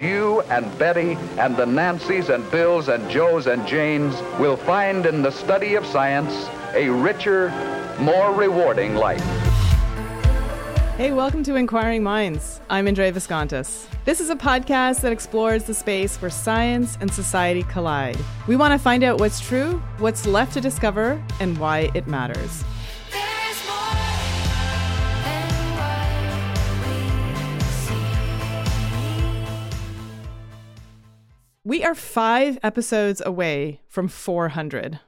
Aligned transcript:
You 0.00 0.40
and 0.48 0.78
Betty 0.78 1.12
and 1.36 1.54
the 1.58 1.66
Nancys 1.66 2.34
and 2.34 2.50
Bills 2.50 2.88
and 2.88 3.10
Joes 3.10 3.46
and 3.46 3.66
Janes 3.66 4.14
will 4.38 4.56
find 4.56 5.04
in 5.04 5.20
the 5.20 5.30
study 5.30 5.74
of 5.74 5.84
science 5.84 6.48
a 6.72 6.88
richer, 6.88 7.50
more 8.00 8.32
rewarding 8.32 8.94
life. 8.94 9.22
Hey, 10.96 11.12
welcome 11.12 11.42
to 11.42 11.54
Inquiring 11.54 12.02
Minds. 12.02 12.62
I'm 12.70 12.88
Indre 12.88 13.12
Viskontas. 13.12 13.88
This 14.06 14.20
is 14.20 14.30
a 14.30 14.36
podcast 14.36 15.02
that 15.02 15.12
explores 15.12 15.64
the 15.64 15.74
space 15.74 16.16
where 16.22 16.30
science 16.30 16.96
and 17.02 17.12
society 17.12 17.64
collide. 17.64 18.18
We 18.46 18.56
want 18.56 18.72
to 18.72 18.78
find 18.78 19.04
out 19.04 19.20
what's 19.20 19.38
true, 19.38 19.82
what's 19.98 20.24
left 20.24 20.54
to 20.54 20.62
discover, 20.62 21.22
and 21.40 21.58
why 21.58 21.90
it 21.92 22.06
matters. 22.06 22.64
We 31.62 31.84
are 31.84 31.94
five 31.94 32.58
episodes 32.62 33.20
away 33.24 33.82
from 33.86 34.08
400. 34.08 34.98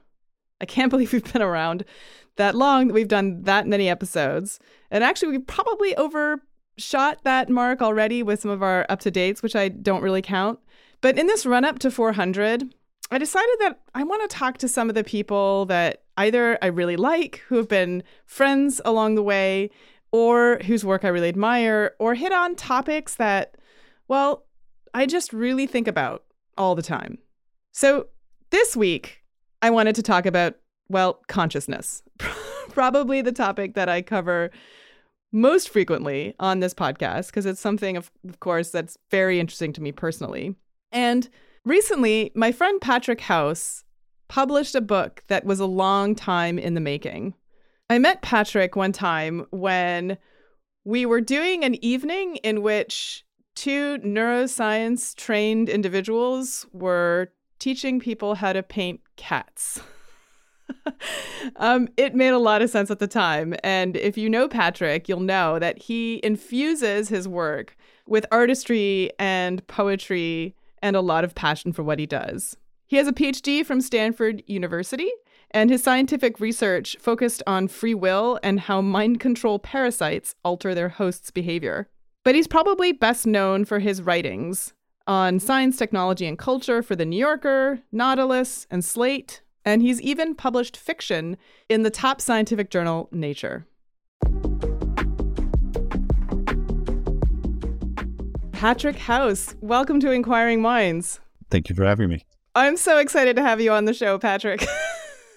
I 0.61 0.65
can't 0.65 0.89
believe 0.91 1.11
we've 1.11 1.33
been 1.33 1.41
around 1.41 1.83
that 2.35 2.53
long, 2.53 2.87
that 2.87 2.93
we've 2.93 3.07
done 3.07 3.41
that 3.43 3.67
many 3.67 3.89
episodes. 3.89 4.59
And 4.91 5.03
actually, 5.03 5.29
we 5.29 5.39
probably 5.39 5.95
overshot 5.95 7.23
that 7.23 7.49
mark 7.49 7.81
already 7.81 8.21
with 8.21 8.41
some 8.41 8.51
of 8.51 8.61
our 8.61 8.85
up 8.87 8.99
to 9.01 9.11
dates, 9.11 9.41
which 9.41 9.55
I 9.55 9.69
don't 9.69 10.03
really 10.03 10.21
count. 10.21 10.59
But 11.01 11.17
in 11.17 11.25
this 11.25 11.45
run 11.45 11.65
up 11.65 11.79
to 11.79 11.89
400, 11.89 12.73
I 13.09 13.17
decided 13.17 13.55
that 13.59 13.81
I 13.95 14.03
want 14.03 14.21
to 14.29 14.35
talk 14.35 14.59
to 14.59 14.67
some 14.67 14.89
of 14.89 14.95
the 14.95 15.03
people 15.03 15.65
that 15.65 16.03
either 16.17 16.59
I 16.61 16.67
really 16.67 16.97
like, 16.97 17.41
who 17.47 17.55
have 17.55 17.67
been 17.67 18.03
friends 18.27 18.79
along 18.85 19.15
the 19.15 19.23
way, 19.23 19.71
or 20.11 20.59
whose 20.65 20.85
work 20.85 21.03
I 21.03 21.07
really 21.07 21.29
admire, 21.29 21.95
or 21.97 22.13
hit 22.13 22.31
on 22.31 22.55
topics 22.55 23.15
that, 23.15 23.57
well, 24.07 24.45
I 24.93 25.07
just 25.07 25.33
really 25.33 25.65
think 25.65 25.87
about 25.87 26.23
all 26.57 26.75
the 26.75 26.81
time. 26.81 27.17
So 27.71 28.07
this 28.49 28.75
week, 28.75 29.23
I 29.61 29.69
wanted 29.69 29.95
to 29.95 30.03
talk 30.03 30.25
about, 30.25 30.55
well, 30.89 31.21
consciousness. 31.27 32.03
Probably 32.69 33.21
the 33.21 33.31
topic 33.31 33.75
that 33.75 33.89
I 33.89 34.01
cover 34.01 34.51
most 35.31 35.69
frequently 35.69 36.35
on 36.39 36.59
this 36.59 36.73
podcast, 36.73 37.27
because 37.27 37.45
it's 37.45 37.59
something, 37.59 37.97
of, 37.97 38.11
of 38.27 38.39
course, 38.39 38.69
that's 38.69 38.97
very 39.09 39.39
interesting 39.39 39.73
to 39.73 39.81
me 39.81 39.91
personally. 39.91 40.55
And 40.91 41.27
recently, 41.65 42.31
my 42.35 42.51
friend 42.51 42.79
Patrick 42.79 43.21
House 43.21 43.83
published 44.27 44.75
a 44.75 44.81
book 44.81 45.23
that 45.27 45.45
was 45.45 45.59
a 45.59 45.65
long 45.65 46.15
time 46.15 46.59
in 46.59 46.75
the 46.75 46.81
making. 46.81 47.33
I 47.89 47.99
met 47.99 48.21
Patrick 48.21 48.75
one 48.75 48.91
time 48.91 49.45
when 49.51 50.17
we 50.85 51.05
were 51.05 51.21
doing 51.21 51.63
an 51.63 51.83
evening 51.83 52.37
in 52.37 52.61
which 52.61 53.25
two 53.55 53.97
neuroscience 53.99 55.15
trained 55.15 55.69
individuals 55.69 56.65
were 56.73 57.29
teaching 57.59 57.99
people 57.99 58.35
how 58.35 58.53
to 58.53 58.63
paint 58.63 59.01
cats. 59.15 59.81
um, 61.57 61.87
it 61.97 62.15
made 62.15 62.29
a 62.29 62.39
lot 62.39 62.61
of 62.61 62.69
sense 62.69 62.91
at 62.91 62.99
the 62.99 63.07
time. 63.07 63.55
And 63.63 63.95
if 63.97 64.17
you 64.17 64.29
know 64.29 64.47
Patrick, 64.47 65.07
you'll 65.07 65.19
know 65.19 65.59
that 65.59 65.83
he 65.83 66.19
infuses 66.23 67.09
his 67.09 67.27
work 67.27 67.75
with 68.07 68.25
artistry 68.31 69.11
and 69.19 69.65
poetry 69.67 70.55
and 70.81 70.95
a 70.95 71.01
lot 71.01 71.23
of 71.23 71.35
passion 71.35 71.71
for 71.71 71.83
what 71.83 71.99
he 71.99 72.05
does. 72.05 72.57
He 72.85 72.97
has 72.97 73.07
a 73.07 73.13
PhD 73.13 73.65
from 73.65 73.81
Stanford 73.81 74.43
University, 74.45 75.09
and 75.51 75.69
his 75.69 75.83
scientific 75.83 76.39
research 76.39 76.97
focused 76.99 77.41
on 77.47 77.67
free 77.67 77.93
will 77.93 78.39
and 78.43 78.59
how 78.59 78.81
mind 78.81 79.19
control 79.19 79.59
parasites 79.59 80.35
alter 80.43 80.75
their 80.75 80.89
host's 80.89 81.31
behavior. 81.31 81.89
But 82.23 82.35
he's 82.35 82.47
probably 82.47 82.93
best 82.93 83.27
known 83.27 83.65
for 83.65 83.79
his 83.79 84.01
writings 84.01 84.73
on 85.05 85.39
science, 85.39 85.75
technology, 85.75 86.25
and 86.25 86.39
culture 86.39 86.81
for 86.81 86.95
The 86.95 87.03
New 87.05 87.17
Yorker, 87.17 87.81
Nautilus, 87.91 88.65
and 88.71 88.83
Slate. 88.83 89.41
And 89.65 89.81
he's 89.81 89.99
even 90.01 90.33
published 90.33 90.77
fiction 90.77 91.35
in 91.67 91.83
the 91.83 91.89
top 91.89 92.21
scientific 92.21 92.69
journal, 92.69 93.09
Nature. 93.11 93.67
Patrick 98.53 98.95
House, 98.95 99.55
welcome 99.59 99.99
to 99.99 100.11
Inquiring 100.11 100.61
Minds. 100.61 101.19
Thank 101.51 101.67
you 101.67 101.75
for 101.75 101.83
having 101.83 102.07
me. 102.07 102.23
I'm 102.55 102.77
so 102.77 102.99
excited 102.99 103.35
to 103.35 103.41
have 103.41 103.59
you 103.59 103.73
on 103.73 103.83
the 103.83 103.93
show, 103.93 104.17
Patrick. 104.17 104.65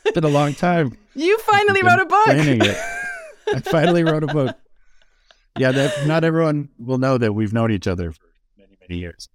it's 0.04 0.14
been 0.14 0.22
a 0.22 0.28
long 0.28 0.54
time. 0.54 0.96
You 1.18 1.38
finally 1.38 1.82
wrote 1.82 1.98
a 1.98 2.04
book. 2.04 2.28
I 2.28 3.60
finally 3.64 4.04
wrote 4.04 4.22
a 4.22 4.26
book 4.26 4.54
yeah, 5.58 5.72
that, 5.72 6.06
not 6.06 6.24
everyone 6.24 6.68
will 6.78 6.98
know 6.98 7.18
that 7.18 7.34
we've 7.34 7.52
known 7.52 7.70
each 7.70 7.86
other 7.86 8.12
for 8.12 8.26
many, 8.58 8.76
many 8.80 9.00
years. 9.00 9.28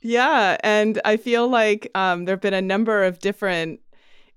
Yeah, 0.00 0.56
and 0.62 1.00
I 1.04 1.16
feel 1.16 1.48
like 1.48 1.90
um, 1.94 2.24
there 2.24 2.34
have 2.34 2.40
been 2.40 2.54
a 2.54 2.62
number 2.62 3.04
of 3.04 3.18
different 3.18 3.80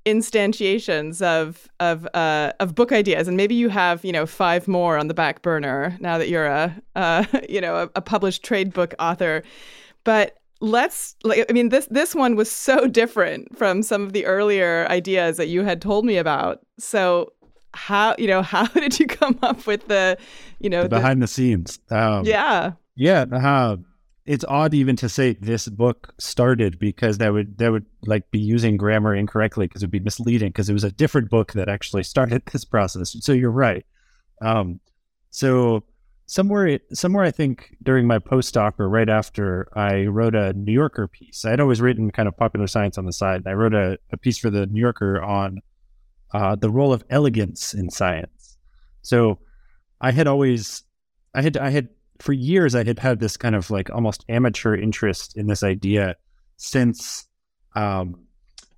instantiations 0.06 1.22
of 1.22 1.70
of 1.80 2.08
uh, 2.14 2.54
of 2.60 2.74
book 2.76 2.92
ideas, 2.92 3.28
and 3.28 3.38
maybe 3.38 3.56
you 3.56 3.70
have 3.70 4.04
you 4.04 4.12
know 4.12 4.26
five 4.26 4.68
more 4.68 4.98
on 4.98 5.08
the 5.08 5.14
back 5.14 5.42
burner 5.42 5.96
now 6.00 6.18
that 6.18 6.30
you're 6.30 6.48
a 6.48 6.76
uh, 6.96 7.26
you 7.50 7.62
know 7.62 7.76
a, 7.76 7.90
a 7.96 8.02
published 8.02 8.44
trade 8.44 8.74
book 8.74 8.94
author. 9.00 9.44
But 10.04 10.38
let's 10.62 11.16
I 11.26 11.52
mean 11.52 11.70
this 11.70 11.88
this 11.92 12.16
one 12.16 12.36
was 12.36 12.52
so 12.52 12.88
different 12.88 13.56
from 13.58 13.84
some 13.84 14.04
of 14.04 14.14
the 14.14 14.26
earlier 14.26 14.88
ideas 14.90 15.38
that 15.38 15.48
you 15.48 15.64
had 15.64 15.82
told 15.82 16.06
me 16.06 16.18
about. 16.18 16.60
So 16.80 17.34
how 17.74 18.16
you 18.18 18.28
know 18.28 18.42
how 18.54 18.66
did 18.68 19.00
you 19.00 19.08
come 19.08 19.38
up 19.42 19.66
with 19.66 19.88
the 19.88 20.18
you 20.60 20.70
know 20.70 20.84
the 20.84 20.90
behind 20.90 21.22
the, 21.22 21.26
the 21.26 21.32
scenes. 21.32 21.80
Um, 21.90 22.26
yeah. 22.26 22.74
yeah 22.96 23.26
uh, 23.32 23.78
it's 24.26 24.46
odd 24.48 24.74
even 24.74 24.96
to 24.98 25.10
say 25.10 25.34
this 25.34 25.68
book 25.68 26.14
started 26.20 26.78
because 26.78 27.18
that 27.18 27.34
would 27.34 27.58
that 27.58 27.72
would 27.72 27.86
like 28.06 28.30
be 28.32 28.40
using 28.40 28.78
grammar 28.78 29.16
incorrectly 29.16 29.68
because 29.68 29.82
it 29.82 29.88
would 29.88 29.92
be 29.92 30.00
misleading 30.00 30.50
because 30.50 30.70
it 30.70 30.74
was 30.74 30.84
a 30.84 30.92
different 30.92 31.30
book 31.30 31.54
that 31.54 31.70
actually 31.70 32.04
started 32.04 32.44
this 32.52 32.66
process. 32.66 33.16
So 33.20 33.34
you're 33.34 33.52
right. 33.52 33.86
Um 34.42 34.80
so 35.30 35.84
somewhere 36.28 36.80
somewhere 36.94 37.26
i 37.26 37.32
think 37.32 37.76
during 37.84 38.08
my 38.08 38.18
postdoc 38.18 38.80
or 38.80 38.88
right 38.88 39.10
after 39.10 39.68
i 39.78 40.06
wrote 40.06 40.34
a 40.34 40.54
new 40.54 40.72
yorker 40.72 41.06
piece. 41.08 41.44
I'd 41.44 41.60
always 41.60 41.82
written 41.82 42.10
kind 42.10 42.28
of 42.28 42.38
popular 42.38 42.68
science 42.68 42.98
on 42.98 43.06
the 43.06 43.12
side. 43.12 43.44
I 43.46 43.52
wrote 43.52 43.74
a, 43.74 43.98
a 44.14 44.18
piece 44.18 44.38
for 44.38 44.50
the 44.50 44.66
new 44.66 44.80
yorker 44.80 45.22
on 45.22 45.60
uh, 46.34 46.56
the 46.56 46.70
role 46.70 46.94
of 46.94 47.04
elegance 47.10 47.74
in 47.74 47.90
science. 47.90 48.58
So 49.02 49.40
I 50.00 50.12
had 50.12 50.28
always, 50.28 50.84
I 51.34 51.42
had, 51.42 51.58
I 51.58 51.70
had 51.70 51.90
for 52.20 52.34
years, 52.34 52.76
I 52.76 52.84
had 52.84 53.00
had 53.00 53.20
this 53.20 53.38
kind 53.38 53.56
of 53.56 53.70
like 53.70 53.90
almost 53.90 54.26
amateur 54.30 54.76
interest 54.76 55.36
in 55.36 55.48
this 55.48 55.64
idea 55.64 56.16
since 56.58 57.26
um, 57.76 58.16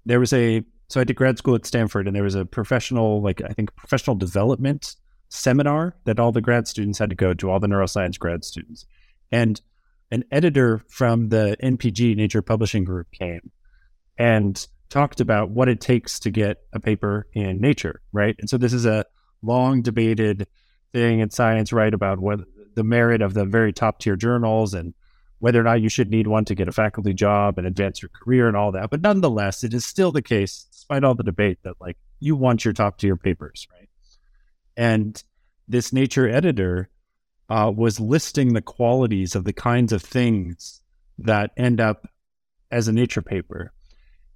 there 0.05 0.19
was 0.19 0.33
a, 0.33 0.63
so 0.89 1.01
I 1.01 1.03
did 1.03 1.15
grad 1.15 1.37
school 1.37 1.55
at 1.55 1.65
Stanford 1.65 2.07
and 2.07 2.15
there 2.15 2.23
was 2.23 2.35
a 2.35 2.45
professional, 2.45 3.21
like 3.21 3.41
I 3.41 3.49
think 3.49 3.75
professional 3.75 4.15
development 4.15 4.95
seminar 5.29 5.95
that 6.05 6.19
all 6.19 6.31
the 6.31 6.41
grad 6.41 6.67
students 6.67 6.99
had 6.99 7.09
to 7.09 7.15
go 7.15 7.33
to, 7.33 7.49
all 7.49 7.59
the 7.59 7.67
neuroscience 7.67 8.19
grad 8.19 8.43
students. 8.43 8.85
And 9.31 9.59
an 10.11 10.23
editor 10.31 10.81
from 10.89 11.29
the 11.29 11.57
NPG 11.61 12.15
Nature 12.15 12.43
Publishing 12.43 12.83
Group 12.83 13.11
came 13.11 13.51
and 14.17 14.67
talked 14.89 15.19
about 15.19 15.49
what 15.49 15.69
it 15.69 15.81
takes 15.81 16.19
to 16.19 16.31
get 16.31 16.57
a 16.73 16.79
paper 16.79 17.27
in 17.33 17.59
Nature, 17.59 18.01
right? 18.11 18.35
And 18.39 18.49
so 18.49 18.57
this 18.57 18.73
is 18.73 18.85
a 18.85 19.05
long 19.41 19.81
debated 19.81 20.47
thing 20.91 21.19
in 21.19 21.29
science, 21.29 21.73
right, 21.73 21.93
about 21.93 22.19
what 22.19 22.41
the 22.75 22.83
merit 22.83 23.21
of 23.21 23.33
the 23.33 23.45
very 23.45 23.73
top 23.73 23.99
tier 23.99 24.15
journals 24.15 24.73
and 24.73 24.93
whether 25.39 25.59
or 25.59 25.63
not 25.63 25.81
you 25.81 25.89
should 25.89 26.09
need 26.09 26.27
one 26.27 26.45
to 26.45 26.55
get 26.55 26.69
a 26.69 26.71
faculty 26.71 27.13
job 27.13 27.57
and 27.57 27.67
advance 27.67 28.01
your 28.01 28.09
career 28.09 28.47
and 28.47 28.55
all 28.55 28.71
that. 28.71 28.89
But 28.89 29.01
nonetheless, 29.01 29.63
it 29.63 29.73
is 29.73 29.85
still 29.85 30.11
the 30.11 30.21
case, 30.21 30.67
despite 30.71 31.03
all 31.03 31.15
the 31.15 31.23
debate, 31.23 31.59
that 31.63 31.75
like 31.81 31.97
you 32.19 32.35
want 32.35 32.63
your 32.63 32.73
top 32.73 32.97
tier 32.97 33.17
papers, 33.17 33.67
right? 33.73 33.89
And 34.77 35.21
this 35.67 35.91
Nature 35.91 36.29
editor 36.29 36.89
uh, 37.49 37.71
was 37.75 37.99
listing 37.99 38.53
the 38.53 38.61
qualities 38.61 39.35
of 39.35 39.43
the 39.43 39.53
kinds 39.53 39.91
of 39.91 40.01
things 40.01 40.81
that 41.17 41.51
end 41.57 41.81
up 41.81 42.07
as 42.71 42.87
a 42.87 42.93
Nature 42.93 43.21
paper. 43.21 43.73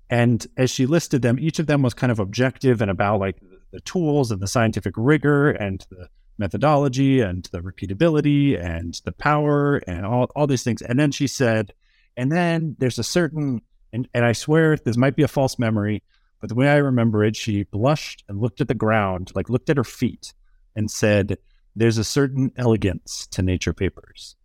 And 0.10 0.46
as 0.56 0.70
she 0.70 0.86
listed 0.86 1.22
them, 1.22 1.40
each 1.40 1.60
of 1.60 1.68
them 1.68 1.82
was 1.82 1.94
kind 1.94 2.12
of 2.12 2.20
objective 2.20 2.82
and 2.82 2.90
about 2.90 3.20
like 3.20 3.38
the 3.72 3.82
tools 3.82 4.32
and 4.32 4.42
the 4.42 4.48
scientific 4.48 4.94
rigor 4.96 5.52
and 5.52 5.86
the 5.90 6.10
methodology 6.38 7.20
and 7.20 7.48
the 7.52 7.60
repeatability 7.60 8.58
and 8.60 9.02
the 9.06 9.12
power 9.12 9.78
and 9.88 10.06
all, 10.06 10.32
all 10.36 10.48
these 10.48 10.64
things. 10.64 10.82
And 10.82 11.00
then 11.00 11.12
she 11.12 11.28
said, 11.28 11.74
and 12.16 12.32
then 12.32 12.76
there's 12.80 13.00
a 13.00 13.04
certain, 13.04 13.62
and, 13.92 14.08
and 14.14 14.24
I 14.24 14.32
swear 14.32 14.78
this 14.78 14.98
might 14.98 15.16
be 15.16 15.24
a 15.24 15.28
false 15.28 15.60
memory, 15.60 16.04
but 16.40 16.50
the 16.50 16.56
way 16.56 16.70
I 16.70 16.78
remember 16.78 17.24
it, 17.24 17.36
she 17.36 17.64
blushed 17.64 18.24
and 18.30 18.40
looked 18.40 18.62
at 18.62 18.68
the 18.68 18.76
ground, 18.76 19.32
like 19.36 19.50
looked 19.50 19.70
at 19.70 19.78
her 19.78 19.84
feet 19.84 20.34
and 20.76 20.90
said, 20.90 21.38
there's 21.76 21.98
a 21.98 22.04
certain 22.04 22.52
elegance 22.56 23.28
to 23.32 23.42
nature 23.42 23.74
papers. 23.74 24.36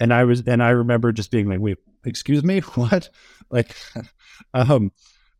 And 0.00 0.12
I 0.12 0.24
was, 0.24 0.42
and 0.46 0.62
I 0.62 0.70
remember 0.70 1.12
just 1.12 1.30
being 1.30 1.48
like, 1.48 1.60
wait, 1.60 1.78
excuse 2.08 2.42
me, 2.42 2.60
what? 2.74 3.10
Like, 3.50 3.74
um, 4.54 4.92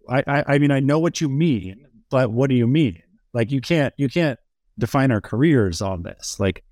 I, 0.09 0.23
I, 0.26 0.44
I 0.47 0.59
mean, 0.59 0.70
I 0.70 0.81
know 0.81 0.99
what 0.99 1.20
you 1.20 1.29
mean, 1.29 1.87
but 2.11 2.31
what 2.31 2.50
do 2.50 2.56
you 2.56 2.67
mean? 2.67 3.03
Like, 3.32 3.50
you 3.50 3.61
can't, 3.61 3.93
you 3.97 4.09
can't 4.09 4.38
define 4.79 5.11
our 5.11 5.20
careers 5.20 5.82
on 5.82 6.03
this. 6.03 6.38
Like, 6.41 6.65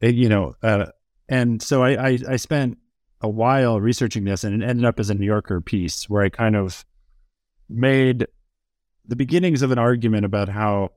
it, 0.00 0.14
you 0.14 0.28
know, 0.28 0.54
uh, 0.62 0.86
and 1.28 1.62
so 1.62 1.82
I, 1.82 2.08
I, 2.10 2.18
I 2.30 2.36
spent 2.36 2.78
a 3.20 3.28
while 3.28 3.80
researching 3.80 4.24
this, 4.24 4.44
and 4.44 4.62
it 4.62 4.66
ended 4.66 4.84
up 4.84 5.00
as 5.00 5.10
a 5.10 5.14
New 5.14 5.26
Yorker 5.26 5.60
piece 5.60 6.08
where 6.08 6.22
I 6.22 6.28
kind 6.28 6.54
of 6.54 6.84
made 7.68 8.26
the 9.06 9.16
beginnings 9.16 9.62
of 9.62 9.70
an 9.70 9.78
argument 9.78 10.24
about 10.24 10.48
how 10.48 10.90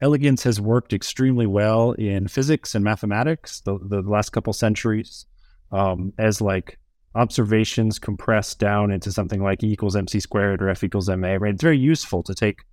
elegance 0.00 0.44
has 0.44 0.60
worked 0.60 0.92
extremely 0.92 1.46
well 1.46 1.92
in 1.92 2.28
physics 2.28 2.74
and 2.74 2.84
mathematics 2.84 3.60
the, 3.62 3.78
the 3.82 4.00
last 4.02 4.30
couple 4.30 4.52
centuries 4.52 5.26
um, 5.72 6.12
as 6.18 6.40
like 6.40 6.78
observations 7.14 7.98
compressed 7.98 8.58
down 8.58 8.90
into 8.90 9.10
something 9.10 9.42
like 9.42 9.62
E 9.62 9.72
equals 9.72 9.96
mc 9.96 10.20
squared 10.20 10.62
or 10.62 10.68
F 10.68 10.84
equals 10.84 11.08
ma. 11.08 11.34
Right? 11.34 11.54
It's 11.54 11.62
very 11.62 11.78
useful 11.78 12.22
to 12.24 12.34
take 12.34 12.64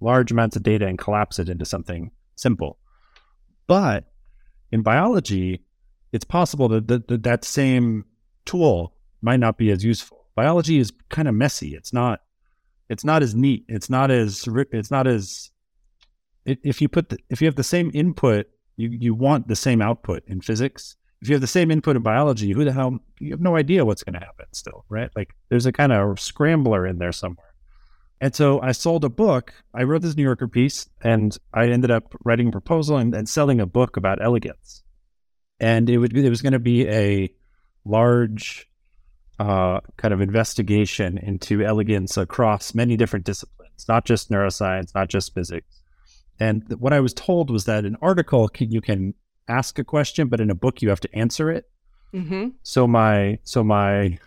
large 0.00 0.32
amounts 0.32 0.56
of 0.56 0.62
data 0.62 0.86
and 0.86 0.98
collapse 0.98 1.38
it 1.38 1.48
into 1.48 1.64
something 1.64 2.10
simple. 2.34 2.78
But 3.66 4.04
in 4.70 4.82
biology, 4.82 5.62
it's 6.12 6.24
possible 6.24 6.68
that 6.68 6.88
that, 6.88 7.22
that, 7.22 7.44
same 7.44 8.04
tool 8.44 8.94
might 9.22 9.40
not 9.40 9.58
be 9.58 9.70
as 9.70 9.84
useful. 9.84 10.26
Biology 10.34 10.78
is 10.78 10.92
kind 11.08 11.28
of 11.28 11.34
messy. 11.34 11.74
It's 11.74 11.92
not. 11.92 12.20
It's 12.88 13.04
not 13.04 13.22
as 13.22 13.34
neat. 13.34 13.64
It's 13.68 13.90
not 13.90 14.10
as. 14.10 14.46
It's 14.72 14.90
not 14.90 15.06
as. 15.06 15.50
If 16.44 16.80
you 16.80 16.88
put 16.88 17.08
the, 17.08 17.18
if 17.28 17.40
you 17.40 17.46
have 17.46 17.56
the 17.56 17.64
same 17.64 17.90
input, 17.92 18.46
you 18.76 18.88
you 18.90 19.14
want 19.14 19.48
the 19.48 19.56
same 19.56 19.82
output 19.82 20.22
in 20.26 20.40
physics. 20.40 20.96
If 21.22 21.28
you 21.28 21.34
have 21.34 21.40
the 21.40 21.46
same 21.46 21.70
input 21.70 21.96
in 21.96 22.02
biology, 22.02 22.52
who 22.52 22.64
the 22.64 22.72
hell 22.72 22.98
you 23.18 23.30
have 23.30 23.40
no 23.40 23.56
idea 23.56 23.84
what's 23.84 24.02
going 24.02 24.18
to 24.18 24.24
happen 24.24 24.46
still, 24.52 24.84
right? 24.88 25.10
Like 25.16 25.34
there's 25.48 25.66
a 25.66 25.72
kind 25.72 25.92
of 25.92 26.20
scrambler 26.20 26.86
in 26.86 26.98
there 26.98 27.12
somewhere. 27.12 27.54
And 28.20 28.34
so 28.34 28.60
I 28.60 28.72
sold 28.72 29.04
a 29.04 29.08
book. 29.08 29.52
I 29.74 29.82
wrote 29.82 30.02
this 30.02 30.16
New 30.16 30.22
Yorker 30.22 30.48
piece 30.48 30.88
and 31.02 31.36
I 31.52 31.68
ended 31.68 31.90
up 31.90 32.14
writing 32.24 32.48
a 32.48 32.52
proposal 32.52 32.96
and, 32.96 33.14
and 33.14 33.28
selling 33.28 33.60
a 33.60 33.66
book 33.66 33.96
about 33.96 34.22
elegance. 34.22 34.82
And 35.60 35.88
it 35.88 35.98
would 35.98 36.16
it 36.16 36.28
was 36.28 36.42
going 36.42 36.52
to 36.52 36.58
be 36.58 36.88
a 36.88 37.32
large 37.84 38.68
uh, 39.38 39.80
kind 39.96 40.14
of 40.14 40.20
investigation 40.20 41.18
into 41.18 41.62
elegance 41.62 42.16
across 42.16 42.74
many 42.74 42.96
different 42.96 43.24
disciplines, 43.24 43.86
not 43.88 44.04
just 44.04 44.30
neuroscience, 44.30 44.94
not 44.94 45.08
just 45.08 45.34
physics. 45.34 45.82
And 46.38 46.64
what 46.78 46.92
I 46.92 47.00
was 47.00 47.14
told 47.14 47.50
was 47.50 47.64
that 47.64 47.84
an 47.84 47.96
article 48.02 48.48
can, 48.48 48.70
you 48.70 48.80
can 48.80 49.14
ask 49.48 49.78
a 49.78 49.84
question, 49.84 50.28
but 50.28 50.40
in 50.40 50.50
a 50.50 50.54
book 50.54 50.82
you 50.82 50.88
have 50.88 51.00
to 51.00 51.14
answer 51.14 51.50
it. 51.50 51.64
Mm-hmm. 52.14 52.48
So 52.62 52.86
my 52.86 53.38
so 53.44 53.62
my 53.64 54.18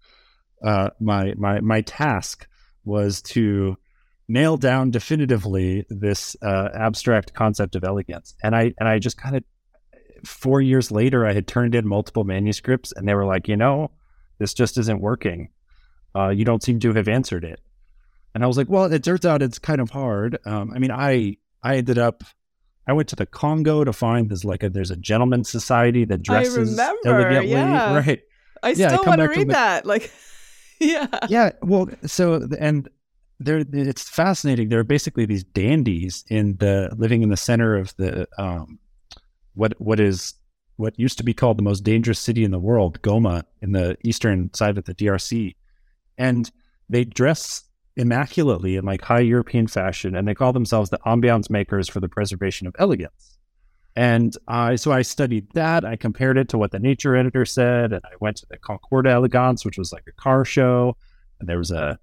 uh, 0.64 0.90
my 1.00 1.34
my 1.36 1.60
my 1.60 1.80
task 1.82 2.46
was 2.84 3.22
to 3.22 3.76
nail 4.28 4.56
down 4.56 4.90
definitively 4.90 5.86
this 5.88 6.36
uh, 6.42 6.68
abstract 6.74 7.32
concept 7.34 7.74
of 7.76 7.84
elegance. 7.84 8.34
And 8.42 8.54
I 8.54 8.74
and 8.78 8.88
I 8.88 8.98
just 8.98 9.16
kind 9.16 9.36
of 9.36 9.44
four 10.24 10.60
years 10.60 10.90
later, 10.90 11.26
I 11.26 11.32
had 11.32 11.46
turned 11.46 11.74
in 11.74 11.86
multiple 11.86 12.24
manuscripts, 12.24 12.92
and 12.92 13.08
they 13.08 13.14
were 13.14 13.24
like, 13.24 13.48
you 13.48 13.56
know, 13.56 13.90
this 14.38 14.54
just 14.54 14.78
isn't 14.78 15.00
working. 15.00 15.48
Uh, 16.14 16.28
you 16.28 16.44
don't 16.44 16.62
seem 16.62 16.80
to 16.80 16.92
have 16.94 17.08
answered 17.08 17.44
it. 17.44 17.60
And 18.34 18.44
I 18.44 18.46
was 18.46 18.56
like, 18.56 18.68
well, 18.68 18.92
it 18.92 19.02
turns 19.02 19.24
out 19.24 19.42
it's 19.42 19.58
kind 19.58 19.80
of 19.80 19.90
hard. 19.90 20.38
Um, 20.44 20.72
I 20.74 20.78
mean, 20.78 20.90
I 20.90 21.36
I 21.62 21.76
ended 21.76 21.98
up. 21.98 22.24
I 22.88 22.92
went 22.92 23.08
to 23.10 23.16
the 23.16 23.26
Congo 23.26 23.84
to 23.84 23.92
find 23.92 24.30
there's 24.30 24.44
like 24.44 24.62
a 24.62 24.70
there's 24.70 24.90
a 24.90 24.96
gentleman's 24.96 25.50
society 25.50 26.04
that 26.06 26.22
dresses 26.22 26.78
I 26.78 26.90
remember, 26.90 27.20
elegantly, 27.20 27.50
yeah. 27.50 27.94
right? 28.06 28.20
I 28.62 28.70
yeah, 28.70 28.88
still 28.88 29.02
I 29.04 29.08
want 29.08 29.20
to 29.20 29.28
read 29.28 29.48
the, 29.48 29.52
that. 29.52 29.86
Like, 29.86 30.10
yeah. 30.80 31.06
Yeah. 31.28 31.52
Well, 31.62 31.88
so, 32.06 32.48
and 32.58 32.88
there, 33.38 33.64
it's 33.72 34.08
fascinating. 34.08 34.68
There 34.68 34.80
are 34.80 34.84
basically 34.84 35.26
these 35.26 35.44
dandies 35.44 36.24
in 36.28 36.56
the 36.56 36.90
living 36.96 37.22
in 37.22 37.28
the 37.28 37.36
center 37.36 37.76
of 37.76 37.94
the, 37.96 38.26
um, 38.38 38.78
what, 39.54 39.74
what 39.80 40.00
is, 40.00 40.34
what 40.76 40.98
used 40.98 41.18
to 41.18 41.24
be 41.24 41.34
called 41.34 41.58
the 41.58 41.62
most 41.62 41.82
dangerous 41.82 42.18
city 42.18 42.44
in 42.44 42.50
the 42.50 42.58
world, 42.58 43.00
Goma, 43.02 43.42
in 43.60 43.72
the 43.72 43.96
eastern 44.04 44.52
side 44.54 44.78
of 44.78 44.84
the 44.84 44.94
DRC. 44.94 45.54
And 46.16 46.50
they 46.88 47.04
dress 47.04 47.64
immaculately 47.98 48.76
in 48.76 48.84
like 48.84 49.02
high 49.02 49.20
European 49.20 49.66
fashion, 49.66 50.16
and 50.16 50.26
they 50.26 50.34
call 50.34 50.52
themselves 50.52 50.88
the 50.90 50.98
ambiance 51.04 51.50
makers 51.50 51.88
for 51.88 52.00
the 52.00 52.08
preservation 52.08 52.66
of 52.66 52.74
elegance. 52.78 53.38
And 53.96 54.36
so 54.76 54.92
I 54.92 55.02
studied 55.02 55.48
that. 55.54 55.84
I 55.84 55.96
compared 55.96 56.38
it 56.38 56.48
to 56.50 56.58
what 56.58 56.70
the 56.70 56.78
nature 56.78 57.16
editor 57.16 57.44
said, 57.44 57.92
and 57.92 58.02
I 58.04 58.14
went 58.20 58.36
to 58.38 58.46
the 58.48 58.56
Concours 58.56 59.06
Elegance, 59.06 59.64
which 59.64 59.76
was 59.76 59.92
like 59.92 60.04
a 60.08 60.12
car 60.12 60.44
show. 60.44 60.96
And 61.40 61.48
there 61.48 61.58
was 61.58 61.72
a 61.72 61.98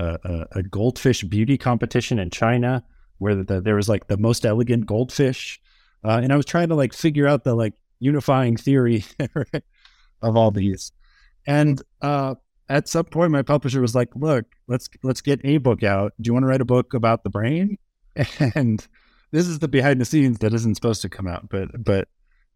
a, 0.00 0.46
a 0.52 0.62
goldfish 0.62 1.22
beauty 1.24 1.58
competition 1.58 2.18
in 2.18 2.30
China 2.30 2.84
where 3.18 3.34
the, 3.34 3.60
there 3.60 3.74
was 3.74 3.88
like 3.88 4.06
the 4.06 4.16
most 4.16 4.46
elegant 4.46 4.86
goldfish, 4.86 5.60
uh, 6.04 6.20
and 6.22 6.32
I 6.32 6.36
was 6.36 6.46
trying 6.46 6.68
to 6.68 6.74
like 6.74 6.94
figure 6.94 7.26
out 7.26 7.44
the 7.44 7.54
like 7.54 7.74
unifying 7.98 8.56
theory 8.56 9.04
of 10.22 10.36
all 10.36 10.50
these. 10.50 10.92
And 11.46 11.82
uh, 12.00 12.36
at 12.70 12.88
some 12.88 13.04
point, 13.04 13.32
my 13.32 13.42
publisher 13.42 13.80
was 13.80 13.94
like, 13.94 14.08
"Look, 14.14 14.46
let's 14.68 14.88
let's 15.02 15.20
get 15.20 15.40
a 15.44 15.58
book 15.58 15.82
out. 15.82 16.14
Do 16.20 16.28
you 16.28 16.32
want 16.32 16.44
to 16.44 16.46
write 16.46 16.60
a 16.60 16.64
book 16.64 16.94
about 16.94 17.24
the 17.24 17.30
brain?" 17.30 17.76
And 18.54 18.86
this 19.32 19.46
is 19.46 19.58
the 19.58 19.68
behind 19.68 20.00
the 20.00 20.04
scenes 20.04 20.38
that 20.38 20.54
isn't 20.54 20.76
supposed 20.76 21.02
to 21.02 21.08
come 21.08 21.26
out, 21.26 21.48
but 21.48 21.68
but 21.84 22.08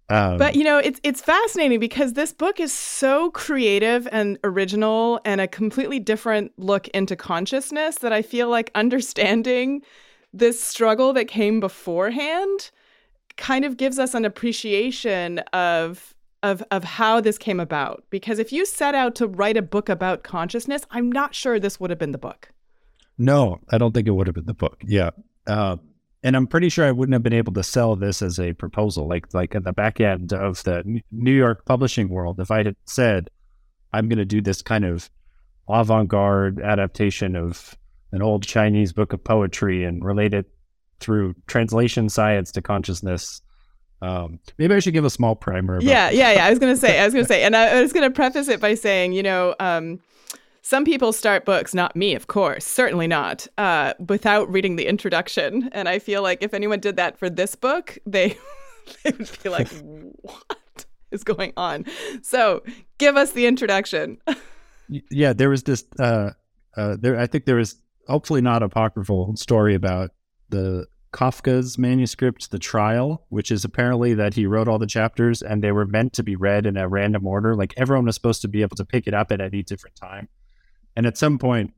um, 0.09 0.39
but 0.39 0.55
you 0.55 0.65
know, 0.65 0.79
it's 0.79 1.01
it's 1.03 1.21
fascinating 1.21 1.81
because 1.81 2.13
this 2.13 2.33
book 2.33 2.61
is 2.61 2.73
so 2.73 3.31
creative 3.33 4.07
and 4.13 4.39
original 4.45 5.21
and 5.25 5.41
a 5.41 5.49
completely 5.49 5.99
different 5.99 6.53
look 6.59 6.89
into 6.89 7.17
consciousness 7.17 7.97
that 7.97 8.13
I 8.13 8.23
feel 8.23 8.49
like 8.49 8.71
understanding 8.75 9.83
this 10.33 10.63
struggle 10.63 11.13
that 11.15 11.27
came 11.27 11.59
beforehand 11.59 12.71
kind 13.37 13.65
of 13.65 13.77
gives 13.77 13.99
us 13.99 14.15
an 14.15 14.25
appreciation 14.25 15.41
of 15.53 16.14
of 16.45 16.63
of 16.71 16.85
how 16.85 17.21
this 17.21 17.39
came 17.39 17.59
about. 17.59 18.05
Because 18.11 18.39
if 18.39 18.53
you 18.53 18.65
set 18.67 18.95
out 18.95 19.17
to 19.17 19.27
write 19.27 19.57
a 19.57 19.63
book 19.63 19.89
about 19.89 20.23
consciousness, 20.23 20.83
I'm 20.91 21.11
not 21.11 21.35
sure 21.35 21.59
this 21.59 21.81
would 21.81 21.91
have 21.91 21.99
been 21.99 22.13
the 22.13 22.19
book. 22.19 22.53
No, 23.19 23.61
I 23.71 23.79
don't 23.79 23.93
think 23.93 24.07
it 24.07 24.13
would 24.13 24.27
have 24.27 24.35
been 24.35 24.47
the 24.47 24.55
book. 24.55 24.83
Yeah. 24.85 25.11
Uh, 25.47 25.77
and 26.23 26.37
I'm 26.37 26.47
pretty 26.47 26.69
sure 26.69 26.87
I 26.87 26.93
wouldn't 26.93 27.15
have 27.15 27.23
been 27.23 27.33
able 27.33 27.53
to 27.55 27.63
sell 27.63 27.97
this 27.97 28.23
as 28.23 28.39
a 28.39 28.53
proposal, 28.53 29.09
like 29.09 29.33
like 29.35 29.55
at 29.55 29.65
the 29.65 29.73
back 29.73 30.01
end 30.01 30.33
of 30.33 30.63
the 30.65 31.01
New 31.11 31.33
York 31.33 31.65
publishing 31.65 32.09
world. 32.09 32.39
If 32.39 32.51
I 32.51 32.59
had 32.59 32.77
said, 32.85 33.31
"I'm 33.93 34.09
going 34.09 34.19
to 34.19 34.25
do 34.25 34.41
this 34.41 34.63
kind 34.63 34.85
of 34.85 35.11
avant-garde 35.69 36.61
adaptation 36.61 37.37
of 37.37 37.77
an 38.13 38.21
old 38.21 38.43
Chinese 38.43 38.93
book 38.93 39.13
of 39.15 39.25
poetry 39.25 39.85
and 39.85 40.05
relate 40.05 40.35
it 40.35 40.47
through 41.01 41.35
translation 41.47 42.09
science 42.09 42.53
to 42.53 42.63
consciousness," 42.63 43.41
um, 44.05 44.39
maybe 44.59 44.75
I 44.75 44.81
should 44.81 44.93
give 44.93 45.05
a 45.05 45.11
small 45.11 45.35
primer. 45.35 45.81
yeah, 45.81 46.11
yeah, 46.11 46.33
yeah. 46.33 46.47
I 46.47 46.51
was 46.51 46.59
going 46.59 46.75
to 46.75 46.81
say, 46.81 47.01
I 47.01 47.05
was 47.05 47.15
going 47.15 47.25
to 47.27 47.29
say, 47.29 47.43
and 47.43 47.57
I, 47.57 47.79
I 47.79 47.83
was 47.83 47.93
going 47.93 48.09
to 48.09 48.15
preface 48.15 48.49
it 48.49 48.61
by 48.61 48.75
saying, 48.75 49.13
you 49.13 49.23
know. 49.23 49.55
Um, 49.61 50.01
some 50.67 50.87
people 50.87 51.13
start 51.13 51.45
books, 51.45 51.75
not 51.75 51.95
me, 51.95 52.15
of 52.15 52.27
course, 52.27 52.65
certainly 52.65 53.07
not, 53.07 53.47
uh, 53.59 53.93
without 54.09 54.51
reading 54.51 54.77
the 54.77 54.87
introduction. 54.87 55.69
And 55.73 55.91
I 55.91 55.99
feel 55.99 56.23
like 56.23 56.43
if 56.43 56.55
anyone 56.55 56.81
did 56.81 56.97
that 56.97 57.19
for 57.19 57.29
this 57.29 57.55
book, 57.55 57.99
they, 58.07 58.39
they 59.05 59.11
would 59.11 59.31
be 59.43 59.51
like, 59.51 59.69
what 60.23 60.87
is 61.11 61.23
going 61.23 61.53
on? 61.59 61.85
So 62.23 62.63
give 62.97 63.15
us 63.15 63.33
the 63.33 63.45
introduction. 63.45 64.17
yeah, 64.89 65.35
there 65.35 65.51
was 65.51 65.65
this, 65.65 65.85
uh, 65.99 66.31
uh, 66.79 66.97
there, 66.99 67.21
I 67.21 67.27
think 67.27 67.45
there 67.45 67.57
was 67.57 67.77
hopefully 68.09 68.41
not 68.41 68.63
apocryphal 68.63 69.37
story 69.37 69.75
about 69.75 70.13
the 70.49 70.87
Kafka's 71.15 71.79
manuscript, 71.79 72.51
The 72.51 72.59
Trial, 72.59 73.25
which 73.29 73.53
is 73.53 73.65
apparently 73.65 74.15
that 74.15 74.35
he 74.35 74.47
wrote 74.47 74.67
all 74.67 74.81
the 74.81 74.87
chapters 74.87 75.43
and 75.43 75.63
they 75.63 75.71
were 75.71 75.87
meant 75.87 76.13
to 76.15 76.25
be 76.25 76.35
read 76.35 76.67
in 76.67 76.77
a 76.77 76.89
random 76.89 77.25
order. 77.25 77.55
Like 77.55 77.73
everyone 77.77 78.07
was 78.07 78.17
supposed 78.17 78.43
to 78.43 78.49
be 78.49 78.63
able 78.63 78.75
to 78.75 78.85
pick 78.85 79.07
it 79.07 79.15
up 79.15 79.31
at 79.31 79.41
any 79.41 79.63
different 79.63 79.95
time. 79.95 80.29
And 80.97 81.07
at 81.07 81.17
some 81.17 81.39
point, 81.39 81.73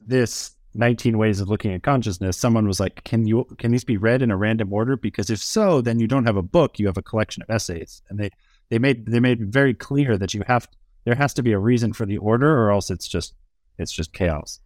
this 0.00 0.52
19 0.74 1.18
ways 1.18 1.40
of 1.40 1.48
looking 1.48 1.72
at 1.72 1.82
consciousness, 1.82 2.36
someone 2.36 2.68
was 2.68 2.78
like, 2.78 3.02
"Can 3.02 3.26
you 3.26 3.44
can 3.58 3.72
these 3.72 3.82
be 3.82 3.96
read 3.96 4.22
in 4.22 4.30
a 4.30 4.36
random 4.36 4.72
order? 4.72 4.96
Because 4.96 5.30
if 5.30 5.40
so, 5.40 5.80
then 5.80 5.98
you 5.98 6.06
don't 6.06 6.26
have 6.26 6.36
a 6.36 6.42
book, 6.42 6.78
you 6.78 6.86
have 6.86 6.96
a 6.96 7.02
collection 7.02 7.42
of 7.42 7.50
essays." 7.50 8.02
And 8.08 8.20
they 8.20 8.30
they 8.68 8.78
made 8.78 9.06
they 9.06 9.18
made 9.18 9.52
very 9.52 9.74
clear 9.74 10.16
that 10.16 10.32
you 10.32 10.44
have 10.46 10.68
there 11.04 11.16
has 11.16 11.34
to 11.34 11.42
be 11.42 11.52
a 11.52 11.58
reason 11.58 11.92
for 11.92 12.06
the 12.06 12.18
order, 12.18 12.56
or 12.56 12.70
else 12.70 12.88
it's 12.88 13.08
just 13.08 13.34
it's 13.78 13.92
just 13.92 14.12
chaos. 14.12 14.60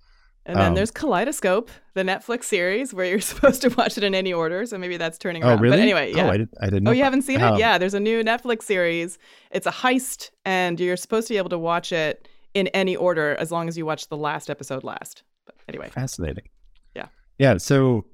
And 0.50 0.59
then 0.59 0.69
um, 0.69 0.75
there's 0.75 0.90
Kaleidoscope, 0.90 1.71
the 1.95 2.02
Netflix 2.02 2.45
series 2.45 2.92
where 2.92 3.07
you're 3.07 3.21
supposed 3.21 3.62
to 3.62 3.69
watch 3.69 3.97
it 3.97 4.02
in 4.02 4.16
any 4.16 4.33
order. 4.33 4.66
So 4.66 4.78
maybe 4.78 4.97
that's 4.97 5.16
turning 5.16 5.45
oh, 5.45 5.50
around. 5.50 5.61
Really? 5.61 5.76
But 5.76 5.80
anyway, 5.80 6.12
yeah. 6.12 6.26
Oh, 6.26 6.30
I, 6.30 6.37
did, 6.38 6.49
I 6.61 6.64
didn't 6.66 6.83
know. 6.83 6.90
Oh, 6.90 6.95
you 6.95 7.04
haven't 7.04 7.23
seen 7.23 7.40
um, 7.40 7.54
it? 7.54 7.61
Yeah, 7.61 7.78
there's 7.78 7.95
a 7.95 8.00
new 8.00 8.25
Netflix 8.25 8.62
series. 8.62 9.16
It's 9.52 9.66
a 9.66 9.71
heist, 9.71 10.30
and 10.45 10.80
you're 10.80 10.97
supposed 10.97 11.28
to 11.28 11.35
be 11.35 11.38
able 11.38 11.50
to 11.50 11.59
watch 11.59 11.92
it 11.92 12.28
in 12.52 12.66
any 12.69 12.97
order 12.97 13.37
as 13.37 13.52
long 13.52 13.69
as 13.69 13.78
you 13.78 13.87
watch 13.87 14.09
the 14.09 14.16
last 14.16 14.50
episode 14.50 14.83
last. 14.83 15.23
But 15.47 15.54
anyway. 15.69 15.88
Fascinating. 15.90 16.49
Yeah. 16.97 17.07
Yeah. 17.38 17.59
So 17.59 18.07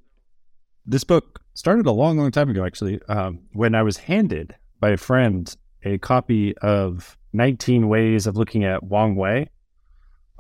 this 0.85 1.05
book 1.05 1.41
started 1.55 1.87
a 1.87 1.93
long, 1.93 2.19
long 2.19 2.31
time 2.31 2.51
ago, 2.51 2.67
actually, 2.67 3.01
um, 3.09 3.41
when 3.55 3.75
I 3.75 3.83
was 3.83 3.97
handed 3.97 4.55
by 4.79 4.91
a 4.91 4.99
friend 4.99 5.57
a 5.85 5.99
copy 5.99 6.57
of 6.59 7.17
19 7.33 7.89
Ways 7.89 8.27
of 8.27 8.37
Looking 8.37 8.65
at 8.65 8.83
Wang 8.83 9.17
Wei 9.17 9.49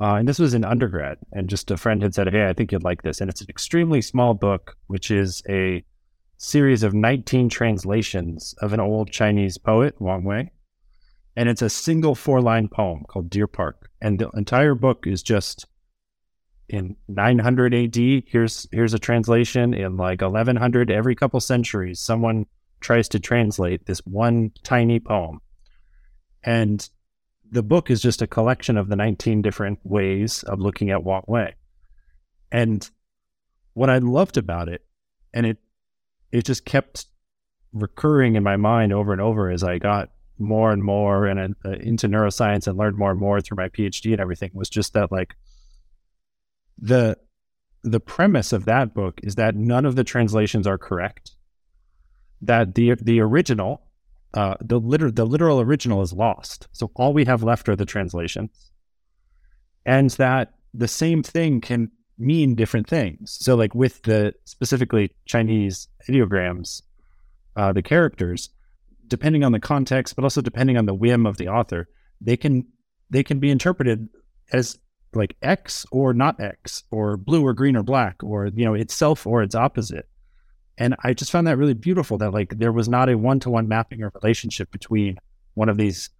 uh, 0.00 0.14
and 0.14 0.28
this 0.28 0.38
was 0.38 0.54
in 0.54 0.64
undergrad, 0.64 1.18
and 1.32 1.48
just 1.48 1.70
a 1.70 1.76
friend 1.76 2.02
had 2.02 2.14
said, 2.14 2.28
"Hey, 2.32 2.48
I 2.48 2.52
think 2.52 2.72
you'd 2.72 2.84
like 2.84 3.02
this." 3.02 3.20
And 3.20 3.30
it's 3.30 3.40
an 3.40 3.48
extremely 3.48 4.02
small 4.02 4.34
book, 4.34 4.76
which 4.88 5.10
is 5.10 5.42
a 5.48 5.84
series 6.36 6.82
of 6.82 6.92
19 6.92 7.48
translations 7.48 8.54
of 8.60 8.72
an 8.72 8.80
old 8.80 9.10
Chinese 9.10 9.56
poet, 9.56 9.94
Wang 9.98 10.24
Wei, 10.24 10.50
and 11.34 11.48
it's 11.48 11.62
a 11.62 11.70
single 11.70 12.14
four-line 12.14 12.68
poem 12.68 13.04
called 13.08 13.30
Deer 13.30 13.46
Park, 13.46 13.90
and 14.00 14.18
the 14.18 14.28
entire 14.30 14.74
book 14.74 15.06
is 15.06 15.22
just 15.22 15.66
in 16.68 16.96
900 17.08 17.74
AD. 17.74 17.96
Here's 18.26 18.66
here's 18.72 18.94
a 18.94 18.98
translation 18.98 19.72
in 19.72 19.96
like 19.96 20.20
1100. 20.20 20.90
Every 20.90 21.14
couple 21.14 21.40
centuries, 21.40 22.00
someone 22.00 22.46
tries 22.80 23.08
to 23.10 23.20
translate 23.20 23.86
this 23.86 24.00
one 24.00 24.50
tiny 24.62 25.00
poem, 25.00 25.40
and 26.42 26.88
the 27.50 27.62
book 27.62 27.90
is 27.90 28.00
just 28.00 28.22
a 28.22 28.26
collection 28.26 28.76
of 28.76 28.88
the 28.88 28.96
19 28.96 29.42
different 29.42 29.78
ways 29.84 30.42
of 30.44 30.60
looking 30.60 30.90
at 30.90 31.04
Wang 31.04 31.22
Wei. 31.26 31.54
And 32.50 32.88
what 33.74 33.90
I 33.90 33.98
loved 33.98 34.36
about 34.36 34.68
it, 34.68 34.84
and 35.34 35.46
it 35.46 35.58
it 36.32 36.44
just 36.44 36.64
kept 36.64 37.06
recurring 37.72 38.36
in 38.36 38.42
my 38.42 38.56
mind 38.56 38.92
over 38.92 39.12
and 39.12 39.20
over 39.20 39.50
as 39.50 39.62
I 39.62 39.78
got 39.78 40.10
more 40.38 40.72
and 40.72 40.82
more 40.82 41.26
and 41.26 41.54
uh, 41.64 41.70
into 41.72 42.08
neuroscience 42.08 42.66
and 42.66 42.76
learned 42.76 42.96
more 42.96 43.10
and 43.10 43.20
more 43.20 43.40
through 43.40 43.56
my 43.56 43.68
PhD 43.68 44.12
and 44.12 44.20
everything 44.20 44.50
was 44.54 44.68
just 44.68 44.92
that 44.92 45.10
like 45.10 45.34
the 46.78 47.16
the 47.82 48.00
premise 48.00 48.52
of 48.52 48.64
that 48.64 48.92
book 48.94 49.20
is 49.22 49.36
that 49.36 49.54
none 49.54 49.86
of 49.86 49.94
the 49.94 50.04
translations 50.04 50.66
are 50.66 50.78
correct. 50.78 51.32
That 52.42 52.74
the 52.74 52.94
the 53.00 53.20
original 53.20 53.85
uh, 54.36 54.54
the 54.60 54.78
liter- 54.78 55.10
the 55.10 55.24
literal 55.24 55.60
original 55.60 56.02
is 56.02 56.12
lost. 56.12 56.68
So 56.72 56.92
all 56.94 57.14
we 57.14 57.24
have 57.24 57.42
left 57.42 57.68
are 57.68 57.76
the 57.76 57.86
translations, 57.86 58.70
and 59.86 60.10
that 60.10 60.52
the 60.74 60.88
same 60.88 61.22
thing 61.22 61.60
can 61.60 61.90
mean 62.18 62.54
different 62.54 62.86
things. 62.86 63.36
So 63.40 63.56
like 63.56 63.74
with 63.74 64.02
the 64.02 64.34
specifically 64.44 65.12
Chinese 65.24 65.88
ideograms, 66.08 66.82
uh, 67.56 67.72
the 67.72 67.82
characters, 67.82 68.50
depending 69.08 69.42
on 69.42 69.52
the 69.52 69.60
context, 69.60 70.14
but 70.16 70.24
also 70.24 70.42
depending 70.42 70.76
on 70.76 70.86
the 70.86 70.94
whim 70.94 71.26
of 71.26 71.38
the 71.38 71.48
author, 71.48 71.88
they 72.20 72.36
can 72.36 72.66
they 73.08 73.22
can 73.22 73.38
be 73.38 73.50
interpreted 73.50 74.08
as 74.52 74.78
like 75.14 75.36
X 75.40 75.86
or 75.90 76.12
not 76.12 76.38
X, 76.40 76.84
or 76.90 77.16
blue 77.16 77.42
or 77.42 77.54
green 77.54 77.76
or 77.76 77.82
black, 77.82 78.22
or 78.22 78.48
you 78.48 78.66
know 78.66 78.74
itself 78.74 79.26
or 79.26 79.42
its 79.42 79.54
opposite. 79.54 80.08
And 80.78 80.94
I 81.02 81.14
just 81.14 81.30
found 81.30 81.46
that 81.46 81.58
really 81.58 81.74
beautiful 81.74 82.18
that 82.18 82.32
like 82.32 82.58
there 82.58 82.72
was 82.72 82.88
not 82.88 83.08
a 83.08 83.16
one 83.16 83.40
to 83.40 83.50
one 83.50 83.68
mapping 83.68 84.02
or 84.02 84.12
relationship 84.22 84.70
between 84.70 85.18
one 85.54 85.68
of 85.68 85.78
these 85.78 86.10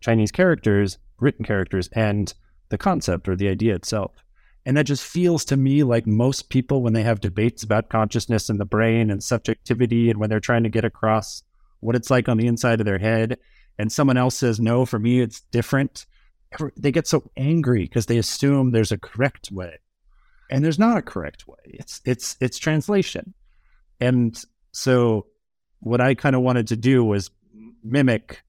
Chinese 0.00 0.30
characters, 0.30 0.98
written 1.18 1.44
characters, 1.44 1.88
and 1.92 2.32
the 2.68 2.78
concept 2.78 3.28
or 3.28 3.34
the 3.34 3.48
idea 3.48 3.74
itself. 3.74 4.12
And 4.64 4.76
that 4.76 4.84
just 4.84 5.04
feels 5.04 5.44
to 5.46 5.56
me 5.56 5.82
like 5.82 6.06
most 6.06 6.50
people, 6.50 6.82
when 6.82 6.92
they 6.92 7.02
have 7.02 7.20
debates 7.20 7.62
about 7.62 7.88
consciousness 7.88 8.48
and 8.48 8.60
the 8.60 8.64
brain 8.64 9.10
and 9.10 9.22
subjectivity, 9.22 10.10
and 10.10 10.20
when 10.20 10.28
they're 10.28 10.40
trying 10.40 10.62
to 10.64 10.68
get 10.68 10.84
across 10.84 11.42
what 11.80 11.96
it's 11.96 12.10
like 12.10 12.28
on 12.28 12.36
the 12.36 12.46
inside 12.46 12.80
of 12.80 12.86
their 12.86 12.98
head, 12.98 13.38
and 13.78 13.90
someone 13.90 14.16
else 14.16 14.36
says, 14.36 14.60
no, 14.60 14.84
for 14.84 14.98
me, 14.98 15.20
it's 15.20 15.40
different, 15.52 16.06
they 16.76 16.92
get 16.92 17.06
so 17.06 17.30
angry 17.36 17.84
because 17.84 18.06
they 18.06 18.18
assume 18.18 18.70
there's 18.70 18.92
a 18.92 18.98
correct 18.98 19.50
way. 19.50 19.78
And 20.50 20.64
there's 20.64 20.78
not 20.78 20.96
a 20.96 21.02
correct 21.02 21.46
way. 21.46 21.58
It's 21.64 22.00
it's 22.04 22.36
it's 22.40 22.58
translation. 22.58 23.34
And 24.00 24.40
so 24.72 25.26
what 25.80 26.00
I 26.00 26.14
kind 26.14 26.36
of 26.36 26.42
wanted 26.42 26.68
to 26.68 26.76
do 26.76 27.04
was 27.04 27.30
mimic 27.82 28.42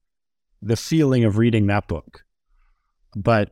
the 0.62 0.76
feeling 0.76 1.24
of 1.24 1.38
reading 1.38 1.66
that 1.68 1.88
book, 1.88 2.24
but 3.16 3.50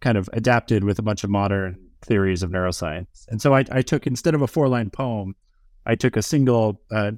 kind 0.00 0.18
of 0.18 0.28
adapted 0.32 0.84
with 0.84 0.98
a 0.98 1.02
bunch 1.02 1.24
of 1.24 1.30
modern 1.30 1.78
theories 2.02 2.42
of 2.42 2.50
neuroscience. 2.50 3.26
And 3.28 3.40
so 3.40 3.54
I, 3.54 3.64
I 3.70 3.82
took, 3.82 4.06
instead 4.06 4.34
of 4.34 4.42
a 4.42 4.46
four 4.46 4.68
line 4.68 4.90
poem, 4.90 5.34
I 5.86 5.94
took 5.94 6.16
a 6.16 6.22
single, 6.22 6.80
uh, 6.90 7.12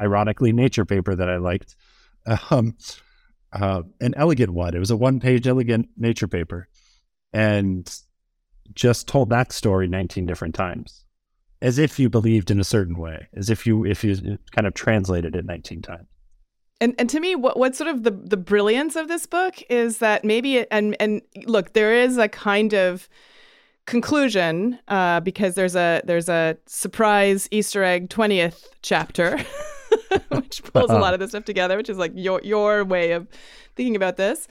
ironically, 0.00 0.52
nature 0.52 0.84
paper 0.84 1.14
that 1.14 1.28
I 1.28 1.36
liked, 1.36 1.76
um, 2.50 2.76
uh, 3.52 3.82
an 4.00 4.14
elegant 4.16 4.52
one. 4.52 4.74
It 4.74 4.78
was 4.78 4.90
a 4.90 4.96
one 4.96 5.20
page 5.20 5.46
elegant 5.46 5.88
nature 5.96 6.28
paper 6.28 6.68
and 7.32 7.90
just 8.74 9.08
told 9.08 9.30
that 9.30 9.52
story 9.52 9.88
19 9.88 10.26
different 10.26 10.54
times 10.54 11.04
as 11.60 11.78
if 11.78 11.98
you 11.98 12.08
believed 12.08 12.50
in 12.50 12.60
a 12.60 12.64
certain 12.64 12.96
way, 12.96 13.28
as 13.34 13.50
if 13.50 13.66
you 13.66 13.84
if 13.84 14.04
you 14.04 14.38
kind 14.52 14.66
of 14.66 14.74
translated 14.74 15.34
it 15.34 15.44
19 15.44 15.82
times. 15.82 16.06
And 16.80 16.94
and 16.98 17.10
to 17.10 17.18
me, 17.18 17.34
what 17.34 17.58
what's 17.58 17.76
sort 17.76 17.90
of 17.90 18.04
the 18.04 18.12
the 18.12 18.36
brilliance 18.36 18.94
of 18.94 19.08
this 19.08 19.26
book 19.26 19.56
is 19.68 19.98
that 19.98 20.24
maybe 20.24 20.58
it, 20.58 20.68
and 20.70 20.96
and 21.00 21.22
look, 21.44 21.72
there 21.72 21.92
is 21.92 22.18
a 22.18 22.28
kind 22.28 22.72
of 22.72 23.08
conclusion 23.86 24.78
uh, 24.86 25.18
because 25.20 25.54
there's 25.54 25.74
a 25.74 26.02
there's 26.04 26.28
a 26.28 26.56
surprise 26.66 27.48
Easter 27.50 27.82
egg 27.82 28.10
twentieth 28.10 28.68
chapter, 28.82 29.38
which 30.28 30.62
pulls 30.72 30.90
a 30.90 30.98
lot 30.98 31.14
of 31.14 31.20
this 31.20 31.30
stuff 31.30 31.44
together, 31.44 31.76
which 31.76 31.88
is 31.88 31.98
like 31.98 32.12
your 32.14 32.40
your 32.44 32.84
way 32.84 33.10
of 33.10 33.26
thinking 33.74 33.96
about 33.96 34.16
this. 34.16 34.46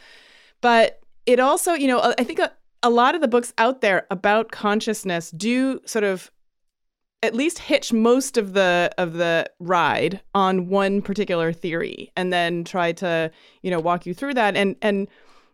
But 0.60 1.00
it 1.26 1.40
also, 1.40 1.74
you 1.74 1.88
know, 1.88 2.14
I 2.18 2.24
think 2.24 2.40
a, 2.40 2.52
a 2.84 2.90
lot 2.90 3.16
of 3.16 3.22
the 3.22 3.28
books 3.28 3.54
out 3.58 3.80
there 3.82 4.06
about 4.12 4.52
consciousness 4.52 5.32
do 5.32 5.80
sort 5.86 6.04
of 6.04 6.30
at 7.24 7.34
least 7.34 7.60
hitch 7.60 7.92
most 7.92 8.38
of 8.38 8.54
the 8.54 8.92
of 8.98 9.14
the 9.14 9.50
ride 9.60 10.22
on 10.36 10.68
one 10.68 11.02
particular 11.02 11.52
theory 11.52 12.12
and 12.16 12.32
then 12.32 12.64
try 12.64 12.92
to 12.92 13.32
you 13.64 13.72
know 13.72 13.80
walk 13.80 14.06
you 14.06 14.14
through 14.14 14.36
that. 14.36 14.56
And 14.56 14.76
and 14.82 15.08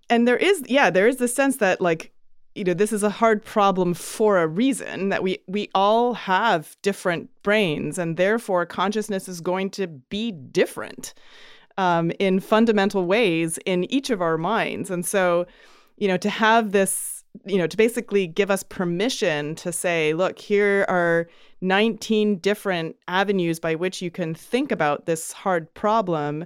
and 0.10 0.28
there 0.28 0.38
is 0.38 0.64
yeah 0.68 0.90
there 0.90 1.08
is 1.08 1.18
the 1.18 1.28
sense 1.28 1.58
that 1.58 1.80
like 1.80 2.12
you 2.56 2.64
know 2.64 2.74
this 2.74 2.92
is 2.92 3.04
a 3.04 3.10
hard 3.10 3.44
problem 3.44 3.94
for 3.94 4.40
a 4.40 4.48
reason 4.48 5.10
that 5.10 5.24
we 5.24 5.40
we 5.48 5.70
all 5.74 6.14
have 6.14 6.76
different 6.82 7.30
brains 7.44 7.98
and 7.98 8.18
therefore 8.18 8.66
consciousness 8.66 9.28
is 9.28 9.40
going 9.40 9.70
to 9.72 9.88
be 9.88 10.32
different 10.32 11.14
um, 11.78 12.12
in 12.20 12.40
fundamental 12.40 13.06
ways 13.06 13.58
in 13.66 13.92
each 13.92 14.10
of 14.10 14.22
our 14.22 14.38
minds. 14.38 14.92
And 14.92 15.06
so 15.06 15.46
you 15.98 16.10
know 16.10 16.18
to 16.18 16.30
have 16.30 16.74
this 16.74 17.13
you 17.46 17.58
know, 17.58 17.68
to 17.68 17.78
basically 17.78 18.28
give 18.28 18.52
us 18.52 18.64
permission 18.64 19.56
to 19.56 19.72
say, 19.72 20.14
look, 20.14 20.40
here 20.40 20.86
are 20.88 21.28
19 21.62 22.38
different 22.38 22.96
avenues 23.08 23.60
by 23.60 23.76
which 23.76 24.02
you 24.02 24.12
can 24.12 24.34
think 24.34 24.72
about 24.72 25.06
this 25.06 25.32
hard 25.32 25.74
problem. 25.74 26.46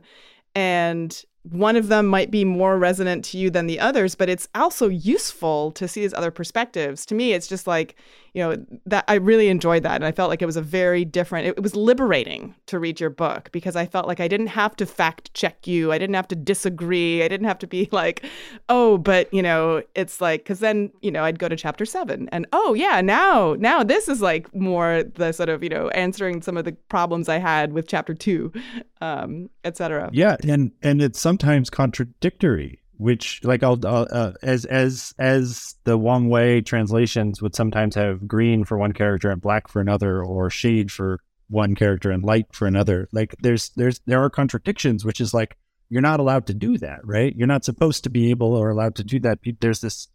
And 0.55 1.23
one 1.43 1.75
of 1.75 1.87
them 1.87 2.07
might 2.07 2.31
be 2.31 2.43
more 2.43 2.77
resonant 2.77 3.23
to 3.25 3.37
you 3.37 3.49
than 3.49 3.67
the 3.67 3.79
others, 3.79 4.15
but 4.15 4.29
it's 4.29 4.49
also 4.55 4.89
useful 4.89 5.71
to 5.73 5.87
see 5.87 6.01
these 6.01 6.13
other 6.13 6.31
perspectives. 6.31 7.05
To 7.05 7.15
me, 7.15 7.33
it's 7.33 7.47
just 7.47 7.67
like, 7.67 7.95
you 8.37 8.43
know, 8.43 8.63
that 8.85 9.03
I 9.07 9.15
really 9.15 9.49
enjoyed 9.49 9.81
that. 9.81 9.95
And 9.95 10.05
I 10.05 10.11
felt 10.11 10.29
like 10.29 10.43
it 10.43 10.45
was 10.45 10.57
a 10.57 10.61
very 10.61 11.03
different, 11.03 11.47
it, 11.47 11.55
it 11.57 11.63
was 11.63 11.75
liberating 11.75 12.53
to 12.67 12.77
read 12.77 12.99
your 12.99 13.09
book 13.09 13.49
because 13.51 13.75
I 13.75 13.87
felt 13.87 14.05
like 14.05 14.19
I 14.19 14.27
didn't 14.27 14.47
have 14.47 14.75
to 14.75 14.85
fact 14.85 15.33
check 15.33 15.65
you. 15.65 15.91
I 15.91 15.97
didn't 15.97 16.13
have 16.13 16.27
to 16.27 16.35
disagree. 16.35 17.23
I 17.23 17.29
didn't 17.29 17.47
have 17.47 17.57
to 17.57 17.65
be 17.65 17.89
like, 17.91 18.23
oh, 18.69 18.99
but, 18.99 19.33
you 19.33 19.41
know, 19.41 19.81
it's 19.95 20.21
like, 20.21 20.41
because 20.41 20.59
then, 20.59 20.91
you 21.01 21.09
know, 21.09 21.23
I'd 21.23 21.39
go 21.39 21.49
to 21.49 21.55
chapter 21.55 21.83
seven 21.83 22.29
and, 22.31 22.45
oh, 22.53 22.75
yeah, 22.75 23.01
now, 23.01 23.55
now 23.57 23.83
this 23.83 24.07
is 24.07 24.21
like 24.21 24.53
more 24.53 25.01
the 25.15 25.31
sort 25.31 25.49
of, 25.49 25.63
you 25.63 25.69
know, 25.69 25.89
answering 25.89 26.43
some 26.43 26.57
of 26.57 26.63
the 26.63 26.73
problems 26.89 27.29
I 27.29 27.39
had 27.39 27.73
with 27.73 27.87
chapter 27.87 28.13
two, 28.13 28.53
um, 29.01 29.49
et 29.63 29.77
cetera. 29.77 30.11
Yeah. 30.13 30.37
And, 30.47 30.73
and 30.83 31.01
it's 31.01 31.19
sometimes 31.19 31.71
contradictory 31.71 32.81
which 32.97 33.41
like 33.43 33.63
I'll, 33.63 33.79
uh, 33.85 34.33
as 34.41 34.65
as 34.65 35.13
as 35.19 35.75
the 35.83 35.97
Wang 35.97 36.29
Wei 36.29 36.61
translations 36.61 37.41
would 37.41 37.55
sometimes 37.55 37.95
have 37.95 38.27
green 38.27 38.63
for 38.65 38.77
one 38.77 38.91
character 38.91 39.29
and 39.29 39.41
black 39.41 39.67
for 39.67 39.79
another, 39.79 40.23
or 40.23 40.49
shade 40.49 40.91
for 40.91 41.19
one 41.49 41.75
character 41.75 42.11
and 42.11 42.23
light 42.23 42.47
for 42.51 42.67
another. 42.67 43.07
Like 43.11 43.35
there's 43.41 43.69
there's 43.69 43.99
there 44.05 44.23
are 44.23 44.29
contradictions, 44.29 45.05
which 45.05 45.21
is 45.21 45.33
like 45.33 45.57
you're 45.89 46.01
not 46.01 46.19
allowed 46.19 46.47
to 46.47 46.53
do 46.53 46.77
that, 46.79 46.99
right? 47.05 47.33
You're 47.35 47.47
not 47.47 47.63
supposed 47.63 48.03
to 48.03 48.09
be 48.09 48.29
able 48.29 48.53
or 48.53 48.69
allowed 48.69 48.95
to 48.95 49.03
do 49.03 49.19
that. 49.21 49.39
There's 49.59 49.81
this 49.81 50.07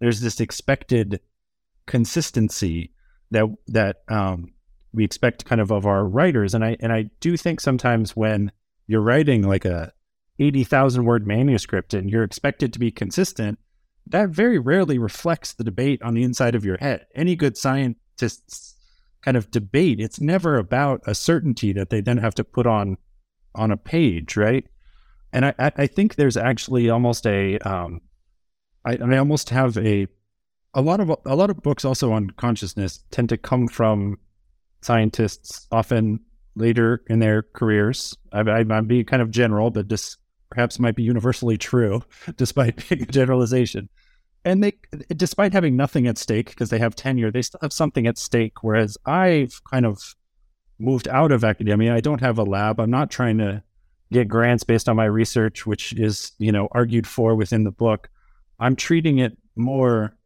there's 0.00 0.20
this 0.20 0.40
expected 0.40 1.20
consistency 1.86 2.92
that 3.30 3.46
that 3.68 3.98
um, 4.08 4.52
we 4.92 5.04
expect 5.04 5.44
kind 5.44 5.60
of 5.60 5.70
of 5.70 5.86
our 5.86 6.04
writers, 6.04 6.54
and 6.54 6.64
I 6.64 6.76
and 6.80 6.92
I 6.92 7.10
do 7.20 7.36
think 7.36 7.60
sometimes 7.60 8.16
when 8.16 8.52
you're 8.86 9.00
writing 9.00 9.42
like 9.42 9.64
a 9.64 9.92
eighty 10.38 10.64
thousand 10.64 11.04
word 11.04 11.26
manuscript 11.26 11.94
and 11.94 12.10
you're 12.10 12.24
expected 12.24 12.72
to 12.72 12.78
be 12.78 12.90
consistent, 12.90 13.58
that 14.06 14.30
very 14.30 14.58
rarely 14.58 14.98
reflects 14.98 15.52
the 15.52 15.64
debate 15.64 16.02
on 16.02 16.14
the 16.14 16.22
inside 16.22 16.54
of 16.54 16.64
your 16.64 16.78
head. 16.78 17.06
Any 17.14 17.36
good 17.36 17.56
scientist's 17.56 18.76
kind 19.22 19.36
of 19.36 19.50
debate, 19.50 20.00
it's 20.00 20.20
never 20.20 20.56
about 20.56 21.02
a 21.06 21.14
certainty 21.14 21.72
that 21.72 21.90
they 21.90 22.00
then 22.00 22.18
have 22.18 22.34
to 22.36 22.44
put 22.44 22.66
on 22.66 22.96
on 23.54 23.70
a 23.70 23.76
page, 23.76 24.36
right? 24.36 24.64
And 25.32 25.44
I, 25.44 25.54
I 25.58 25.86
think 25.86 26.14
there's 26.14 26.36
actually 26.36 26.88
almost 26.88 27.26
a, 27.26 27.58
um, 27.58 28.00
I, 28.84 28.96
I 28.96 29.18
almost 29.18 29.50
have 29.50 29.76
a, 29.76 30.06
a 30.72 30.80
lot 30.80 31.00
of 31.00 31.10
a 31.26 31.34
lot 31.34 31.50
of 31.50 31.62
books 31.62 31.84
also 31.84 32.12
on 32.12 32.30
consciousness 32.30 33.04
tend 33.10 33.28
to 33.30 33.36
come 33.36 33.68
from 33.68 34.18
scientists, 34.80 35.66
often 35.72 36.20
later 36.54 37.02
in 37.08 37.18
their 37.18 37.42
careers. 37.42 38.16
I, 38.32 38.40
I'm 38.40 38.86
being 38.86 39.04
kind 39.04 39.20
of 39.20 39.30
general, 39.30 39.70
but 39.70 39.88
this 39.88 40.16
perhaps 40.50 40.78
might 40.78 40.96
be 40.96 41.02
universally 41.02 41.58
true, 41.58 42.02
despite 42.36 42.88
being 42.88 43.02
a 43.02 43.06
generalization. 43.06 43.88
And 44.44 44.62
they 44.62 44.72
despite 45.16 45.52
having 45.52 45.76
nothing 45.76 46.06
at 46.06 46.16
stake 46.16 46.50
because 46.50 46.70
they 46.70 46.78
have 46.78 46.94
tenure 46.94 47.30
they 47.30 47.42
still 47.42 47.58
have 47.60 47.72
something 47.72 48.06
at 48.06 48.16
stake 48.16 48.62
whereas 48.62 48.96
i've 49.04 49.60
kind 49.68 49.84
of 49.84 50.14
moved 50.78 51.08
out 51.08 51.32
of 51.32 51.44
academia. 51.44 51.94
I 51.94 52.00
don't 52.00 52.20
have 52.20 52.38
a 52.38 52.44
lab. 52.44 52.80
I'm 52.80 52.90
not 52.90 53.10
trying 53.10 53.38
to 53.38 53.62
get 54.12 54.28
grants 54.28 54.64
based 54.64 54.88
on 54.88 54.96
my 54.96 55.04
research 55.04 55.66
which 55.66 55.92
is 55.94 56.32
you 56.38 56.50
know 56.50 56.68
argued 56.72 57.06
for 57.06 57.34
within 57.34 57.64
the 57.64 57.70
book. 57.70 58.08
I'm 58.58 58.76
treating 58.76 59.18
it 59.18 59.36
more 59.56 60.16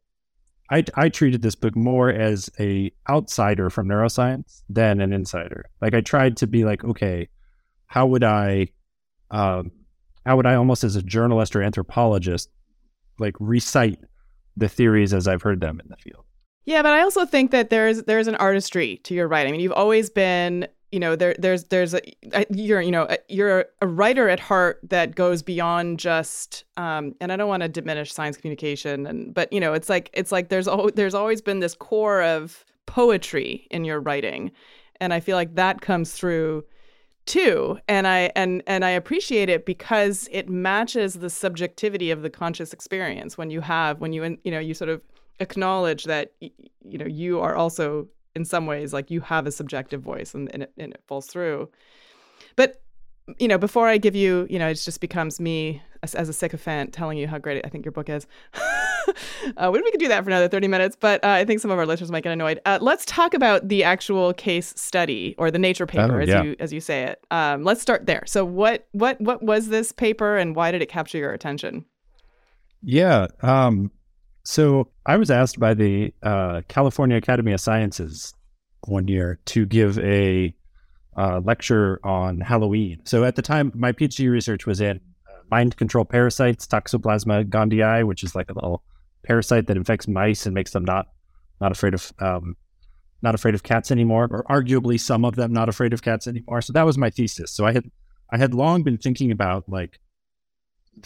i, 0.69 0.83
I 0.95 1.09
treated 1.09 1.41
this 1.41 1.55
book 1.55 1.75
more 1.75 2.09
as 2.09 2.49
a 2.59 2.91
outsider 3.09 3.69
from 3.69 3.87
neuroscience 3.87 4.61
than 4.69 5.01
an 5.01 5.11
insider. 5.11 5.65
Like 5.81 5.93
i 5.93 6.01
tried 6.01 6.37
to 6.37 6.47
be 6.47 6.63
like 6.63 6.83
okay 6.83 7.29
how 7.87 8.05
would 8.07 8.23
i 8.23 8.67
um, 9.31 9.71
how 10.25 10.35
would 10.35 10.45
i 10.45 10.55
almost 10.55 10.83
as 10.83 10.95
a 10.95 11.01
journalist 11.01 11.55
or 11.55 11.61
anthropologist 11.61 12.49
like 13.19 13.35
recite 13.39 13.99
the 14.55 14.69
theories 14.69 15.13
as 15.13 15.27
I've 15.27 15.41
heard 15.41 15.61
them 15.61 15.79
in 15.79 15.89
the 15.89 15.97
field. 15.97 16.23
Yeah, 16.65 16.81
but 16.81 16.93
I 16.93 17.01
also 17.01 17.25
think 17.25 17.51
that 17.51 17.69
there's 17.69 18.03
there's 18.03 18.27
an 18.27 18.35
artistry 18.35 18.97
to 19.03 19.13
your 19.13 19.27
writing. 19.27 19.49
I 19.49 19.51
mean, 19.51 19.61
you've 19.61 19.73
always 19.73 20.09
been, 20.09 20.67
you 20.91 20.99
know, 20.99 21.15
there 21.15 21.35
there's 21.37 21.65
there's 21.65 21.93
a 21.93 22.01
you're 22.49 22.81
you 22.81 22.91
know 22.91 23.07
you're 23.27 23.65
a 23.81 23.87
writer 23.87 24.29
at 24.29 24.39
heart 24.39 24.79
that 24.83 25.15
goes 25.15 25.41
beyond 25.41 25.99
just. 25.99 26.63
Um, 26.77 27.15
and 27.19 27.31
I 27.33 27.35
don't 27.35 27.49
want 27.49 27.63
to 27.63 27.69
diminish 27.69 28.13
science 28.13 28.37
communication, 28.37 29.05
and 29.05 29.33
but 29.33 29.51
you 29.51 29.59
know, 29.59 29.73
it's 29.73 29.89
like 29.89 30.09
it's 30.13 30.31
like 30.31 30.49
there's 30.49 30.67
al- 30.67 30.91
there's 30.95 31.13
always 31.13 31.41
been 31.41 31.59
this 31.59 31.75
core 31.75 32.21
of 32.21 32.63
poetry 32.85 33.67
in 33.69 33.83
your 33.83 33.99
writing, 33.99 34.51
and 35.01 35.13
I 35.13 35.19
feel 35.19 35.35
like 35.35 35.55
that 35.55 35.81
comes 35.81 36.13
through 36.13 36.63
too 37.25 37.79
and 37.87 38.05
i 38.05 38.31
and 38.35 38.61
and 38.67 38.83
i 38.83 38.89
appreciate 38.89 39.47
it 39.47 39.65
because 39.65 40.27
it 40.31 40.49
matches 40.49 41.15
the 41.15 41.29
subjectivity 41.29 42.11
of 42.11 42.21
the 42.21 42.29
conscious 42.29 42.73
experience 42.73 43.37
when 43.37 43.49
you 43.49 43.61
have 43.61 44.01
when 44.01 44.11
you 44.11 44.37
you 44.43 44.51
know 44.51 44.59
you 44.59 44.73
sort 44.73 44.89
of 44.89 45.01
acknowledge 45.39 46.03
that 46.03 46.33
you 46.39 46.97
know 46.97 47.05
you 47.05 47.39
are 47.39 47.55
also 47.55 48.07
in 48.35 48.45
some 48.45 48.65
ways 48.65 48.93
like 48.93 49.11
you 49.11 49.21
have 49.21 49.45
a 49.45 49.51
subjective 49.51 50.01
voice 50.01 50.33
and, 50.33 50.51
and, 50.53 50.63
it, 50.63 50.73
and 50.77 50.93
it 50.93 51.01
falls 51.07 51.27
through. 51.27 51.69
But 52.55 52.81
you 53.39 53.47
know, 53.47 53.57
before 53.57 53.87
I 53.87 53.97
give 53.97 54.15
you, 54.15 54.47
you 54.49 54.59
know, 54.59 54.67
it 54.67 54.75
just 54.75 54.99
becomes 54.99 55.39
me 55.39 55.81
as, 56.03 56.13
as 56.13 56.29
a 56.29 56.33
sycophant 56.33 56.93
telling 56.93 57.17
you 57.17 57.27
how 57.27 57.37
great 57.37 57.65
I 57.65 57.69
think 57.69 57.85
your 57.85 57.91
book 57.91 58.09
is. 58.09 58.27
uh, 59.57 59.71
we 59.73 59.81
could 59.91 59.99
do 59.99 60.09
that 60.09 60.23
for 60.23 60.29
another 60.29 60.47
30 60.47 60.67
minutes, 60.67 60.97
but 60.99 61.23
uh, 61.23 61.29
I 61.29 61.45
think 61.45 61.61
some 61.61 61.71
of 61.71 61.79
our 61.79 61.85
listeners 61.85 62.11
might 62.11 62.23
get 62.23 62.33
annoyed. 62.33 62.59
Uh, 62.65 62.77
let's 62.81 63.05
talk 63.05 63.33
about 63.33 63.69
the 63.69 63.83
actual 63.83 64.33
case 64.33 64.73
study 64.75 65.33
or 65.37 65.49
the 65.49 65.59
Nature 65.59 65.87
paper, 65.87 66.19
oh, 66.19 66.23
as 66.23 66.29
you 66.29 66.55
as 66.59 66.73
you 66.73 66.81
say 66.81 67.03
it. 67.03 67.25
Um, 67.31 67.63
let's 67.63 67.81
start 67.81 68.05
there. 68.05 68.23
So, 68.25 68.43
what 68.43 68.87
what 68.91 69.19
what 69.21 69.41
was 69.41 69.69
this 69.69 69.93
paper, 69.93 70.35
and 70.35 70.55
why 70.55 70.71
did 70.71 70.81
it 70.81 70.89
capture 70.89 71.17
your 71.17 71.31
attention? 71.31 71.85
Yeah. 72.81 73.27
Um, 73.41 73.91
so 74.43 74.89
I 75.05 75.15
was 75.15 75.31
asked 75.31 75.57
by 75.57 75.73
the 75.73 76.13
uh, 76.21 76.61
California 76.67 77.15
Academy 77.15 77.53
of 77.53 77.61
Sciences 77.61 78.33
one 78.87 79.07
year 79.07 79.39
to 79.45 79.65
give 79.65 79.97
a 79.99 80.53
uh, 81.15 81.39
lecture 81.39 81.99
on 82.03 82.41
Halloween. 82.41 82.99
So 83.05 83.23
at 83.23 83.35
the 83.35 83.41
time, 83.41 83.71
my 83.73 83.93
PhD 83.93 84.29
research 84.29 84.65
was 84.65 84.81
in 84.81 84.99
mind 85.53 85.77
control 85.77 86.03
parasites, 86.03 86.65
Toxoplasma 86.65 87.45
gondii, 87.47 88.07
which 88.07 88.23
is 88.23 88.33
like 88.33 88.49
a 88.49 88.53
little 88.53 88.83
parasite 89.23 89.67
that 89.67 89.77
infects 89.77 90.07
mice 90.07 90.47
and 90.47 90.55
makes 90.55 90.71
them 90.71 90.83
not 90.83 91.05
not 91.61 91.71
afraid 91.71 91.93
of 91.93 92.11
um, 92.19 92.55
not 93.21 93.35
afraid 93.35 93.53
of 93.53 93.61
cats 93.61 93.91
anymore, 93.91 94.27
or 94.31 94.43
arguably 94.49 94.99
some 94.99 95.23
of 95.23 95.35
them 95.35 95.53
not 95.53 95.69
afraid 95.69 95.93
of 95.93 96.01
cats 96.01 96.27
anymore. 96.27 96.61
So 96.61 96.73
that 96.73 96.87
was 96.87 96.97
my 96.97 97.11
thesis. 97.11 97.51
So 97.51 97.65
I 97.65 97.71
had 97.71 97.85
I 98.31 98.37
had 98.37 98.55
long 98.55 98.81
been 98.81 98.97
thinking 98.97 99.31
about 99.31 99.69
like 99.69 99.99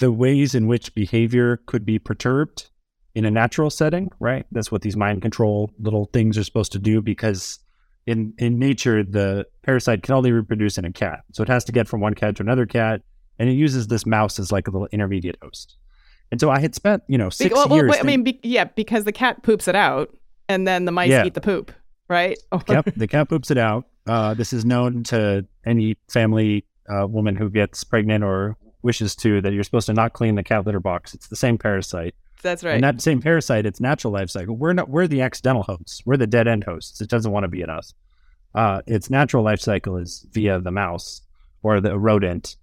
the 0.03 0.12
ways 0.13 0.55
in 0.55 0.67
which 0.67 0.95
behavior 0.95 1.60
could 1.65 1.86
be 1.86 1.99
perturbed 1.99 2.69
in 3.15 3.25
a 3.25 3.31
natural 3.31 3.69
setting, 3.69 4.10
right? 4.19 4.45
That's 4.51 4.71
what 4.71 4.81
these 4.81 4.95
mind 4.95 5.21
control 5.21 5.71
little 5.77 6.05
things 6.13 6.38
are 6.38 6.43
supposed 6.45 6.71
to 6.71 6.79
do 6.79 7.01
because 7.01 7.60
in 8.05 8.33
in 8.38 8.57
nature, 8.60 9.03
the 9.03 9.45
parasite 9.63 10.03
can 10.03 10.15
only 10.15 10.31
reproduce 10.31 10.77
in 10.77 10.86
a 10.86 10.93
cat, 10.93 11.19
so 11.33 11.43
it 11.43 11.49
has 11.49 11.65
to 11.65 11.73
get 11.73 11.89
from 11.89 11.99
one 11.99 12.13
cat 12.13 12.38
to 12.38 12.43
another 12.43 12.65
cat, 12.65 13.01
and 13.39 13.50
it 13.50 13.54
uses 13.54 13.88
this 13.88 14.06
mouse 14.06 14.39
as 14.39 14.52
like 14.52 14.67
a 14.67 14.71
little 14.71 14.88
intermediate 14.91 15.38
host. 15.41 15.78
And 16.32 16.39
so 16.39 16.50
I 16.50 16.60
had 16.60 16.76
spent, 16.76 17.04
you 17.08 17.17
know, 17.17 17.30
six 17.30 17.54
well, 17.54 17.71
years. 17.71 17.89
Well, 17.89 18.00
I 18.00 18.04
mean, 18.04 18.23
be, 18.23 18.39
yeah, 18.43 18.65
because 18.65 19.06
the 19.06 19.12
cat 19.12 19.43
poops 19.43 19.67
it 19.67 19.76
out, 19.76 20.15
and 20.50 20.67
then 20.67 20.86
the 20.86 20.91
mice 20.91 21.10
yeah. 21.10 21.26
eat 21.26 21.34
the 21.34 21.41
poop, 21.41 21.71
right? 22.10 22.38
Okay. 22.52 22.73
Yep, 22.73 22.95
the 22.95 23.08
cat 23.08 23.30
poops 23.30 23.52
it 23.52 23.58
out. 23.58 23.86
Uh, 24.06 24.34
this 24.34 24.54
is 24.54 24.65
known 24.65 25.04
to 25.04 25.45
any 25.65 25.95
family 26.10 26.65
uh, 26.89 27.08
woman 27.08 27.36
who 27.36 27.50
gets 27.50 27.84
pregnant 27.84 28.23
or 28.23 28.58
wishes 28.82 29.15
to 29.17 29.41
that 29.41 29.54
you're 29.54 29.63
supposed 29.63 29.88
to 29.88 29.93
not 29.93 30.13
clean 30.13 30.36
the 30.36 30.43
cat 30.43 30.65
litter 30.65 30.80
box. 30.80 31.13
It's 31.13 31.28
the 31.28 31.36
same 31.36 31.58
parasite. 31.58 32.15
That's 32.41 32.63
right. 32.63 32.76
And 32.76 32.84
that 32.84 33.02
same 33.02 33.21
parasite, 33.21 33.65
its 33.65 33.80
natural 33.80 34.13
life 34.13 34.30
cycle. 34.30 34.56
We're 34.56 34.73
not. 34.73 34.89
We're 34.89 35.08
the 35.08 35.21
accidental 35.21 35.63
hosts. 35.63 36.02
We're 36.06 36.17
the 36.17 36.28
dead 36.28 36.47
end 36.47 36.63
hosts. 36.63 37.02
It 37.02 37.10
doesn't 37.10 37.32
want 37.32 37.43
to 37.43 37.47
be 37.47 37.62
in 37.62 37.69
us. 37.69 37.93
Uh, 38.54 38.82
its 38.88 39.10
natural 39.10 39.43
life 39.43 39.60
cycle 39.60 39.97
is 39.97 40.26
via 40.32 40.60
the 40.60 40.71
mouse 40.71 41.21
or 41.63 41.82
the 41.82 41.97
rodent, 41.97 42.56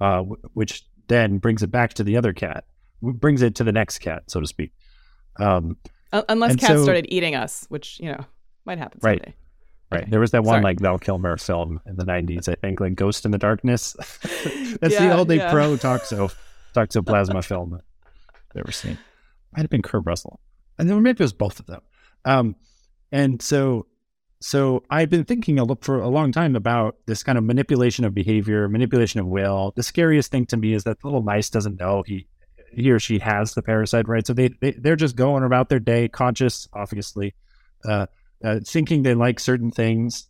uh, 0.00 0.18
w- 0.18 0.36
which 0.54 0.84
then 1.08 1.38
brings 1.38 1.62
it 1.62 1.70
back 1.70 1.94
to 1.94 2.04
the 2.04 2.16
other 2.16 2.32
cat, 2.32 2.64
brings 3.02 3.42
it 3.42 3.54
to 3.56 3.64
the 3.64 3.72
next 3.72 3.98
cat, 3.98 4.24
so 4.28 4.40
to 4.40 4.46
speak. 4.46 4.72
Um, 5.36 5.76
Unless 6.12 6.56
cats 6.56 6.74
so, 6.74 6.82
started 6.82 7.06
eating 7.08 7.34
us, 7.34 7.66
which 7.68 8.00
you 8.00 8.10
know 8.10 8.24
might 8.64 8.78
happen 8.78 9.00
someday. 9.00 9.18
Right. 9.18 9.34
Right. 9.90 10.02
Okay. 10.02 10.10
There 10.10 10.20
was 10.20 10.32
that 10.32 10.44
one 10.44 10.54
Sorry. 10.54 10.64
like 10.64 10.80
Val 10.80 10.98
Kilmer 10.98 11.38
film 11.38 11.80
in 11.86 11.96
the 11.96 12.04
'90s, 12.04 12.48
I 12.48 12.54
think, 12.56 12.80
like 12.80 12.94
Ghost 12.94 13.24
in 13.24 13.30
the 13.30 13.38
Darkness. 13.38 13.94
That's 14.80 14.94
yeah, 14.94 15.08
the 15.08 15.12
only 15.12 15.36
yeah. 15.36 15.50
pro 15.50 15.76
toxo 15.76 16.34
toxoplasma 16.74 17.44
film 17.44 17.74
I've 17.74 18.56
ever 18.56 18.72
seen. 18.72 18.98
Might 19.56 19.62
have 19.62 19.70
been 19.70 19.82
Kurt 19.82 20.04
Russell, 20.04 20.40
and 20.78 20.88
then 20.88 21.02
maybe 21.02 21.16
it 21.16 21.20
was 21.20 21.32
both 21.32 21.58
of 21.58 21.66
them. 21.66 21.80
Um, 22.26 22.56
and 23.10 23.40
so, 23.40 23.86
so 24.40 24.84
I've 24.88 25.10
been 25.10 25.24
thinking 25.24 25.58
a 25.58 25.64
look 25.64 25.84
for 25.84 26.00
a 26.00 26.08
long 26.08 26.30
time 26.30 26.54
about 26.54 26.96
this 27.06 27.22
kind 27.22 27.36
of 27.36 27.44
manipulation 27.44 28.04
of 28.04 28.14
behavior, 28.14 28.68
manipulation 28.68 29.20
of 29.20 29.26
will. 29.26 29.72
The 29.74 29.82
scariest 29.82 30.30
thing 30.30 30.46
to 30.46 30.56
me 30.56 30.74
is 30.74 30.84
that 30.84 31.00
the 31.00 31.06
little 31.06 31.22
mice 31.22 31.50
doesn't 31.50 31.80
know 31.80 32.02
he 32.06 32.26
he 32.72 32.90
or 32.90 33.00
she 33.00 33.18
has 33.18 33.54
the 33.54 33.62
parasite, 33.62 34.06
right? 34.06 34.26
So 34.26 34.34
they, 34.34 34.50
they 34.60 34.72
they're 34.72 34.96
just 34.96 35.16
going 35.16 35.42
about 35.42 35.68
their 35.68 35.80
day, 35.80 36.06
conscious, 36.08 36.68
obviously, 36.72 37.34
uh, 37.84 38.06
uh, 38.44 38.60
thinking 38.64 39.02
they 39.02 39.14
like 39.14 39.40
certain 39.40 39.72
things, 39.72 40.28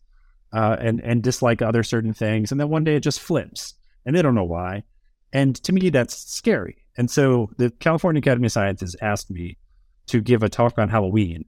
uh, 0.52 0.76
and 0.80 1.00
and 1.00 1.22
dislike 1.22 1.60
other 1.60 1.82
certain 1.82 2.14
things, 2.14 2.50
and 2.50 2.60
then 2.60 2.70
one 2.70 2.84
day 2.84 2.96
it 2.96 3.00
just 3.00 3.20
flips, 3.20 3.74
and 4.06 4.16
they 4.16 4.22
don't 4.22 4.34
know 4.34 4.44
why. 4.44 4.84
And 5.32 5.54
to 5.64 5.72
me, 5.72 5.90
that's 5.90 6.16
scary. 6.16 6.86
And 6.96 7.10
so 7.10 7.50
the 7.58 7.70
California 7.70 8.20
Academy 8.20 8.46
of 8.46 8.52
Sciences 8.52 8.96
asked 9.02 9.30
me 9.30 9.58
to 10.06 10.22
give 10.22 10.42
a 10.42 10.48
talk 10.48 10.78
on 10.78 10.88
Halloween 10.88 11.44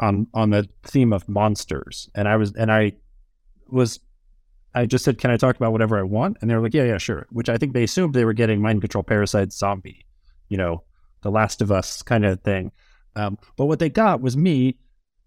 on 0.00 0.26
on 0.34 0.50
the 0.50 0.68
theme 0.84 1.12
of 1.12 1.28
monsters. 1.28 2.08
And 2.14 2.28
I 2.28 2.36
was 2.36 2.54
and 2.54 2.70
I 2.70 2.92
was 3.68 4.00
I 4.74 4.86
just 4.86 5.04
said, 5.04 5.18
Can 5.18 5.30
I 5.30 5.36
talk 5.36 5.56
about 5.56 5.72
whatever 5.72 5.98
I 5.98 6.02
want? 6.02 6.38
And 6.40 6.50
they 6.50 6.54
were 6.54 6.62
like, 6.62 6.74
Yeah, 6.74 6.84
yeah, 6.84 6.98
sure. 6.98 7.26
Which 7.30 7.48
I 7.48 7.56
think 7.56 7.72
they 7.72 7.84
assumed 7.84 8.14
they 8.14 8.24
were 8.24 8.32
getting 8.32 8.60
mind 8.60 8.80
control 8.80 9.02
parasite, 9.02 9.52
zombie, 9.52 10.06
you 10.48 10.56
know, 10.56 10.84
the 11.22 11.30
last 11.30 11.62
of 11.62 11.72
us 11.72 12.02
kind 12.02 12.24
of 12.24 12.40
thing. 12.42 12.72
Um, 13.16 13.38
but 13.56 13.66
what 13.66 13.78
they 13.78 13.88
got 13.88 14.20
was 14.20 14.36
me 14.36 14.76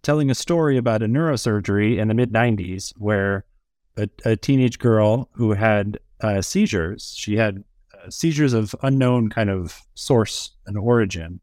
telling 0.03 0.31
a 0.31 0.35
story 0.35 0.77
about 0.77 1.03
a 1.03 1.07
neurosurgery 1.07 1.97
in 1.97 2.07
the 2.07 2.13
mid 2.13 2.31
90s 2.31 2.93
where 2.97 3.45
a, 3.97 4.09
a, 4.25 4.35
teenage 4.35 4.79
girl 4.79 5.29
who 5.33 5.51
had 5.51 5.99
uh, 6.21 6.41
seizures, 6.41 7.13
she 7.15 7.35
had 7.35 7.63
seizures 8.09 8.53
of 8.53 8.73
unknown 8.81 9.29
kind 9.29 9.49
of 9.49 9.81
source 9.93 10.51
and 10.65 10.77
origin. 10.77 11.39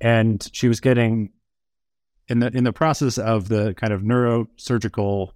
And 0.00 0.46
she 0.52 0.68
was 0.68 0.80
getting 0.80 1.30
in 2.28 2.38
the 2.38 2.48
in 2.56 2.64
the 2.64 2.72
process 2.72 3.18
of 3.18 3.48
the 3.48 3.74
kind 3.74 3.92
of 3.92 4.02
neurosurgical 4.02 5.30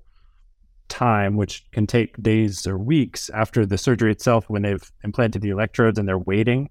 time, 0.89 1.37
which 1.37 1.65
can 1.73 1.87
take 1.87 2.21
days 2.23 2.67
or 2.67 2.79
weeks 2.79 3.29
after 3.31 3.67
the 3.67 3.79
surgery 3.79 4.13
itself, 4.13 4.49
when 4.49 4.63
they've 4.63 4.93
implanted 5.05 5.43
the 5.43 5.51
electrodes 5.51 5.99
and 5.99 6.09
they're 6.09 6.19
waiting 6.19 6.71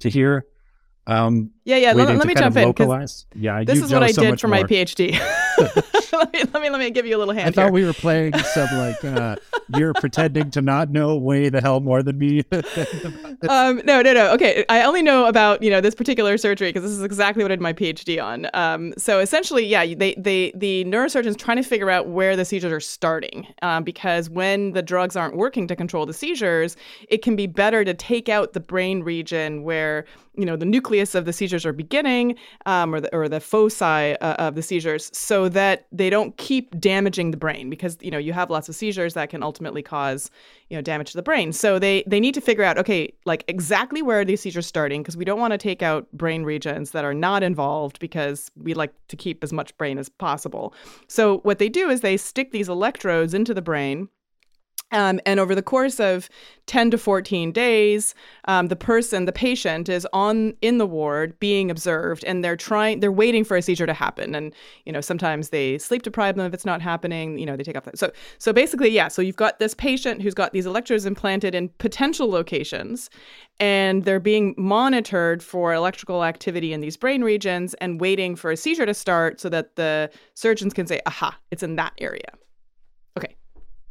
to 0.00 0.10
hear. 0.10 0.46
Um, 1.06 1.50
yeah, 1.68 1.76
yeah. 1.76 1.92
Let, 1.92 2.16
let 2.16 2.26
me 2.26 2.34
jump 2.34 2.56
in. 2.56 2.64
Localize. 2.64 3.26
Yeah, 3.34 3.62
this 3.62 3.82
is 3.82 3.92
what 3.92 4.02
I 4.02 4.10
so 4.10 4.22
did 4.22 4.40
for 4.40 4.48
more. 4.48 4.60
my 4.60 4.64
PhD. 4.64 5.12
let, 6.12 6.32
me, 6.32 6.40
let 6.52 6.62
me 6.62 6.70
let 6.70 6.78
me 6.78 6.90
give 6.90 7.04
you 7.04 7.14
a 7.14 7.18
little 7.18 7.34
hand. 7.34 7.48
I 7.48 7.50
thought 7.50 7.66
here. 7.66 7.72
we 7.72 7.84
were 7.84 7.92
playing 7.92 8.32
some 8.38 8.68
like 8.78 9.04
uh, 9.04 9.36
you're 9.76 9.92
pretending 9.92 10.50
to 10.52 10.62
not 10.62 10.90
know 10.90 11.16
way 11.16 11.50
the 11.50 11.60
hell 11.60 11.80
more 11.80 12.02
than 12.02 12.16
me. 12.16 12.42
um, 13.50 13.82
no, 13.84 14.00
no, 14.00 14.14
no. 14.14 14.32
Okay, 14.32 14.64
I 14.70 14.82
only 14.82 15.02
know 15.02 15.26
about 15.26 15.62
you 15.62 15.68
know 15.68 15.82
this 15.82 15.94
particular 15.94 16.38
surgery 16.38 16.70
because 16.70 16.84
this 16.84 16.92
is 16.92 17.02
exactly 17.02 17.42
what 17.42 17.52
I 17.52 17.56
did 17.56 17.60
my 17.60 17.74
PhD 17.74 18.22
on. 18.22 18.48
Um, 18.54 18.94
so 18.96 19.20
essentially, 19.20 19.66
yeah, 19.66 19.84
they 19.94 20.14
they 20.16 20.52
the 20.54 20.84
neurosurgeons 20.86 21.36
trying 21.36 21.58
to 21.58 21.62
figure 21.62 21.90
out 21.90 22.08
where 22.08 22.34
the 22.34 22.46
seizures 22.46 22.72
are 22.72 22.80
starting 22.80 23.46
um, 23.60 23.84
because 23.84 24.30
when 24.30 24.72
the 24.72 24.82
drugs 24.82 25.16
aren't 25.16 25.36
working 25.36 25.66
to 25.68 25.76
control 25.76 26.06
the 26.06 26.14
seizures, 26.14 26.76
it 27.10 27.20
can 27.22 27.36
be 27.36 27.46
better 27.46 27.84
to 27.84 27.92
take 27.92 28.30
out 28.30 28.54
the 28.54 28.60
brain 28.60 29.02
region 29.02 29.64
where 29.64 30.06
you 30.38 30.46
know 30.46 30.56
the 30.56 30.64
nucleus 30.64 31.14
of 31.14 31.24
the 31.24 31.32
seizures 31.58 31.68
are 31.68 31.72
beginning 31.72 32.36
um, 32.66 32.94
or 32.94 33.00
the 33.00 33.14
or 33.14 33.28
the 33.28 33.40
foci 33.40 33.84
uh, 33.84 34.34
of 34.34 34.54
the 34.54 34.62
seizures 34.62 35.10
so 35.12 35.48
that 35.48 35.86
they 35.92 36.10
don't 36.10 36.36
keep 36.36 36.78
damaging 36.80 37.30
the 37.30 37.36
brain 37.36 37.70
because 37.70 37.96
you 38.00 38.10
know 38.10 38.18
you 38.18 38.32
have 38.32 38.50
lots 38.50 38.68
of 38.68 38.74
seizures 38.74 39.14
that 39.14 39.30
can 39.30 39.42
ultimately 39.42 39.82
cause 39.82 40.30
you 40.68 40.76
know 40.76 40.82
damage 40.82 41.10
to 41.10 41.16
the 41.16 41.22
brain. 41.22 41.52
So 41.52 41.78
they 41.78 42.04
they 42.06 42.20
need 42.20 42.34
to 42.34 42.40
figure 42.40 42.64
out 42.64 42.78
okay 42.78 43.12
like 43.24 43.44
exactly 43.48 44.02
where 44.02 44.20
are 44.20 44.24
these 44.24 44.40
seizures 44.40 44.66
starting? 44.66 45.02
Because 45.02 45.16
we 45.16 45.24
don't 45.24 45.40
want 45.40 45.52
to 45.52 45.58
take 45.58 45.82
out 45.82 46.06
brain 46.12 46.44
regions 46.44 46.92
that 46.92 47.04
are 47.04 47.14
not 47.14 47.42
involved 47.42 47.98
because 47.98 48.50
we 48.56 48.74
like 48.74 48.92
to 49.08 49.16
keep 49.16 49.42
as 49.42 49.52
much 49.52 49.76
brain 49.78 49.98
as 49.98 50.08
possible. 50.08 50.72
So 51.08 51.38
what 51.38 51.58
they 51.58 51.68
do 51.68 51.90
is 51.90 52.00
they 52.00 52.16
stick 52.16 52.52
these 52.52 52.68
electrodes 52.68 53.34
into 53.34 53.54
the 53.54 53.62
brain 53.62 54.08
um, 54.90 55.20
and 55.26 55.38
over 55.38 55.54
the 55.54 55.62
course 55.62 56.00
of 56.00 56.30
10 56.66 56.90
to 56.92 56.98
14 56.98 57.52
days, 57.52 58.14
um, 58.46 58.68
the 58.68 58.76
person, 58.76 59.26
the 59.26 59.32
patient, 59.32 59.88
is 59.88 60.06
on 60.12 60.54
in 60.62 60.78
the 60.78 60.86
ward 60.86 61.38
being 61.40 61.70
observed, 61.70 62.24
and 62.24 62.42
they're 62.42 62.56
trying, 62.56 63.00
they're 63.00 63.12
waiting 63.12 63.44
for 63.44 63.56
a 63.56 63.62
seizure 63.62 63.86
to 63.86 63.92
happen. 63.92 64.34
And 64.34 64.54
you 64.86 64.92
know, 64.92 65.02
sometimes 65.02 65.50
they 65.50 65.76
sleep 65.76 66.02
deprive 66.02 66.36
them 66.36 66.46
if 66.46 66.54
it's 66.54 66.64
not 66.64 66.80
happening. 66.80 67.38
You 67.38 67.44
know, 67.44 67.56
they 67.56 67.64
take 67.64 67.76
off. 67.76 67.88
So, 67.94 68.10
so 68.38 68.52
basically, 68.52 68.88
yeah. 68.88 69.08
So 69.08 69.20
you've 69.20 69.36
got 69.36 69.58
this 69.58 69.74
patient 69.74 70.22
who's 70.22 70.34
got 70.34 70.52
these 70.52 70.66
electrodes 70.66 71.04
implanted 71.04 71.54
in 71.54 71.68
potential 71.78 72.30
locations, 72.30 73.10
and 73.60 74.04
they're 74.04 74.20
being 74.20 74.54
monitored 74.56 75.42
for 75.42 75.74
electrical 75.74 76.24
activity 76.24 76.72
in 76.72 76.80
these 76.80 76.96
brain 76.96 77.22
regions, 77.22 77.74
and 77.74 78.00
waiting 78.00 78.36
for 78.36 78.50
a 78.50 78.56
seizure 78.56 78.86
to 78.86 78.94
start 78.94 79.38
so 79.38 79.50
that 79.50 79.76
the 79.76 80.10
surgeons 80.32 80.72
can 80.72 80.86
say, 80.86 81.00
"Aha, 81.04 81.36
it's 81.50 81.62
in 81.62 81.76
that 81.76 81.92
area." 81.98 82.30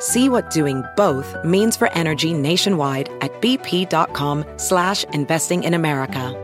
See 0.00 0.28
what 0.28 0.50
doing 0.50 0.82
both 0.96 1.36
means 1.44 1.76
for 1.76 1.92
energy 1.92 2.32
nationwide 2.32 3.08
at 3.20 3.32
bp.com 3.40 4.44
slash 4.56 5.04
investing 5.12 5.62
in 5.62 5.74
America. 5.74 6.36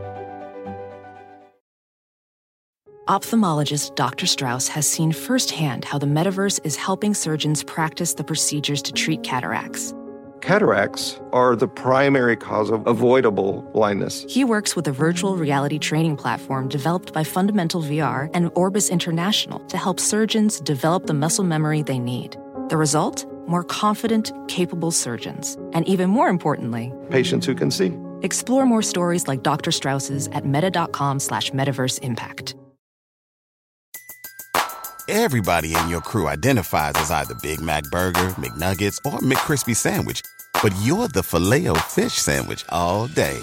Ophthalmologist 3.07 3.95
Dr. 3.95 4.25
Strauss 4.25 4.67
has 4.67 4.85
seen 4.85 5.13
firsthand 5.13 5.85
how 5.85 5.97
the 5.97 6.05
metaverse 6.05 6.59
is 6.65 6.75
helping 6.75 7.13
surgeons 7.13 7.63
practice 7.63 8.13
the 8.13 8.23
procedures 8.23 8.81
to 8.81 8.91
treat 8.91 9.23
cataracts. 9.23 9.93
Cataracts 10.41 11.19
are 11.31 11.55
the 11.55 11.69
primary 11.69 12.35
cause 12.35 12.69
of 12.69 12.85
avoidable 12.85 13.61
blindness. 13.73 14.25
He 14.27 14.43
works 14.43 14.75
with 14.75 14.87
a 14.89 14.91
virtual 14.91 15.37
reality 15.37 15.79
training 15.79 16.17
platform 16.17 16.67
developed 16.67 17.13
by 17.13 17.23
Fundamental 17.23 17.81
VR 17.81 18.29
and 18.33 18.51
Orbis 18.55 18.89
International 18.89 19.59
to 19.67 19.77
help 19.77 20.01
surgeons 20.01 20.59
develop 20.59 21.05
the 21.05 21.13
muscle 21.13 21.45
memory 21.45 21.81
they 21.81 21.99
need. 21.99 22.37
The 22.67 22.77
result? 22.77 23.25
More 23.47 23.63
confident, 23.63 24.31
capable 24.47 24.91
surgeons. 24.91 25.57
And 25.73 25.87
even 25.87 26.09
more 26.09 26.27
importantly, 26.27 26.91
Patients 27.09 27.45
who 27.45 27.55
can 27.55 27.71
see. 27.71 27.93
explore 28.21 28.65
more 28.65 28.81
stories 28.81 29.27
like 29.27 29.41
Dr. 29.43 29.71
Strauss's 29.71 30.27
at 30.33 30.45
meta.com 30.45 31.19
slash 31.19 31.51
metaverse 31.51 31.99
impact. 32.01 32.55
Everybody 35.09 35.73
in 35.73 35.87
your 35.87 36.01
crew 36.01 36.27
identifies 36.27 36.91
as 36.95 37.09
either 37.11 37.33
Big 37.35 37.61
Mac 37.61 37.83
Burger, 37.85 38.29
McNuggets, 38.35 38.97
or 39.05 39.19
McCrispy 39.19 39.73
Sandwich. 39.75 40.21
But 40.61 40.75
you're 40.81 41.07
the 41.07 41.23
filet 41.23 41.67
fish 41.87 42.13
Sandwich 42.13 42.65
all 42.69 43.07
day. 43.07 43.39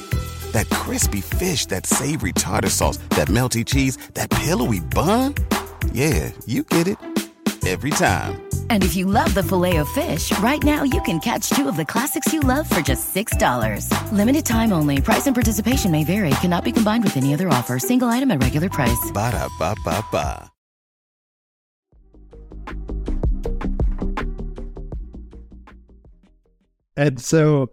That 0.53 0.69
crispy 0.69 1.23
fish, 1.23 1.65
that 1.67 1.87
savory 1.87 2.33
tartar 2.33 2.69
sauce, 2.69 2.99
that 3.11 3.29
melty 3.29 3.65
cheese, 3.65 3.97
that 4.13 4.29
pillowy 4.31 4.81
bun. 4.81 5.35
Yeah, 5.93 6.33
you 6.45 6.65
get 6.65 6.87
it. 6.87 6.99
Every 7.67 7.91
time. 7.91 8.47
And 8.69 8.85
if 8.85 8.95
you 8.95 9.07
love 9.07 9.33
the 9.33 9.43
filet 9.43 9.79
of 9.79 9.89
fish, 9.89 10.37
right 10.41 10.63
now 10.63 10.83
you 10.83 11.01
can 11.03 11.19
catch 11.21 11.49
two 11.49 11.67
of 11.67 11.77
the 11.77 11.85
classics 11.85 12.33
you 12.33 12.41
love 12.41 12.69
for 12.69 12.83
just 12.83 13.15
$6. 13.15 13.89
Limited 14.13 14.45
time 14.45 14.73
only. 14.73 15.01
Price 15.01 15.27
and 15.27 15.35
participation 15.35 15.91
may 15.91 16.05
vary. 16.05 16.31
Cannot 16.43 16.65
be 16.65 16.73
combined 16.73 17.05
with 17.05 17.17
any 17.17 17.33
other 17.33 17.49
offer. 17.49 17.79
Single 17.79 18.09
item 18.09 18.31
at 18.31 18.43
regular 18.43 18.69
price. 18.69 19.11
Ba 19.15 19.31
da 19.31 19.49
ba 19.59 19.75
ba 19.85 20.05
ba. 20.13 20.51
And 26.97 27.21
so 27.21 27.71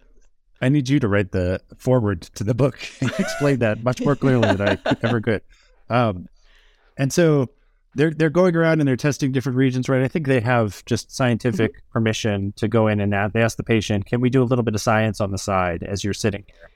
I 0.60 0.68
need 0.68 0.88
you 0.88 1.00
to 1.00 1.08
write 1.08 1.32
the 1.32 1.60
foreword 1.76 2.22
to 2.34 2.44
the 2.44 2.54
book 2.54 2.78
and 3.00 3.10
explain 3.18 3.58
that 3.60 3.82
much 3.82 4.00
more 4.00 4.16
clearly 4.16 4.54
than 4.54 4.68
I 4.68 4.96
ever 5.02 5.20
could. 5.20 5.42
Um, 5.88 6.28
and 6.96 7.12
so 7.12 7.50
they're 7.94 8.10
they're 8.10 8.30
going 8.30 8.56
around 8.56 8.80
and 8.80 8.88
they're 8.88 8.96
testing 8.96 9.32
different 9.32 9.56
regions, 9.58 9.88
right? 9.88 10.02
I 10.02 10.08
think 10.08 10.26
they 10.26 10.40
have 10.40 10.84
just 10.86 11.14
scientific 11.14 11.72
Mm-hmm. 11.72 11.92
permission 11.92 12.52
to 12.56 12.68
go 12.68 12.88
in 12.88 13.00
and 13.00 13.14
add, 13.14 13.32
they 13.32 13.42
ask 13.42 13.56
the 13.56 13.62
patient, 13.64 14.06
"Can 14.06 14.20
we 14.20 14.30
do 14.30 14.42
a 14.42 14.44
little 14.44 14.62
bit 14.62 14.74
of 14.74 14.80
science 14.80 15.20
on 15.20 15.30
the 15.30 15.38
side 15.38 15.82
as 15.82 16.02
you're 16.04 16.14
sitting 16.14 16.44
here?" 16.46 16.70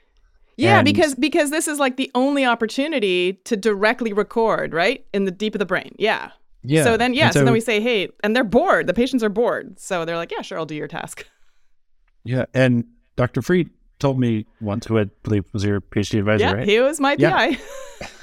Yeah, 0.57 0.77
And- 0.79 0.85
because 0.85 1.15
because 1.15 1.49
this 1.51 1.67
is 1.67 1.79
like 1.79 1.97
the 1.97 2.09
only 2.15 2.45
opportunity 2.45 3.33
to 3.45 3.55
directly 3.57 4.13
record, 4.13 4.73
right? 4.73 5.05
In 5.13 5.25
the 5.25 5.31
deep 5.31 5.55
of 5.55 5.59
the 5.59 5.65
brain. 5.65 5.95
Yeah. 5.99 6.31
Yeah. 6.63 6.83
So 6.83 6.97
then, 6.97 7.13
yeah. 7.13 7.25
And 7.25 7.33
So, 7.33 7.43
then 7.45 7.53
we 7.53 7.61
say, 7.61 7.79
hey, 7.79 8.09
and 8.23 8.35
they're 8.35 8.43
bored. 8.43 8.87
The 8.87 8.93
patients 8.93 9.23
are 9.23 9.29
bored. 9.29 9.79
So 9.79 10.03
they're 10.03 10.17
like, 10.17 10.31
yeah, 10.31 10.41
sure, 10.41 10.57
I'll 10.57 10.65
do 10.65 10.75
your 10.75 10.87
task. 10.87 11.25
Yeah, 12.23 12.45
and 12.53 12.83
Dr. 13.15 13.41
Fried 13.41 13.69
told 13.99 14.19
me 14.19 14.45
once, 14.61 14.85
who 14.85 14.99
I 14.99 15.05
believe 15.23 15.45
was 15.53 15.63
your 15.63 15.81
PhD 15.81 16.19
advisor, 16.19 16.45
yeah, 16.45 16.51
right? 16.53 16.67
he 16.67 16.79
was 16.79 16.99
my 16.99 17.15
Yeah. 17.17 17.31
PI. 17.31 17.57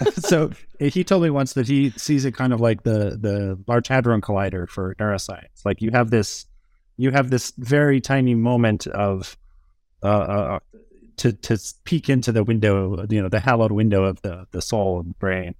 so 0.12 0.50
he 0.78 1.02
told 1.02 1.22
me 1.22 1.30
once 1.30 1.54
that 1.54 1.66
he 1.66 1.90
sees 1.90 2.24
it 2.24 2.32
kind 2.32 2.52
of 2.52 2.60
like 2.60 2.84
the 2.84 3.18
the 3.20 3.58
Large 3.66 3.88
Hadron 3.88 4.20
Collider 4.20 4.68
for 4.68 4.94
neuroscience. 4.96 5.64
Like 5.64 5.82
you 5.82 5.90
have 5.90 6.10
this, 6.10 6.46
you 6.96 7.10
have 7.10 7.30
this 7.30 7.52
very 7.58 8.00
tiny 8.00 8.34
moment 8.34 8.86
of, 8.86 9.36
uh, 10.02 10.06
uh 10.06 10.58
to 11.16 11.32
to 11.32 11.58
peek 11.84 12.08
into 12.08 12.32
the 12.32 12.44
window, 12.44 13.04
you 13.08 13.22
know, 13.22 13.28
the 13.28 13.40
hallowed 13.40 13.72
window 13.72 14.04
of 14.04 14.20
the 14.22 14.46
the 14.52 14.62
soul 14.62 15.00
and 15.00 15.18
brain. 15.18 15.54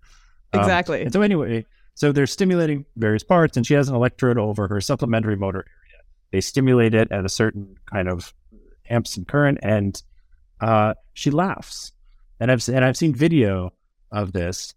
Um, 0.53 0.61
Exactly. 0.61 1.03
and 1.03 1.13
so 1.13 1.23
anyway, 1.23 1.67
so 1.95 2.13
they're 2.13 2.27
stimulating 2.27 2.85
various 2.97 3.25
parts, 3.25 3.57
and 3.57 3.67
she 3.67 3.75
has 3.75 3.89
an 3.89 3.95
electrode 3.95 4.39
over 4.39 4.69
her 4.69 4.81
supplementary 4.81 5.37
motor 5.37 5.59
area. 5.59 6.03
They 6.33 6.41
stimulate 6.41 6.95
it 6.95 7.11
at 7.13 7.25
a 7.25 7.29
certain 7.29 7.77
kind 7.93 8.09
of 8.09 8.33
amps 8.89 9.17
and 9.17 9.27
current, 9.27 9.59
and 9.63 10.03
uh, 10.61 10.95
she 11.13 11.31
laughs. 11.31 11.93
And 12.41 12.51
I've 12.51 12.67
and 12.69 12.85
I've 12.85 12.97
seen 12.97 13.15
video 13.15 13.73
of 14.11 14.33
this, 14.33 14.75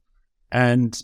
and 0.51 0.99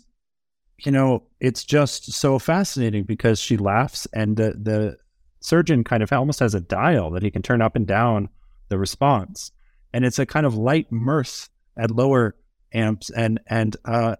you 0.78 0.92
know 0.92 1.24
it's 1.40 1.64
just 1.64 2.12
so 2.12 2.38
fascinating 2.38 3.04
because 3.04 3.38
she 3.38 3.56
laughs, 3.56 4.06
and 4.12 4.36
the 4.36 4.54
the 4.60 4.96
surgeon 5.40 5.84
kind 5.84 6.02
of 6.02 6.12
almost 6.12 6.40
has 6.40 6.54
a 6.54 6.60
dial 6.60 7.10
that 7.10 7.22
he 7.22 7.30
can 7.30 7.42
turn 7.42 7.60
up 7.60 7.76
and 7.76 7.86
down 7.86 8.28
the 8.68 8.78
response, 8.78 9.50
and 9.92 10.04
it's 10.04 10.18
a 10.18 10.26
kind 10.26 10.46
of 10.46 10.56
light 10.56 10.90
mirth 10.90 11.48
at 11.76 11.90
lower 11.90 12.36
amps, 12.72 13.10
and 13.10 13.40
and 13.46 13.76
uh, 13.84 14.16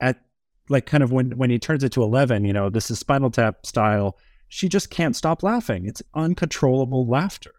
at 0.00 0.20
like 0.68 0.86
kind 0.86 1.02
of 1.02 1.12
when 1.12 1.36
when 1.38 1.50
he 1.50 1.58
turns 1.58 1.84
it 1.84 1.92
to 1.92 2.02
11 2.02 2.44
you 2.46 2.52
know 2.52 2.70
this 2.70 2.90
is 2.90 2.98
spinal 2.98 3.30
tap 3.30 3.66
style 3.66 4.16
she 4.54 4.68
just 4.68 4.88
can't 4.88 5.16
stop 5.16 5.42
laughing. 5.42 5.86
It's 5.86 6.00
uncontrollable 6.14 7.08
laughter 7.08 7.54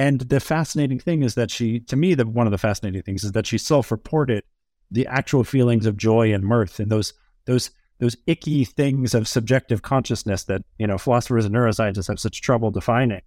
and 0.00 0.20
the 0.20 0.40
fascinating 0.40 0.98
thing 0.98 1.22
is 1.22 1.34
that 1.34 1.50
she 1.50 1.80
to 1.80 1.96
me 1.96 2.14
the 2.14 2.26
one 2.26 2.46
of 2.46 2.50
the 2.50 2.58
fascinating 2.58 3.02
things 3.02 3.24
is 3.24 3.32
that 3.32 3.46
she 3.46 3.58
self-reported 3.58 4.42
the 4.90 5.06
actual 5.06 5.44
feelings 5.44 5.86
of 5.86 5.96
joy 5.96 6.32
and 6.32 6.44
mirth 6.44 6.80
and 6.80 6.90
those 6.90 7.12
those 7.46 7.70
those 8.00 8.16
icky 8.26 8.64
things 8.64 9.14
of 9.14 9.28
subjective 9.28 9.82
consciousness 9.82 10.44
that 10.44 10.62
you 10.78 10.86
know 10.86 10.98
philosophers 10.98 11.44
and 11.44 11.54
neuroscientists 11.54 12.08
have 12.08 12.18
such 12.18 12.40
trouble 12.40 12.70
defining. 12.70 13.20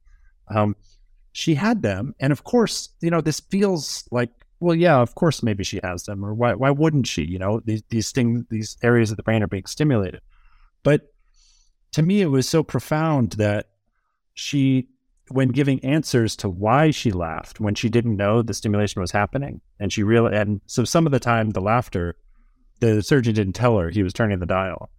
Um, 0.54 0.76
she 1.32 1.56
had 1.56 1.82
them, 1.82 2.14
and 2.20 2.32
of 2.32 2.44
course, 2.44 2.90
you 3.02 3.10
know, 3.10 3.22
this 3.22 3.40
feels 3.40 4.08
like 4.12 4.32
well, 4.60 4.76
yeah, 4.76 5.00
of 5.00 5.16
course, 5.16 5.44
maybe 5.44 5.64
she 5.64 5.80
has 5.84 6.04
them, 6.04 6.24
or 6.26 6.34
why 6.34 6.54
why 6.54 6.72
wouldn't 6.72 7.08
she? 7.08 7.24
You 7.24 7.40
know, 7.40 7.62
these 7.64 7.84
these 7.90 8.12
things, 8.12 8.46
these 8.50 8.78
areas 8.82 9.12
of 9.12 9.18
the 9.18 9.24
brain 9.24 9.44
are 9.44 9.48
being 9.48 9.66
stimulated. 9.66 10.22
But 10.84 11.14
to 11.94 12.02
me, 12.02 12.22
it 12.22 12.28
was 12.28 12.50
so 12.50 12.64
profound 12.64 13.34
that 13.34 13.70
she, 14.34 14.90
when 15.30 15.50
giving 15.50 15.84
answers 15.84 16.36
to 16.38 16.50
why 16.50 16.92
she 16.92 17.12
laughed 17.12 17.60
when 17.60 17.76
she 17.76 17.90
didn't 17.90 18.18
know 18.18 18.42
the 18.42 18.54
stimulation 18.54 19.02
was 19.02 19.12
happening, 19.12 19.62
and 19.80 19.92
she 19.92 20.04
really, 20.04 20.36
and 20.36 20.62
so 20.66 20.84
some 20.84 21.06
of 21.06 21.12
the 21.12 21.20
time 21.20 21.52
the 21.52 21.62
laughter, 21.62 22.16
the 22.80 23.02
surgeon 23.02 23.34
didn't 23.34 23.54
tell 23.54 23.78
her 23.78 23.90
he 23.90 24.04
was 24.04 24.14
turning 24.14 24.40
the 24.40 24.46
dial, 24.46 24.90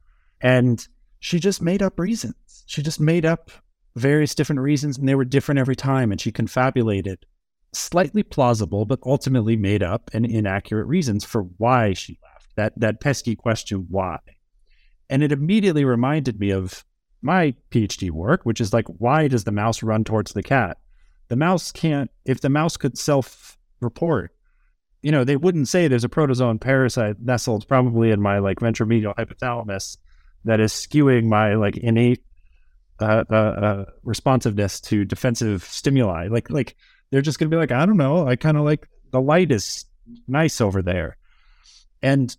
and 0.41 0.89
she 1.21 1.39
just 1.39 1.63
made 1.63 1.83
up 1.83 1.99
reasons. 1.99 2.65
She 2.67 2.83
just 2.83 3.01
made 3.01 3.25
up 3.25 3.51
various 3.97 4.35
different 4.35 4.61
reasons, 4.61 4.99
and 4.99 5.09
they 5.09 5.15
were 5.15 5.25
different 5.25 5.59
every 5.59 5.77
time, 5.77 6.11
and 6.11 6.21
she 6.21 6.33
confabulated 6.33 7.27
slightly 7.73 8.23
plausible, 8.23 8.85
but 8.85 9.01
ultimately 9.05 9.57
made 9.57 9.83
up 9.83 10.11
and 10.13 10.25
inaccurate 10.25 10.87
reasons 10.87 11.25
for 11.25 11.43
why 11.59 11.93
she 11.93 12.19
laughed 12.23 12.53
That 12.57 12.79
that 12.79 13.01
pesky 13.01 13.37
question, 13.37 13.87
why? 13.89 14.19
And 15.11 15.23
it 15.23 15.33
immediately 15.33 15.85
reminded 15.85 16.41
me 16.41 16.51
of 16.51 16.85
my 17.25 17.55
PhD 17.71 18.11
work, 18.11 18.45
which 18.45 18.61
is 18.61 18.73
like, 18.73 18.87
why 18.87 19.29
does 19.29 19.45
the 19.45 19.53
mouse 19.53 19.83
run 19.83 20.05
towards 20.05 20.33
the 20.33 20.43
cat? 20.43 20.79
The 21.29 21.37
mouse 21.37 21.73
can't, 21.73 22.11
if 22.25 22.41
the 22.41 22.51
mouse 22.51 22.77
could 22.77 22.99
self 22.99 23.57
report, 23.81 24.33
you 25.03 25.11
know, 25.11 25.25
they 25.25 25.37
wouldn't 25.37 25.69
say 25.69 25.89
there's 25.89 26.05
a 26.05 26.09
protozoan 26.09 26.61
parasite 26.61 27.17
nestled 27.21 27.67
probably 27.67 28.11
in 28.11 28.21
my 28.21 28.39
like 28.39 28.61
ventromedial 28.61 29.15
hypothalamus 29.17 29.97
that 30.45 30.61
is 30.61 30.73
skewing 30.73 31.25
my 31.25 31.55
like 31.55 31.77
innate 31.79 32.23
uh, 33.01 33.25
uh, 33.31 33.35
uh, 33.35 33.85
responsiveness 34.03 34.81
to 34.83 35.05
defensive 35.05 35.65
stimuli. 35.65 36.29
Like, 36.29 36.51
like 36.51 36.77
they're 37.11 37.23
just 37.23 37.39
going 37.39 37.51
to 37.51 37.55
be 37.55 37.59
like, 37.59 37.73
I 37.73 37.87
don't 37.87 37.97
know. 37.97 38.29
I 38.29 38.37
kind 38.37 38.57
of 38.57 38.65
like 38.65 38.87
the 39.11 39.21
light 39.21 39.51
is 39.51 39.87
nice 40.29 40.61
over 40.61 40.83
there. 40.83 41.17
And 42.03 42.37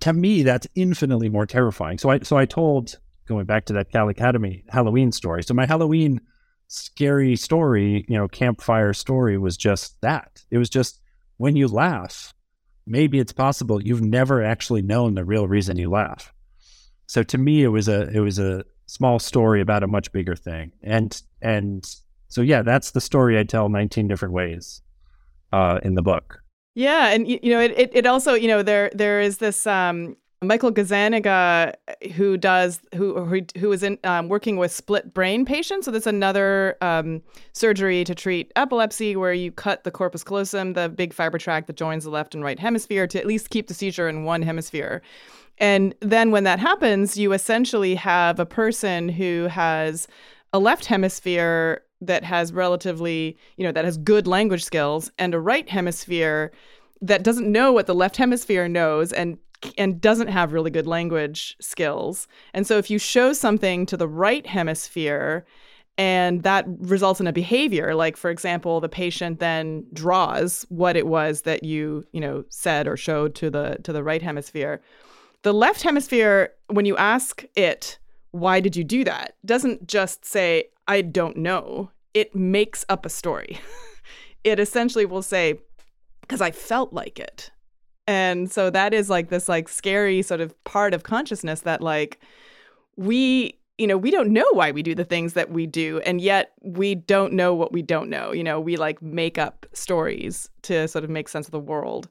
to 0.00 0.12
me, 0.14 0.42
that's 0.42 0.66
infinitely 0.74 1.28
more 1.28 1.46
terrifying. 1.46 1.98
So 1.98 2.10
I, 2.10 2.20
so 2.20 2.38
I 2.38 2.46
told, 2.46 2.98
going 3.30 3.46
back 3.46 3.64
to 3.66 3.72
that 3.72 3.90
Cal 3.90 4.08
Academy 4.08 4.64
Halloween 4.68 5.12
story. 5.12 5.42
So 5.44 5.54
my 5.54 5.64
Halloween 5.64 6.20
scary 6.66 7.36
story, 7.36 8.04
you 8.08 8.18
know, 8.18 8.28
campfire 8.28 8.92
story 8.92 9.38
was 9.38 9.56
just 9.56 9.98
that. 10.02 10.44
It 10.50 10.58
was 10.58 10.68
just 10.68 11.00
when 11.36 11.56
you 11.56 11.68
laugh, 11.68 12.34
maybe 12.86 13.20
it's 13.20 13.32
possible 13.32 13.80
you've 13.82 14.02
never 14.02 14.42
actually 14.42 14.82
known 14.82 15.14
the 15.14 15.24
real 15.24 15.46
reason 15.46 15.78
you 15.78 15.88
laugh. 15.88 16.34
So 17.06 17.22
to 17.22 17.38
me, 17.38 17.62
it 17.62 17.68
was 17.68 17.88
a, 17.88 18.10
it 18.10 18.20
was 18.20 18.38
a 18.40 18.64
small 18.86 19.20
story 19.20 19.60
about 19.60 19.84
a 19.84 19.86
much 19.86 20.12
bigger 20.12 20.34
thing. 20.34 20.72
And, 20.82 21.20
and 21.40 21.88
so 22.28 22.42
yeah, 22.42 22.62
that's 22.62 22.90
the 22.90 23.00
story 23.00 23.38
I 23.38 23.44
tell 23.44 23.68
19 23.68 24.08
different 24.08 24.34
ways 24.34 24.82
uh, 25.52 25.78
in 25.84 25.94
the 25.94 26.02
book. 26.02 26.42
Yeah, 26.74 27.08
and 27.08 27.28
you 27.28 27.38
know, 27.44 27.60
it, 27.60 27.90
it, 27.92 28.06
also 28.06 28.34
you 28.34 28.46
know 28.46 28.62
there 28.62 28.92
there 28.94 29.20
is 29.20 29.38
this 29.38 29.66
um, 29.66 30.16
Michael 30.42 30.72
Gazzaniga 30.72 31.74
who 32.14 32.38
does 32.38 32.80
who 32.94 33.24
who, 33.24 33.42
who 33.58 33.72
is 33.72 33.82
in 33.82 33.98
um, 34.04 34.28
working 34.28 34.56
with 34.56 34.72
split 34.72 35.12
brain 35.12 35.44
patients. 35.44 35.84
So 35.84 35.90
that's 35.90 36.06
another 36.06 36.78
um, 36.80 37.22
surgery 37.52 38.04
to 38.04 38.14
treat 38.14 38.50
epilepsy 38.56 39.16
where 39.16 39.34
you 39.34 39.52
cut 39.52 39.84
the 39.84 39.90
corpus 39.90 40.24
callosum, 40.24 40.72
the 40.72 40.88
big 40.88 41.12
fiber 41.12 41.36
tract 41.36 41.66
that 41.66 41.76
joins 41.76 42.04
the 42.04 42.10
left 42.10 42.34
and 42.34 42.42
right 42.42 42.58
hemisphere, 42.58 43.06
to 43.08 43.18
at 43.18 43.26
least 43.26 43.50
keep 43.50 43.68
the 43.68 43.74
seizure 43.74 44.08
in 44.08 44.24
one 44.24 44.40
hemisphere. 44.40 45.02
And 45.58 45.94
then 46.00 46.30
when 46.30 46.44
that 46.44 46.58
happens, 46.58 47.18
you 47.18 47.34
essentially 47.34 47.94
have 47.96 48.40
a 48.40 48.46
person 48.46 49.10
who 49.10 49.46
has 49.50 50.08
a 50.54 50.58
left 50.58 50.86
hemisphere 50.86 51.82
that 52.00 52.24
has 52.24 52.50
relatively, 52.50 53.36
you 53.58 53.64
know, 53.64 53.72
that 53.72 53.84
has 53.84 53.98
good 53.98 54.26
language 54.26 54.64
skills 54.64 55.10
and 55.18 55.34
a 55.34 55.38
right 55.38 55.68
hemisphere 55.68 56.50
that 57.02 57.22
doesn't 57.22 57.50
know 57.50 57.72
what 57.72 57.86
the 57.86 57.94
left 57.94 58.16
hemisphere 58.16 58.68
knows 58.68 59.12
and 59.12 59.36
and 59.76 60.00
doesn't 60.00 60.28
have 60.28 60.52
really 60.52 60.70
good 60.70 60.86
language 60.86 61.56
skills. 61.60 62.26
And 62.54 62.66
so 62.66 62.78
if 62.78 62.90
you 62.90 62.98
show 62.98 63.32
something 63.32 63.86
to 63.86 63.96
the 63.96 64.08
right 64.08 64.46
hemisphere 64.46 65.44
and 65.98 66.42
that 66.44 66.64
results 66.78 67.20
in 67.20 67.26
a 67.26 67.32
behavior 67.32 67.94
like 67.94 68.16
for 68.16 68.30
example 68.30 68.80
the 68.80 68.88
patient 68.88 69.38
then 69.38 69.84
draws 69.92 70.64
what 70.70 70.96
it 70.96 71.06
was 71.06 71.42
that 71.42 71.62
you, 71.64 72.04
you 72.12 72.20
know, 72.20 72.44
said 72.48 72.88
or 72.88 72.96
showed 72.96 73.34
to 73.34 73.50
the 73.50 73.76
to 73.82 73.92
the 73.92 74.02
right 74.02 74.22
hemisphere. 74.22 74.80
The 75.42 75.54
left 75.54 75.82
hemisphere 75.82 76.52
when 76.68 76.86
you 76.86 76.96
ask 76.96 77.44
it 77.54 77.98
why 78.32 78.60
did 78.60 78.76
you 78.76 78.84
do 78.84 79.04
that? 79.04 79.34
Doesn't 79.44 79.86
just 79.86 80.24
say, 80.24 80.64
I 80.86 81.02
don't 81.02 81.36
know. 81.36 81.90
It 82.14 82.34
makes 82.34 82.84
up 82.88 83.04
a 83.04 83.08
story. 83.10 83.58
it 84.44 84.58
essentially 84.58 85.06
will 85.06 85.22
say, 85.22 85.60
because 86.22 86.40
I 86.40 86.50
felt 86.50 86.92
like 86.92 87.18
it. 87.18 87.50
And 88.10 88.50
so 88.50 88.70
that 88.70 88.92
is 88.92 89.08
like 89.08 89.28
this 89.28 89.48
like 89.48 89.68
scary 89.68 90.20
sort 90.22 90.40
of 90.40 90.52
part 90.64 90.94
of 90.94 91.04
consciousness 91.04 91.60
that 91.60 91.80
like 91.80 92.18
we 92.96 93.56
you 93.78 93.86
know 93.86 93.96
we 93.96 94.10
don't 94.10 94.30
know 94.30 94.48
why 94.52 94.72
we 94.72 94.82
do 94.82 94.96
the 94.96 95.04
things 95.04 95.34
that 95.34 95.52
we 95.52 95.64
do 95.64 96.00
and 96.00 96.20
yet 96.20 96.50
we 96.60 96.96
don't 96.96 97.32
know 97.32 97.54
what 97.54 97.72
we 97.72 97.82
don't 97.82 98.10
know 98.10 98.32
you 98.32 98.42
know 98.42 98.58
we 98.58 98.76
like 98.76 99.00
make 99.00 99.38
up 99.38 99.64
stories 99.72 100.50
to 100.62 100.88
sort 100.88 101.04
of 101.04 101.08
make 101.08 101.28
sense 101.28 101.46
of 101.46 101.52
the 101.52 101.60
world 101.60 102.08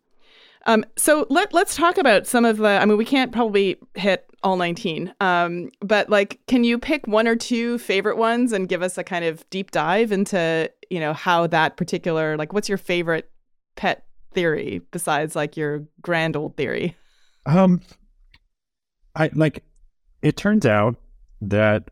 um, 0.65 0.85
so 0.95 1.27
let 1.29 1.53
let's 1.53 1.75
talk 1.75 1.97
about 1.97 2.27
some 2.27 2.43
of 2.43 2.57
the. 2.57 2.67
I 2.67 2.83
mean, 2.83 2.97
we 2.97 3.05
can't 3.05 3.31
probably 3.31 3.77
hit 3.95 4.29
all 4.43 4.57
nineteen, 4.57 5.13
um, 5.21 5.71
but 5.79 6.09
like, 6.09 6.37
can 6.47 6.65
you 6.65 6.77
pick 6.77 7.07
one 7.07 7.29
or 7.29 7.37
two 7.37 7.77
favorite 7.77 8.17
ones 8.17 8.51
and 8.51 8.67
give 8.67 8.83
us 8.83 8.97
a 8.97 9.03
kind 9.03 9.23
of 9.23 9.49
deep 9.49 9.71
dive 9.71 10.11
into 10.11 10.69
you 10.89 10.99
know 10.99 11.13
how 11.13 11.47
that 11.47 11.77
particular 11.77 12.35
like 12.35 12.51
what's 12.51 12.67
your 12.67 12.77
favorite 12.77 13.31
pet 13.77 14.03
theory 14.33 14.81
besides 14.91 15.35
like 15.35 15.57
your 15.57 15.85
grand 16.01 16.35
old 16.35 16.55
theory? 16.55 16.95
Um, 17.45 17.81
I 19.15 19.29
like. 19.33 19.63
It 20.21 20.37
turns 20.37 20.65
out 20.65 20.95
that 21.41 21.89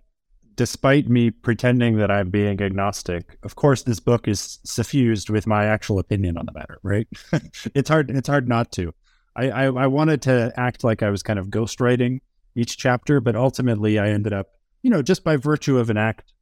despite 0.55 1.07
me 1.07 1.31
pretending 1.31 1.97
that 1.97 2.11
I'm 2.11 2.29
being 2.29 2.61
agnostic, 2.61 3.37
of 3.43 3.55
course, 3.55 3.83
this 3.83 3.99
book 3.99 4.27
is 4.27 4.59
suffused 4.63 5.29
with 5.29 5.47
my 5.47 5.65
actual 5.65 5.99
opinion 5.99 6.37
on 6.37 6.45
the 6.45 6.51
matter. 6.53 6.79
Right? 6.83 7.07
it's 7.73 7.89
hard. 7.89 8.09
It's 8.11 8.27
hard 8.27 8.47
not 8.47 8.71
to. 8.73 8.93
I, 9.35 9.49
I, 9.49 9.63
I 9.65 9.87
wanted 9.87 10.21
to 10.23 10.51
act 10.57 10.83
like 10.83 11.03
I 11.03 11.09
was 11.09 11.21
kind 11.21 11.37
of 11.37 11.47
ghostwriting 11.47 12.21
each 12.55 12.77
chapter, 12.77 13.21
but 13.21 13.35
ultimately 13.35 13.99
I 13.99 14.09
ended 14.09 14.33
up, 14.33 14.47
you 14.81 14.89
know, 14.89 15.03
just 15.03 15.23
by 15.23 15.37
virtue 15.37 15.77
of 15.77 15.91
an 15.91 15.97
act, 15.97 16.33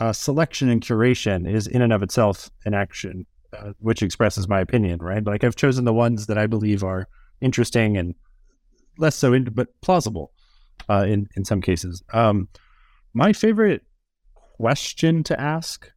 uh, 0.00 0.12
selection 0.14 0.70
and 0.70 0.80
curation 0.80 1.48
is 1.48 1.66
in 1.66 1.82
and 1.82 1.92
of 1.92 2.02
itself 2.02 2.50
an 2.64 2.72
action 2.72 3.26
uh, 3.56 3.72
which 3.78 4.02
expresses 4.02 4.48
my 4.48 4.60
opinion. 4.60 5.00
Right? 5.00 5.24
Like 5.24 5.44
I've 5.44 5.56
chosen 5.56 5.84
the 5.84 5.94
ones 5.94 6.26
that 6.26 6.38
I 6.38 6.46
believe 6.46 6.84
are 6.84 7.08
interesting 7.40 7.96
and 7.96 8.14
less 8.98 9.16
so, 9.16 9.32
in, 9.32 9.44
but 9.44 9.68
plausible 9.80 10.32
uh, 10.88 11.04
in 11.06 11.28
in 11.36 11.44
some 11.44 11.60
cases. 11.60 12.02
Um, 12.12 12.48
my 13.14 13.32
favorite 13.32 13.82
question 14.34 15.22
to 15.24 15.40
ask 15.40 15.90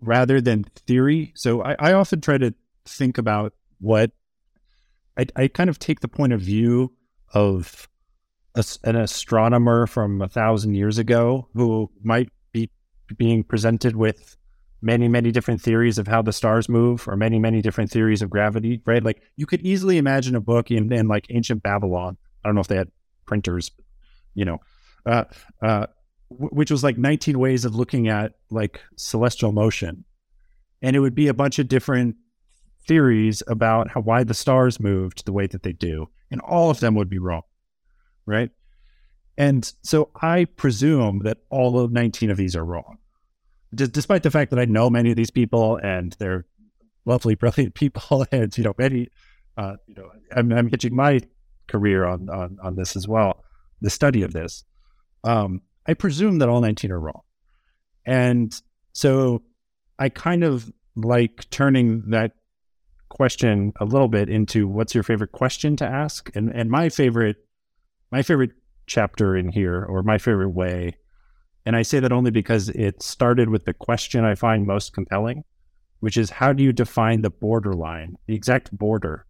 rather 0.00 0.40
than 0.40 0.64
theory. 0.86 1.32
So 1.34 1.62
I, 1.62 1.76
I 1.78 1.92
often 1.92 2.20
try 2.20 2.38
to 2.38 2.54
think 2.84 3.18
about 3.18 3.52
what 3.80 4.10
I, 5.18 5.26
I, 5.34 5.48
kind 5.48 5.70
of 5.70 5.78
take 5.78 6.00
the 6.00 6.08
point 6.08 6.32
of 6.32 6.40
view 6.40 6.92
of 7.32 7.88
a, 8.54 8.64
an 8.84 8.96
astronomer 8.96 9.86
from 9.86 10.22
a 10.22 10.28
thousand 10.28 10.74
years 10.74 10.98
ago 10.98 11.48
who 11.54 11.90
might 12.02 12.28
be 12.52 12.70
being 13.16 13.42
presented 13.42 13.96
with 13.96 14.36
many, 14.82 15.08
many 15.08 15.32
different 15.32 15.60
theories 15.60 15.98
of 15.98 16.06
how 16.06 16.22
the 16.22 16.32
stars 16.32 16.68
move 16.68 17.08
or 17.08 17.16
many, 17.16 17.38
many 17.38 17.62
different 17.62 17.90
theories 17.90 18.22
of 18.22 18.30
gravity, 18.30 18.80
right? 18.84 19.02
Like 19.02 19.22
you 19.36 19.46
could 19.46 19.62
easily 19.62 19.98
imagine 19.98 20.34
a 20.34 20.40
book 20.40 20.70
in, 20.70 20.92
in 20.92 21.08
like 21.08 21.26
ancient 21.30 21.62
Babylon. 21.62 22.16
I 22.44 22.48
don't 22.48 22.54
know 22.54 22.60
if 22.60 22.68
they 22.68 22.76
had 22.76 22.90
printers, 23.26 23.70
you 24.34 24.44
know, 24.44 24.58
uh, 25.06 25.24
uh, 25.62 25.86
which 26.28 26.70
was 26.70 26.84
like 26.84 26.98
19 26.98 27.38
ways 27.38 27.64
of 27.64 27.74
looking 27.74 28.08
at 28.08 28.34
like 28.50 28.80
celestial 28.96 29.52
motion. 29.52 30.04
And 30.82 30.94
it 30.94 31.00
would 31.00 31.14
be 31.14 31.28
a 31.28 31.34
bunch 31.34 31.58
of 31.58 31.68
different 31.68 32.16
theories 32.86 33.42
about 33.46 33.90
how 33.90 34.00
why 34.00 34.24
the 34.24 34.34
stars 34.34 34.78
moved 34.78 35.24
the 35.24 35.32
way 35.32 35.46
that 35.46 35.62
they 35.62 35.72
do. 35.72 36.08
And 36.30 36.40
all 36.40 36.70
of 36.70 36.80
them 36.80 36.94
would 36.94 37.08
be 37.08 37.18
wrong. 37.18 37.42
Right. 38.26 38.50
And 39.38 39.70
so 39.82 40.10
I 40.20 40.44
presume 40.44 41.20
that 41.24 41.38
all 41.50 41.78
of 41.78 41.92
19 41.92 42.30
of 42.30 42.36
these 42.36 42.56
are 42.56 42.64
wrong. 42.64 42.98
D- 43.74 43.86
despite 43.86 44.22
the 44.22 44.30
fact 44.30 44.50
that 44.50 44.58
I 44.58 44.64
know 44.64 44.90
many 44.90 45.10
of 45.10 45.16
these 45.16 45.30
people 45.30 45.76
and 45.82 46.14
they're 46.18 46.46
lovely, 47.04 47.34
brilliant 47.34 47.74
people. 47.74 48.26
And, 48.32 48.56
you 48.56 48.64
know, 48.64 48.74
many, 48.78 49.08
uh, 49.56 49.76
you 49.86 49.94
know, 49.94 50.10
I'm, 50.34 50.52
I'm 50.52 50.68
hitching 50.68 50.94
my 50.94 51.20
career 51.68 52.04
on, 52.04 52.28
on, 52.28 52.58
on 52.62 52.76
this 52.76 52.96
as 52.96 53.08
well, 53.08 53.44
the 53.80 53.90
study 53.90 54.22
of 54.22 54.32
this. 54.32 54.64
Um, 55.24 55.62
I 55.86 55.94
presume 55.94 56.38
that 56.38 56.48
all 56.48 56.60
19 56.60 56.90
are 56.92 57.00
wrong. 57.00 57.22
And 58.04 58.58
so 58.92 59.42
I 59.98 60.08
kind 60.08 60.44
of 60.44 60.72
like 60.94 61.48
turning 61.50 62.10
that 62.10 62.32
question 63.08 63.72
a 63.80 63.84
little 63.84 64.08
bit 64.08 64.28
into 64.28 64.68
what's 64.68 64.94
your 64.94 65.04
favorite 65.04 65.32
question 65.32 65.76
to 65.76 65.84
ask? 65.84 66.30
And 66.34 66.50
and 66.50 66.70
my 66.70 66.88
favorite 66.88 67.36
my 68.10 68.22
favorite 68.22 68.52
chapter 68.86 69.36
in 69.36 69.48
here, 69.48 69.84
or 69.84 70.02
my 70.02 70.18
favorite 70.18 70.50
way. 70.50 70.96
And 71.66 71.74
I 71.74 71.82
say 71.82 71.98
that 71.98 72.12
only 72.12 72.30
because 72.30 72.68
it 72.70 73.02
started 73.02 73.48
with 73.48 73.64
the 73.64 73.74
question 73.74 74.24
I 74.24 74.36
find 74.36 74.66
most 74.66 74.92
compelling, 74.92 75.42
which 75.98 76.16
is 76.16 76.30
how 76.30 76.52
do 76.52 76.62
you 76.62 76.72
define 76.72 77.22
the 77.22 77.30
borderline, 77.30 78.16
the 78.26 78.36
exact 78.36 78.70
border 78.70 79.26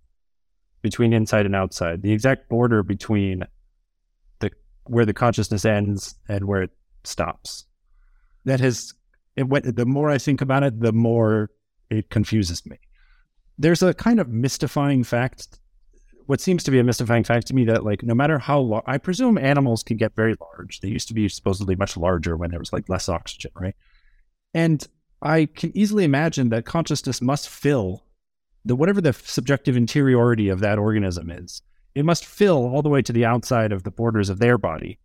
between 0.83 1.15
inside 1.15 1.47
and 1.47 1.57
outside, 1.57 2.03
the 2.03 2.13
exact 2.13 2.51
border 2.51 2.83
between 2.83 3.45
the 4.41 4.51
where 4.85 5.07
the 5.07 5.15
consciousness 5.15 5.65
ends 5.65 6.17
and 6.29 6.45
where 6.45 6.63
it 6.63 6.71
stops. 7.05 7.65
That 8.45 8.61
has 8.61 8.93
it 9.35 9.49
went, 9.49 9.75
the 9.75 9.87
more 9.87 10.11
I 10.11 10.19
think 10.19 10.43
about 10.43 10.63
it, 10.63 10.81
the 10.81 10.93
more 10.93 11.51
it 11.91 12.11
confuses 12.11 12.67
me. 12.67 12.79
There's 13.59 13.83
a 13.83 13.95
kind 13.95 14.21
of 14.21 14.29
mystifying 14.29 15.05
fact 15.05 15.59
what 16.27 16.41
seems 16.41 16.65
to 16.65 16.71
be 16.71 16.79
a 16.79 16.85
mystifying 16.85 17.25
fact 17.25 17.47
to 17.47 17.55
me 17.55 17.65
that 17.65 17.85
like 17.85 18.03
no 18.03 18.15
matter 18.15 18.39
how 18.39 18.59
long 18.59 18.83
I 18.87 18.99
presume 18.99 19.39
animals 19.39 19.83
can 19.83 19.97
get 19.97 20.15
very 20.15 20.35
large. 20.41 20.81
They 20.81 20.89
used 20.89 21.09
to 21.09 21.15
be 21.15 21.29
supposedly 21.29 21.77
much 21.77 21.97
larger 21.97 22.37
when 22.37 22.51
there 22.51 22.59
was 22.59 22.73
like 22.73 22.89
less 22.89 23.09
oxygen, 23.09 23.53
right? 23.59 23.75
And 24.53 24.87
I 25.23 25.47
can 25.47 25.77
easily 25.77 26.05
imagine 26.05 26.51
that 26.51 26.65
consciousness 26.65 27.23
must 27.23 27.49
fill 27.49 28.05
the 28.65 28.77
whatever 28.77 29.01
the 29.01 29.13
subjective 29.13 29.77
interiority 29.77 30.49
of 30.49 30.61
that 30.61 30.79
organism 30.79 31.31
is. 31.31 31.63
It 31.95 32.05
must 32.05 32.27
fill 32.27 32.67
all 32.67 32.83
the 32.83 32.89
way 32.89 33.01
to 33.03 33.13
the 33.13 33.25
outside 33.25 33.73
of 33.73 33.85
the 33.85 33.91
borders 33.91 34.29
of 34.29 34.39
their 34.39 34.59
body, 34.59 34.99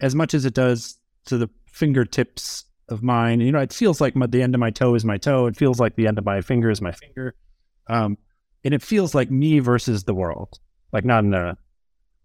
as 0.00 0.14
much 0.14 0.34
as 0.34 0.44
it 0.44 0.54
does 0.54 0.98
to 1.26 1.38
the 1.38 1.48
fingertips 1.66 2.64
of 2.88 3.02
mine. 3.02 3.40
You 3.40 3.52
know, 3.52 3.60
it 3.60 3.72
feels 3.72 4.00
like 4.00 4.16
my, 4.16 4.26
the 4.26 4.42
end 4.42 4.54
of 4.54 4.60
my 4.60 4.70
toe 4.70 4.94
is 4.94 5.04
my 5.04 5.18
toe. 5.18 5.46
It 5.46 5.56
feels 5.56 5.78
like 5.78 5.94
the 5.94 6.08
end 6.08 6.18
of 6.18 6.24
my 6.24 6.40
finger 6.40 6.70
is 6.70 6.80
my 6.80 6.92
finger. 6.92 7.34
Um, 7.88 8.16
and 8.64 8.74
it 8.74 8.82
feels 8.82 9.14
like 9.14 9.30
me 9.30 9.58
versus 9.58 10.04
the 10.04 10.14
world, 10.14 10.58
like 10.92 11.04
not 11.04 11.24
in 11.24 11.34
a 11.34 11.56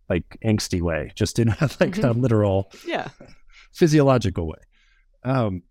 like 0.10 0.38
angsty 0.44 0.82
way, 0.82 1.12
just 1.16 1.40
in 1.40 1.50
a, 1.50 1.58
like 1.80 1.92
mm-hmm. 1.92 2.06
a 2.06 2.12
literal, 2.12 2.72
yeah, 2.86 3.10
physiological 3.72 4.48
way. 4.48 4.60
Um, 5.24 5.64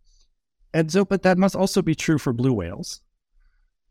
and 0.75 0.91
so, 0.91 1.05
but 1.05 1.23
that 1.23 1.39
must 1.39 1.57
also 1.57 1.83
be 1.83 1.95
true 1.95 2.19
for 2.19 2.33
blue 2.33 2.53
whales, 2.53 3.01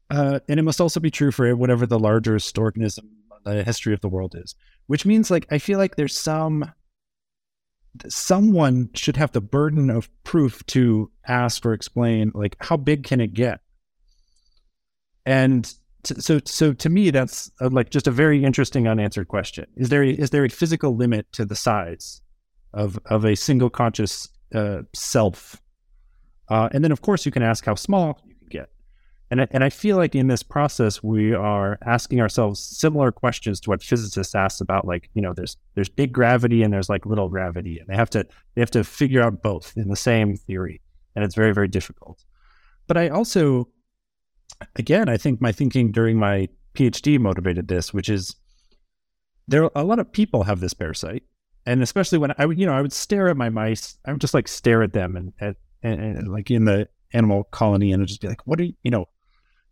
uh, 0.10 0.40
and 0.48 0.60
it 0.60 0.64
must 0.64 0.82
also 0.82 1.00
be 1.00 1.12
true 1.12 1.32
for 1.32 1.56
whatever 1.56 1.86
the 1.86 2.00
largest 2.00 2.58
organism 2.58 3.10
the 3.44 3.64
history 3.64 3.94
of 3.94 4.02
the 4.02 4.10
world 4.10 4.36
is. 4.36 4.56
Which 4.88 5.06
means, 5.06 5.32
like, 5.32 5.48
I 5.52 5.58
feel 5.58 5.80
like 5.80 5.96
there's 5.96 6.18
some 6.18 6.72
someone 8.10 8.90
should 8.94 9.16
have 9.16 9.32
the 9.32 9.42
burden 9.42 9.90
of 9.90 10.10
proof 10.24 10.66
to 10.68 11.10
ask 11.28 11.66
or 11.66 11.74
explain, 11.74 12.32
like, 12.36 12.58
how 12.60 12.78
big 12.78 13.04
can 13.04 13.22
it 13.22 13.34
get? 13.34 13.62
And 15.26 15.72
so 16.08 16.40
so 16.46 16.74
to 16.74 16.90
me 16.90 17.12
that's 17.12 17.52
a, 17.60 17.70
like 17.70 17.90
just 17.90 18.08
a 18.08 18.12
very 18.12 18.44
interesting 18.44 18.88
unanswered 18.88 19.28
question. 19.28 19.66
Is 19.76 19.90
there 19.90 20.04
is 20.04 20.30
there 20.30 20.46
a 20.46 20.50
physical 20.50 20.96
limit 20.96 21.32
to 21.34 21.46
the 21.46 21.56
size 21.56 22.22
of 22.74 23.00
of 23.06 23.26
a 23.26 23.36
single 23.36 23.70
conscious 23.70 24.28
uh, 24.54 24.82
self? 24.94 25.62
Uh, 26.50 26.70
and 26.72 26.84
then 26.84 26.92
of 26.92 27.02
course 27.02 27.26
you 27.26 27.32
can 27.32 27.44
ask 27.44 27.66
how 27.66 27.76
small 27.76 28.20
you 28.26 28.36
can 28.36 28.48
get. 28.50 28.70
And 29.32 29.42
I, 29.42 29.48
and 29.52 29.64
I 29.64 29.70
feel 29.70 29.98
like 29.98 30.14
in 30.16 30.28
this 30.28 30.44
process 30.44 31.02
we 31.02 31.34
are 31.34 31.80
asking 31.86 32.22
ourselves 32.22 32.60
similar 32.60 33.12
questions 33.12 33.60
to 33.62 33.70
what 33.70 33.82
physicists 33.82 34.36
ask 34.36 34.62
about 34.62 34.86
like 34.86 35.10
you 35.14 35.22
know 35.22 35.34
there's 35.34 35.58
there's 35.74 35.90
big 35.90 36.14
gravity 36.14 36.64
and 36.64 36.74
there's 36.74 36.90
like 36.90 37.06
little 37.06 37.30
gravity 37.30 37.80
and 37.80 37.88
they 37.88 37.96
have 37.96 38.10
to 38.12 38.26
they 38.54 38.62
have 38.62 38.72
to 38.72 38.84
figure 38.84 39.22
out 39.22 39.42
both 39.42 39.74
in 39.76 39.90
the 39.90 39.96
same 39.96 40.38
theory 40.38 40.82
and 41.16 41.24
it's 41.26 41.36
very 41.36 41.54
very 41.54 41.68
difficult. 41.68 42.24
But 42.88 42.98
I 42.98 43.10
also 43.10 43.68
again, 44.76 45.10
I 45.10 45.18
think 45.18 45.42
my 45.42 45.52
thinking 45.52 45.92
during 45.92 46.18
my 46.18 46.50
PhD 46.76 47.20
motivated 47.20 47.68
this, 47.68 47.94
which 47.94 48.10
is 48.10 48.36
there 49.48 49.70
a 49.76 49.84
lot 49.84 50.00
of 50.00 50.12
people 50.12 50.44
have 50.44 50.60
this 50.60 50.74
parasite, 50.74 51.24
and 51.66 51.82
especially 51.82 52.18
when 52.18 52.34
I 52.38 52.46
would, 52.46 52.60
you 52.60 52.66
know, 52.66 52.74
I 52.74 52.82
would 52.82 52.94
stare 52.94 53.28
at 53.30 53.38
my 53.38 53.50
mice. 53.50 53.98
I 54.06 54.12
would 54.12 54.22
just 54.22 54.34
like 54.34 54.48
stare 54.48 54.84
at 54.84 54.94
them 54.94 55.16
and 55.16 55.34
at 55.40 55.56
and, 55.84 56.00
and 56.02 56.32
like 56.32 56.50
in 56.50 56.66
the 56.66 56.90
animal 57.14 57.46
colony, 57.46 57.92
and 57.92 58.02
I'd 58.02 58.08
just 58.08 58.22
be 58.22 58.28
like, 58.28 58.46
"What 58.46 58.60
are 58.60 58.64
you, 58.64 58.74
you 58.84 58.92
know? 58.92 59.06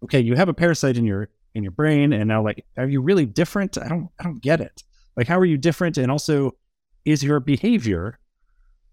Okay, 0.04 0.19
you 0.19 0.36
have 0.36 0.50
a 0.50 0.54
parasite 0.54 0.98
in 0.98 1.06
your 1.06 1.30
in 1.56 1.63
your 1.63 1.72
brain, 1.72 2.13
and 2.13 2.28
now 2.28 2.43
like, 2.43 2.65
are 2.78 2.88
you 2.88 3.02
really 3.02 3.26
different? 3.26 3.78
I 3.78 3.88
don't, 3.88 4.10
I 4.19 4.24
don't 4.24 4.41
get 4.41 4.62
it. 4.62 4.84
Like, 5.15 5.28
how 5.28 5.39
are 5.39 5.46
you 5.46 5.58
different? 5.58 5.98
And 5.98 6.12
also, 6.12 6.56
is 7.06 7.24
your 7.24 7.39
behavior 7.39 8.19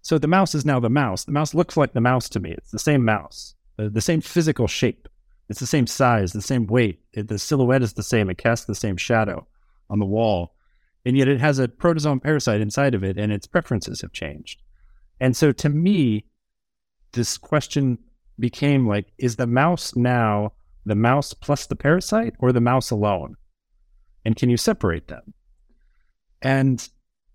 so 0.02 0.18
the 0.18 0.28
mouse 0.28 0.54
is 0.54 0.64
now 0.64 0.80
the 0.80 0.90
mouse. 0.90 1.24
The 1.24 1.32
mouse 1.32 1.54
looks 1.54 1.76
like 1.76 1.92
the 1.92 2.00
mouse 2.00 2.28
to 2.30 2.40
me. 2.40 2.52
It's 2.52 2.70
the 2.70 2.78
same 2.78 3.04
mouse, 3.04 3.54
the, 3.76 3.90
the 3.90 4.00
same 4.00 4.20
physical 4.20 4.66
shape. 4.66 5.08
It's 5.50 5.60
the 5.60 5.66
same 5.66 5.88
size, 5.88 6.32
the 6.32 6.40
same 6.40 6.66
weight. 6.66 7.00
It, 7.12 7.26
the 7.26 7.38
silhouette 7.38 7.82
is 7.82 7.94
the 7.94 8.04
same. 8.04 8.30
It 8.30 8.38
casts 8.38 8.66
the 8.66 8.74
same 8.74 8.96
shadow 8.96 9.48
on 9.90 9.98
the 9.98 10.06
wall. 10.06 10.54
And 11.04 11.16
yet 11.16 11.26
it 11.26 11.40
has 11.40 11.58
a 11.58 11.66
protozoan 11.66 12.22
parasite 12.22 12.60
inside 12.60 12.94
of 12.94 13.02
it, 13.02 13.18
and 13.18 13.32
its 13.32 13.48
preferences 13.48 14.00
have 14.02 14.12
changed. 14.12 14.62
And 15.18 15.36
so 15.36 15.50
to 15.50 15.68
me, 15.68 16.26
this 17.12 17.36
question 17.36 17.98
became 18.38 18.86
like, 18.86 19.08
is 19.18 19.36
the 19.36 19.46
mouse 19.46 19.96
now 19.96 20.52
the 20.86 20.94
mouse 20.94 21.34
plus 21.34 21.66
the 21.66 21.76
parasite 21.76 22.34
or 22.38 22.52
the 22.52 22.60
mouse 22.60 22.90
alone? 22.90 23.34
And 24.24 24.36
can 24.36 24.50
you 24.50 24.56
separate 24.56 25.08
them? 25.08 25.34
And 26.40 26.88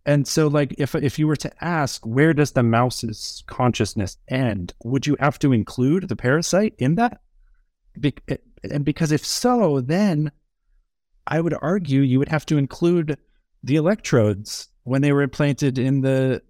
and 0.06 0.28
so 0.28 0.48
like 0.48 0.74
if 0.78 0.96
if 0.96 1.20
you 1.20 1.28
were 1.28 1.36
to 1.36 1.52
ask 1.64 2.06
where 2.06 2.34
does 2.34 2.52
the 2.52 2.64
mouse's 2.64 3.44
consciousness 3.46 4.18
end, 4.30 4.74
would 4.84 5.06
you 5.06 5.18
have 5.20 5.38
to 5.40 5.52
include 5.52 6.08
the 6.08 6.16
parasite 6.16 6.76
in 6.78 6.96
that? 6.96 7.22
And 8.72 8.84
because 8.84 9.12
if 9.12 9.26
so, 9.26 9.82
then 9.82 10.32
I 11.28 11.42
would 11.42 11.56
argue 11.62 12.02
you 12.02 12.20
would 12.20 12.30
have 12.30 12.46
to 12.48 12.58
include 12.58 13.18
the 13.64 13.76
electrodes 13.76 14.70
when 14.84 15.02
they 15.02 15.12
were 15.12 15.24
implanted 15.24 15.78
in 15.78 16.02
the 16.02 16.42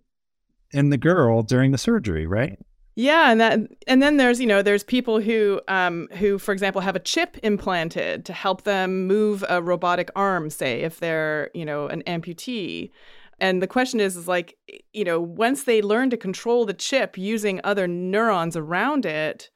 in 0.71 0.89
the 0.89 0.97
girl 0.97 1.41
during 1.43 1.71
the 1.71 1.77
surgery, 1.77 2.27
right? 2.27 2.59
Yeah, 2.95 3.31
and 3.31 3.41
that 3.41 3.59
and 3.87 4.01
then 4.01 4.17
there's 4.17 4.39
you 4.39 4.47
know 4.47 4.61
there's 4.61 4.83
people 4.83 5.19
who 5.19 5.61
um 5.67 6.07
who 6.13 6.37
for 6.37 6.53
example 6.53 6.81
have 6.81 6.95
a 6.95 6.99
chip 6.99 7.37
implanted 7.43 8.25
to 8.25 8.33
help 8.33 8.63
them 8.63 9.07
move 9.07 9.43
a 9.49 9.61
robotic 9.61 10.09
arm, 10.15 10.49
say 10.49 10.81
if 10.81 10.99
they're 10.99 11.51
you 11.53 11.65
know 11.65 11.87
an 11.87 12.03
amputee. 12.03 12.91
And 13.37 13.61
the 13.61 13.67
question 13.67 13.99
is, 13.99 14.15
is 14.15 14.29
like, 14.29 14.55
you 14.93 15.03
know, 15.03 15.19
once 15.19 15.63
they 15.63 15.81
learn 15.81 16.09
to 16.09 16.15
control 16.15 16.65
the 16.65 16.73
chip 16.73 17.17
using 17.17 17.59
other 17.65 17.85
neurons 17.85 18.55
around 18.55 19.05
it, 19.05 19.49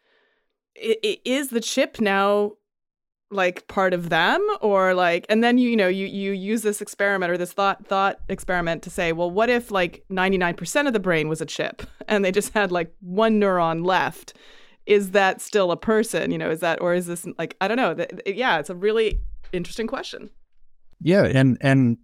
is 0.75 1.49
the 1.49 1.61
chip 1.61 1.99
now 1.99 2.53
like 3.31 3.67
part 3.67 3.93
of 3.93 4.09
them? 4.09 4.45
Or 4.61 4.93
like 4.93 5.25
and 5.29 5.43
then 5.43 5.57
you 5.57 5.69
you 5.69 5.75
know 5.75 5.87
you 5.87 6.07
you 6.07 6.31
use 6.31 6.61
this 6.61 6.81
experiment 6.81 7.31
or 7.31 7.37
this 7.37 7.53
thought 7.53 7.85
thought 7.85 8.19
experiment 8.29 8.83
to 8.83 8.89
say 8.89 9.11
well 9.11 9.29
what 9.29 9.49
if 9.49 9.71
like 9.71 10.03
99% 10.09 10.87
of 10.87 10.93
the 10.93 10.99
brain 10.99 11.27
was 11.27 11.41
a 11.41 11.45
chip 11.45 11.83
and 12.07 12.23
they 12.23 12.31
just 12.31 12.53
had 12.53 12.71
like 12.71 12.93
one 13.01 13.39
neuron 13.39 13.85
left? 13.85 14.33
Is 14.85 15.11
that 15.11 15.41
still 15.41 15.71
a 15.71 15.77
person? 15.77 16.31
You 16.31 16.37
know 16.37 16.49
is 16.49 16.61
that 16.61 16.81
or 16.81 16.93
is 16.93 17.07
this 17.07 17.25
like 17.37 17.55
i 17.61 17.67
don't 17.67 17.77
know 17.77 18.05
yeah 18.25 18.59
it's 18.59 18.69
a 18.69 18.75
really 18.75 19.21
interesting 19.51 19.87
question. 19.87 20.29
Yeah 21.01 21.23
and 21.25 21.57
and 21.61 21.97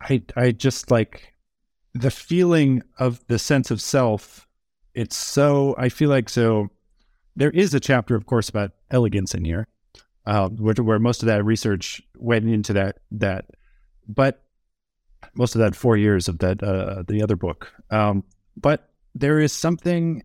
i 0.00 0.22
i 0.36 0.52
just 0.52 0.90
like 0.90 1.32
the 1.94 2.10
feeling 2.10 2.82
of 2.98 3.24
the 3.26 3.38
sense 3.38 3.70
of 3.70 3.80
self 3.80 4.46
it's 4.94 5.16
so 5.16 5.74
i 5.78 5.88
feel 5.88 6.08
like 6.08 6.28
so 6.28 6.70
there 7.36 7.50
is 7.50 7.74
a 7.74 7.80
chapter, 7.80 8.14
of 8.14 8.26
course, 8.26 8.48
about 8.48 8.72
elegance 8.90 9.34
in 9.34 9.44
here, 9.44 9.68
uh, 10.26 10.48
where, 10.48 10.74
where 10.74 10.98
most 10.98 11.22
of 11.22 11.26
that 11.26 11.44
research 11.44 12.02
went 12.16 12.48
into 12.48 12.72
that. 12.74 12.98
That, 13.10 13.46
but 14.08 14.42
most 15.34 15.54
of 15.54 15.60
that 15.60 15.74
four 15.74 15.96
years 15.96 16.28
of 16.28 16.38
that 16.38 16.62
uh, 16.62 17.04
the 17.06 17.22
other 17.22 17.36
book. 17.36 17.72
Um, 17.90 18.24
but 18.56 18.90
there 19.14 19.38
is 19.38 19.52
something 19.52 20.22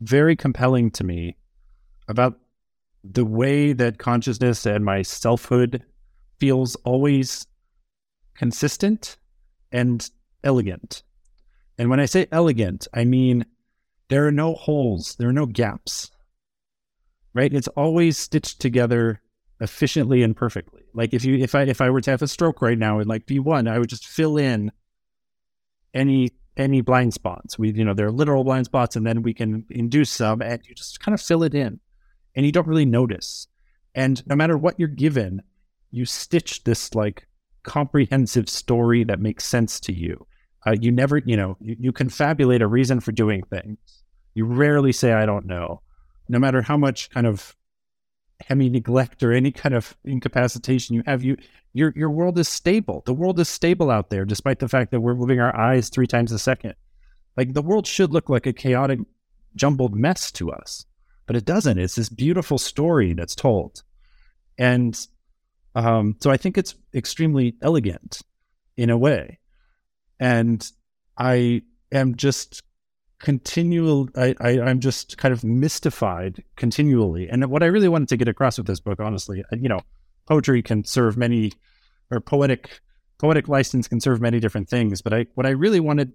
very 0.00 0.36
compelling 0.36 0.90
to 0.92 1.04
me 1.04 1.36
about 2.08 2.38
the 3.02 3.24
way 3.24 3.72
that 3.72 3.98
consciousness 3.98 4.66
and 4.66 4.84
my 4.84 5.02
selfhood 5.02 5.84
feels 6.38 6.74
always 6.76 7.46
consistent 8.34 9.16
and 9.72 10.10
elegant. 10.42 11.02
And 11.78 11.90
when 11.90 12.00
I 12.00 12.06
say 12.06 12.26
elegant, 12.30 12.86
I 12.94 13.04
mean 13.04 13.46
there 14.08 14.26
are 14.26 14.32
no 14.32 14.54
holes, 14.54 15.16
there 15.18 15.28
are 15.28 15.32
no 15.32 15.46
gaps. 15.46 16.10
Right? 17.32 17.52
It's 17.52 17.68
always 17.68 18.16
stitched 18.16 18.60
together 18.60 19.20
efficiently 19.60 20.22
and 20.22 20.36
perfectly. 20.36 20.82
Like 20.94 21.12
if 21.12 21.24
you 21.24 21.36
if 21.36 21.54
I 21.54 21.62
if 21.62 21.80
I 21.80 21.90
were 21.90 22.00
to 22.00 22.10
have 22.10 22.22
a 22.22 22.28
stroke 22.28 22.62
right 22.62 22.78
now 22.78 23.00
in 23.00 23.08
like 23.08 23.26
V1, 23.26 23.68
I 23.68 23.78
would 23.78 23.88
just 23.88 24.06
fill 24.06 24.36
in 24.36 24.70
any 25.92 26.30
any 26.56 26.80
blind 26.80 27.14
spots. 27.14 27.58
We 27.58 27.72
you 27.72 27.84
know 27.84 27.94
there 27.94 28.06
are 28.06 28.12
literal 28.12 28.44
blind 28.44 28.66
spots 28.66 28.94
and 28.94 29.06
then 29.06 29.22
we 29.22 29.34
can 29.34 29.66
induce 29.70 30.10
some 30.10 30.42
and 30.42 30.64
you 30.64 30.74
just 30.74 31.00
kind 31.00 31.14
of 31.14 31.20
fill 31.20 31.42
it 31.42 31.54
in 31.54 31.80
and 32.36 32.46
you 32.46 32.52
don't 32.52 32.68
really 32.68 32.86
notice. 32.86 33.48
And 33.94 34.24
no 34.26 34.36
matter 34.36 34.56
what 34.56 34.78
you're 34.78 34.88
given, 34.88 35.42
you 35.90 36.04
stitch 36.04 36.64
this 36.64 36.94
like 36.94 37.26
comprehensive 37.62 38.48
story 38.48 39.04
that 39.04 39.20
makes 39.20 39.44
sense 39.44 39.80
to 39.80 39.92
you. 39.92 40.26
Uh, 40.66 40.74
you 40.80 40.90
never, 40.90 41.18
you 41.18 41.36
know, 41.36 41.56
you, 41.60 41.76
you 41.78 41.92
confabulate 41.92 42.60
a 42.60 42.66
reason 42.66 43.00
for 43.00 43.12
doing 43.12 43.42
things. 43.44 43.93
You 44.34 44.44
rarely 44.46 44.92
say, 44.92 45.12
I 45.12 45.26
don't 45.26 45.46
know, 45.46 45.80
no 46.28 46.38
matter 46.38 46.62
how 46.62 46.76
much 46.76 47.10
kind 47.10 47.26
of 47.26 47.56
hemi 48.40 48.68
neglect 48.68 49.22
or 49.22 49.32
any 49.32 49.52
kind 49.52 49.74
of 49.74 49.96
incapacitation 50.04 50.94
you 50.94 51.02
have, 51.06 51.22
you 51.22 51.36
your 51.72 51.92
your 51.96 52.10
world 52.10 52.38
is 52.38 52.48
stable. 52.48 53.02
The 53.06 53.14
world 53.14 53.38
is 53.40 53.48
stable 53.48 53.90
out 53.90 54.10
there, 54.10 54.24
despite 54.24 54.58
the 54.58 54.68
fact 54.68 54.90
that 54.90 55.00
we're 55.00 55.14
moving 55.14 55.40
our 55.40 55.54
eyes 55.56 55.88
three 55.88 56.06
times 56.06 56.32
a 56.32 56.38
second. 56.38 56.74
Like 57.36 57.52
the 57.52 57.62
world 57.62 57.86
should 57.86 58.12
look 58.12 58.28
like 58.28 58.46
a 58.46 58.52
chaotic, 58.52 59.00
jumbled 59.56 59.94
mess 59.94 60.30
to 60.32 60.52
us, 60.52 60.86
but 61.26 61.36
it 61.36 61.44
doesn't. 61.44 61.78
It's 61.78 61.96
this 61.96 62.08
beautiful 62.08 62.58
story 62.58 63.12
that's 63.12 63.34
told, 63.34 63.82
and 64.58 64.98
um, 65.74 66.16
so 66.20 66.30
I 66.30 66.36
think 66.36 66.58
it's 66.58 66.74
extremely 66.94 67.56
elegant 67.62 68.22
in 68.76 68.90
a 68.90 68.98
way, 68.98 69.38
and 70.18 70.68
I 71.16 71.62
am 71.92 72.16
just 72.16 72.62
continual 73.24 74.06
I, 74.16 74.34
I 74.38 74.60
i'm 74.60 74.80
just 74.80 75.16
kind 75.16 75.32
of 75.32 75.42
mystified 75.42 76.44
continually. 76.56 77.26
And 77.26 77.46
what 77.46 77.62
i 77.62 77.66
really 77.66 77.88
wanted 77.88 78.10
to 78.10 78.18
get 78.18 78.28
across 78.28 78.58
with 78.58 78.66
this 78.66 78.80
book 78.80 79.00
honestly 79.00 79.42
you 79.50 79.70
know 79.70 79.80
poetry 80.26 80.62
can 80.62 80.84
serve 80.84 81.16
many 81.16 81.52
or 82.10 82.20
poetic 82.20 82.82
poetic 83.16 83.48
license 83.48 83.88
can 83.88 83.98
serve 83.98 84.20
many 84.20 84.40
different 84.40 84.68
things. 84.68 85.00
But 85.00 85.14
i 85.14 85.26
what 85.36 85.46
i 85.46 85.50
really 85.50 85.80
wanted 85.80 86.12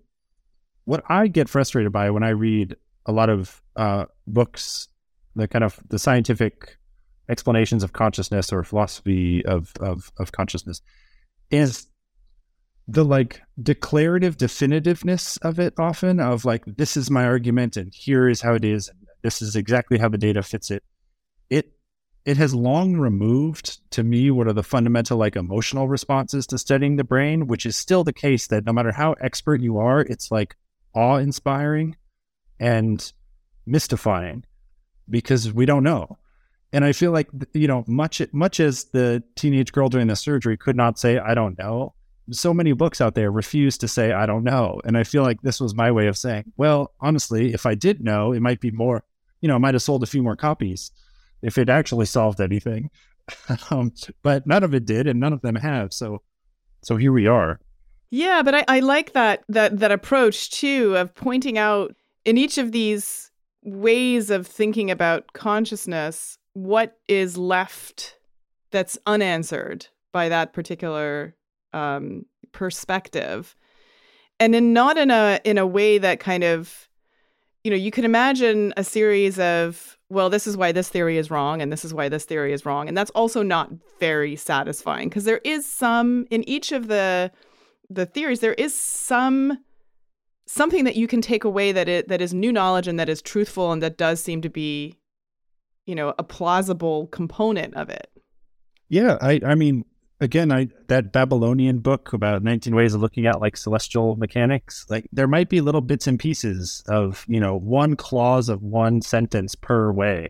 what 0.85 1.03
i 1.09 1.25
get 1.25 1.49
frustrated 1.49 1.91
by 1.91 2.11
when 2.11 2.21
i 2.21 2.29
read 2.29 2.75
a 3.07 3.11
lot 3.11 3.31
of 3.31 3.59
uh, 3.75 4.05
books 4.27 4.87
the 5.35 5.47
kind 5.47 5.63
of 5.63 5.79
the 5.89 5.97
scientific 5.97 6.77
explanations 7.27 7.83
of 7.83 7.91
consciousness 7.91 8.53
or 8.53 8.63
philosophy 8.63 9.43
of 9.45 9.73
of, 9.79 10.11
of 10.19 10.31
consciousness 10.31 10.83
is 11.49 11.87
the 12.91 13.05
like 13.05 13.41
declarative 13.61 14.35
definitiveness 14.35 15.37
of 15.43 15.59
it 15.59 15.73
often 15.77 16.19
of 16.19 16.43
like 16.43 16.63
this 16.65 16.97
is 16.97 17.11
my 17.11 17.23
argument 17.23 17.77
and 17.77 17.93
here 17.93 18.27
is 18.27 18.41
how 18.41 18.55
it 18.55 18.65
is 18.65 18.87
and 18.87 18.97
this 19.21 19.41
is 19.41 19.55
exactly 19.55 19.97
how 19.99 20.09
the 20.09 20.17
data 20.17 20.41
fits 20.41 20.71
it. 20.71 20.81
It 21.49 21.71
it 22.25 22.37
has 22.37 22.55
long 22.55 22.95
removed 22.95 23.79
to 23.91 24.03
me 24.03 24.31
what 24.31 24.47
are 24.47 24.53
the 24.53 24.63
fundamental 24.63 25.17
like 25.17 25.35
emotional 25.35 25.87
responses 25.87 26.47
to 26.47 26.57
studying 26.57 26.95
the 26.95 27.03
brain 27.03 27.45
which 27.45 27.65
is 27.65 27.77
still 27.77 28.03
the 28.03 28.13
case 28.13 28.47
that 28.47 28.65
no 28.65 28.73
matter 28.73 28.91
how 28.91 29.13
expert 29.21 29.61
you 29.61 29.77
are 29.77 30.01
it's 30.01 30.31
like 30.31 30.55
awe-inspiring 30.95 31.95
and 32.59 33.13
mystifying 33.67 34.43
because 35.07 35.53
we 35.53 35.65
don't 35.65 35.83
know. 35.83 36.17
And 36.73 36.83
i 36.83 36.91
feel 36.93 37.11
like 37.11 37.29
you 37.53 37.67
know 37.67 37.83
much 37.87 38.19
much 38.31 38.59
as 38.59 38.85
the 38.85 39.21
teenage 39.35 39.71
girl 39.73 39.89
doing 39.89 40.07
the 40.07 40.15
surgery 40.15 40.57
could 40.57 40.75
not 40.75 40.97
say 40.97 41.19
i 41.19 41.35
don't 41.35 41.57
know 41.59 41.93
so 42.31 42.53
many 42.53 42.73
books 42.73 43.01
out 43.01 43.15
there 43.15 43.31
refuse 43.31 43.77
to 43.79 43.87
say 43.87 44.11
I 44.11 44.25
don't 44.25 44.43
know, 44.43 44.81
and 44.83 44.97
I 44.97 45.03
feel 45.03 45.23
like 45.23 45.41
this 45.41 45.59
was 45.59 45.75
my 45.75 45.91
way 45.91 46.07
of 46.07 46.17
saying, 46.17 46.51
well, 46.57 46.93
honestly, 46.99 47.53
if 47.53 47.65
I 47.65 47.75
did 47.75 48.03
know, 48.03 48.31
it 48.31 48.41
might 48.41 48.59
be 48.59 48.71
more, 48.71 49.03
you 49.41 49.47
know, 49.47 49.55
I 49.55 49.59
might 49.59 49.75
have 49.75 49.83
sold 49.83 50.03
a 50.03 50.07
few 50.07 50.23
more 50.23 50.35
copies 50.35 50.91
if 51.41 51.57
it 51.57 51.69
actually 51.69 52.05
solved 52.05 52.41
anything. 52.41 52.89
um, 53.71 53.93
but 54.23 54.47
none 54.47 54.63
of 54.63 54.73
it 54.73 54.85
did, 54.85 55.07
and 55.07 55.19
none 55.19 55.33
of 55.33 55.41
them 55.41 55.55
have. 55.55 55.93
So, 55.93 56.21
so 56.81 56.97
here 56.97 57.11
we 57.11 57.27
are. 57.27 57.59
Yeah, 58.11 58.41
but 58.41 58.55
I, 58.55 58.65
I 58.67 58.79
like 58.79 59.13
that 59.13 59.43
that 59.49 59.79
that 59.79 59.91
approach 59.91 60.51
too 60.51 60.95
of 60.97 61.13
pointing 61.13 61.57
out 61.57 61.95
in 62.25 62.37
each 62.37 62.57
of 62.57 62.71
these 62.71 63.31
ways 63.63 64.29
of 64.29 64.47
thinking 64.47 64.89
about 64.89 65.33
consciousness 65.33 66.37
what 66.53 66.97
is 67.07 67.37
left 67.37 68.15
that's 68.71 68.97
unanswered 69.05 69.87
by 70.11 70.29
that 70.29 70.53
particular 70.53 71.35
um, 71.73 72.25
perspective, 72.51 73.55
and 74.39 74.55
in 74.55 74.73
not 74.73 74.97
in 74.97 75.11
a 75.11 75.39
in 75.43 75.57
a 75.57 75.67
way 75.67 75.97
that 75.97 76.19
kind 76.19 76.43
of, 76.43 76.87
you 77.63 77.71
know, 77.71 77.77
you 77.77 77.91
can 77.91 78.05
imagine 78.05 78.73
a 78.77 78.83
series 78.83 79.39
of 79.39 79.97
well, 80.11 80.29
this 80.29 80.47
is 80.47 80.57
why 80.57 80.71
this 80.71 80.89
theory 80.89 81.17
is 81.17 81.29
wrong, 81.29 81.61
and 81.61 81.71
this 81.71 81.85
is 81.85 81.93
why 81.93 82.09
this 82.09 82.25
theory 82.25 82.51
is 82.51 82.65
wrong, 82.65 82.87
and 82.87 82.97
that's 82.97 83.11
also 83.11 83.43
not 83.43 83.69
very 83.99 84.35
satisfying 84.35 85.09
because 85.09 85.25
there 85.25 85.41
is 85.43 85.65
some 85.65 86.25
in 86.31 86.47
each 86.49 86.71
of 86.71 86.87
the 86.87 87.31
the 87.89 88.05
theories 88.05 88.39
there 88.39 88.53
is 88.53 88.73
some 88.73 89.57
something 90.45 90.83
that 90.83 90.95
you 90.95 91.07
can 91.07 91.21
take 91.21 91.43
away 91.43 91.71
that 91.71 91.87
it 91.87 92.07
that 92.07 92.21
is 92.21 92.33
new 92.33 92.51
knowledge 92.51 92.87
and 92.87 92.99
that 92.99 93.09
is 93.09 93.21
truthful 93.21 93.71
and 93.71 93.81
that 93.83 93.97
does 93.97 94.21
seem 94.21 94.41
to 94.41 94.49
be 94.49 94.97
you 95.85 95.95
know 95.95 96.13
a 96.17 96.23
plausible 96.23 97.07
component 97.07 97.73
of 97.75 97.89
it. 97.89 98.09
Yeah 98.89 99.17
i 99.21 99.39
i 99.45 99.55
mean 99.55 99.85
again, 100.21 100.51
I 100.51 100.67
that 100.87 101.11
Babylonian 101.11 101.79
book 101.79 102.13
about 102.13 102.43
19 102.43 102.75
ways 102.75 102.93
of 102.93 103.01
looking 103.01 103.25
at 103.25 103.41
like 103.41 103.57
celestial 103.57 104.15
mechanics, 104.15 104.85
like 104.89 105.07
there 105.11 105.27
might 105.27 105.49
be 105.49 105.61
little 105.61 105.81
bits 105.81 106.07
and 106.07 106.19
pieces 106.19 106.83
of, 106.87 107.25
you 107.27 107.39
know, 107.39 107.57
one 107.57 107.95
clause 107.95 108.49
of 108.49 108.61
one 108.61 109.01
sentence 109.01 109.55
per 109.55 109.91
way 109.91 110.29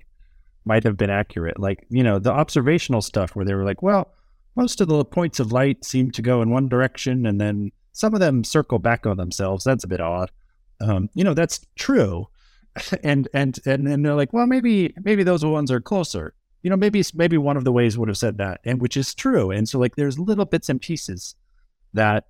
might 0.66 0.84
have 0.84 0.98
been 0.98 1.10
accurate. 1.10 1.60
Like, 1.60 1.86
you 1.90 2.04
know, 2.04 2.20
the 2.20 2.32
observational 2.32 3.02
stuff 3.02 3.36
where 3.36 3.46
they 3.46 3.54
were 3.54 3.66
like, 3.66 3.82
well, 3.82 4.14
most 4.56 4.82
of 4.82 4.88
the 4.88 5.06
points 5.06 5.40
of 5.40 5.52
light 5.52 5.86
seem 5.86 6.12
to 6.12 6.22
go 6.22 6.42
in 6.42 6.50
one 6.50 6.68
direction 6.68 7.26
and 7.26 7.40
then 7.40 7.72
some 7.92 8.14
of 8.14 8.20
them 8.20 8.44
circle 8.44 8.80
back 8.80 9.06
on 9.06 9.18
themselves. 9.18 9.64
That's 9.64 9.84
a 9.84 9.88
bit 9.88 10.02
odd. 10.02 10.32
Um, 10.82 11.10
you 11.14 11.24
know, 11.24 11.34
that's 11.34 11.66
true. 11.76 12.28
and 13.04 13.28
and 13.34 13.60
and 13.66 13.88
and 13.88 14.06
they're 14.06 14.16
like, 14.16 14.32
well, 14.32 14.46
maybe 14.46 14.94
maybe 15.04 15.24
those 15.24 15.44
ones 15.44 15.72
are 15.72 15.82
closer 15.82 16.34
you 16.62 16.70
know, 16.70 16.76
maybe 16.76 17.04
maybe 17.14 17.38
one 17.38 17.58
of 17.58 17.64
the 17.64 17.72
ways 17.72 17.98
would 17.98 18.10
have 18.10 18.18
said 18.18 18.38
that, 18.38 18.60
and 18.64 18.82
which 18.82 18.98
is 18.98 19.16
true. 19.16 19.52
And 19.52 19.68
so 19.68 19.80
like 19.80 19.96
there's 19.96 20.20
little 20.20 20.46
bits 20.46 20.70
and 20.70 20.82
pieces 20.82 21.36
that 21.94 22.26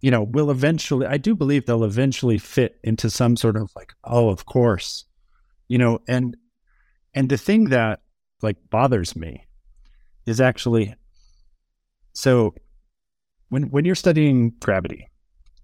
you 0.00 0.10
know 0.10 0.22
will 0.22 0.50
eventually 0.50 1.06
I 1.06 1.18
do 1.18 1.34
believe 1.34 1.66
they'll 1.66 1.84
eventually 1.84 2.38
fit 2.38 2.78
into 2.82 3.10
some 3.10 3.36
sort 3.36 3.56
of 3.56 3.70
like, 3.76 3.92
oh, 4.04 4.28
of 4.30 4.46
course. 4.46 5.04
You 5.68 5.78
know, 5.78 6.00
and 6.08 6.36
and 7.14 7.28
the 7.28 7.36
thing 7.36 7.66
that 7.66 8.00
like 8.42 8.56
bothers 8.70 9.14
me 9.14 9.46
is 10.24 10.40
actually 10.40 10.94
so 12.14 12.54
when 13.50 13.64
when 13.64 13.84
you're 13.84 13.94
studying 13.94 14.52
gravity, 14.60 15.08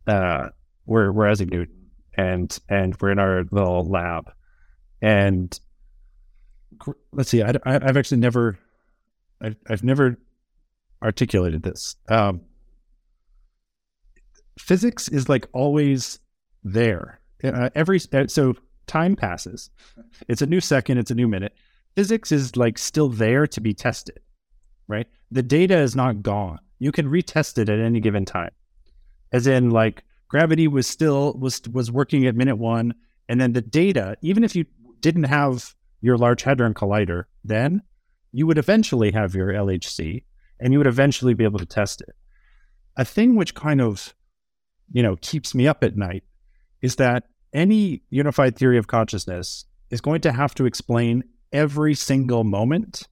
uh 0.07 0.49
we're 0.87 1.11
we're 1.11 1.29
Isaac 1.29 1.51
Newton 1.51 1.91
and 2.17 2.59
and 2.69 2.97
we're 3.01 3.13
in 3.13 3.19
our 3.19 3.45
little 3.51 3.89
lab 3.89 4.31
and 5.01 5.59
let's 7.13 7.31
see. 7.31 7.43
I, 7.43 7.55
have 7.65 7.97
actually 7.97 8.19
never, 8.19 8.59
I've, 9.41 9.57
I've 9.69 9.85
never 9.85 10.17
articulated 11.03 11.63
this. 11.63 11.97
Um, 12.09 12.43
physics 14.59 15.09
is 15.09 15.29
like 15.29 15.47
always 15.53 16.19
there. 16.63 17.21
Uh, 17.43 17.71
every 17.75 18.01
uh, 18.13 18.27
so 18.27 18.55
time 18.87 19.17
passes. 19.17 19.71
It's 20.29 20.43
a 20.43 20.47
new 20.47 20.61
second. 20.61 20.99
It's 20.99 21.11
a 21.11 21.15
new 21.15 21.29
minute. 21.29 21.55
Physics 21.95 22.33
is 22.33 22.57
like 22.57 22.79
still 22.79 23.09
there 23.09 23.47
to 23.47 23.61
be 23.61 23.75
tested, 23.75 24.21
right? 24.89 25.07
The 25.31 25.43
data 25.43 25.79
is 25.79 25.95
not 25.95 26.23
gone. 26.23 26.59
You 26.79 26.93
can 26.93 27.07
retest 27.07 27.59
it 27.59 27.69
at 27.69 27.79
any 27.79 28.01
given 28.01 28.25
time. 28.25 28.51
As 29.33 29.47
in, 29.47 29.71
like 29.71 30.03
gravity 30.29 30.69
was 30.69 30.87
still 30.87 31.35
was 31.35 31.61
was 31.73 31.91
working 31.91 32.27
at 32.27 32.35
minute 32.35 32.57
one, 32.57 32.95
and 33.29 33.41
then 33.41 33.53
the 33.53 33.61
data, 33.61 34.17
even 34.23 34.45
if 34.45 34.57
you 34.57 34.65
didn't 35.01 35.25
have 35.25 35.75
your 36.05 36.19
Large 36.19 36.43
Hadron 36.43 36.75
Collider, 36.75 37.25
then 37.45 37.81
you 38.31 38.47
would 38.47 38.59
eventually 38.59 39.11
have 39.13 39.35
your 39.35 39.49
LHC 39.49 40.25
and 40.61 40.71
you 40.71 40.79
would 40.79 40.87
eventually 40.87 41.33
be 41.33 41.45
able 41.45 41.59
to 41.59 41.65
test 41.65 42.03
it. 42.03 42.15
A 42.99 43.07
thing 43.07 43.37
which 43.37 43.55
kind 43.55 43.81
of, 43.81 44.15
you 44.93 45.03
know, 45.03 45.17
keeps 45.23 45.55
me 45.55 45.67
up 45.67 45.83
at 45.83 45.97
night 45.97 46.23
is 46.83 46.97
that 46.97 47.25
any 47.55 48.03
unified 48.11 48.55
theory 48.55 48.77
of 48.77 48.87
consciousness 48.87 49.65
is 49.89 50.03
going 50.03 50.21
to 50.21 50.33
have 50.33 50.55
to 50.57 50.67
explain 50.67 51.25
every 51.55 51.95
single 51.95 52.45
moment 52.45 53.09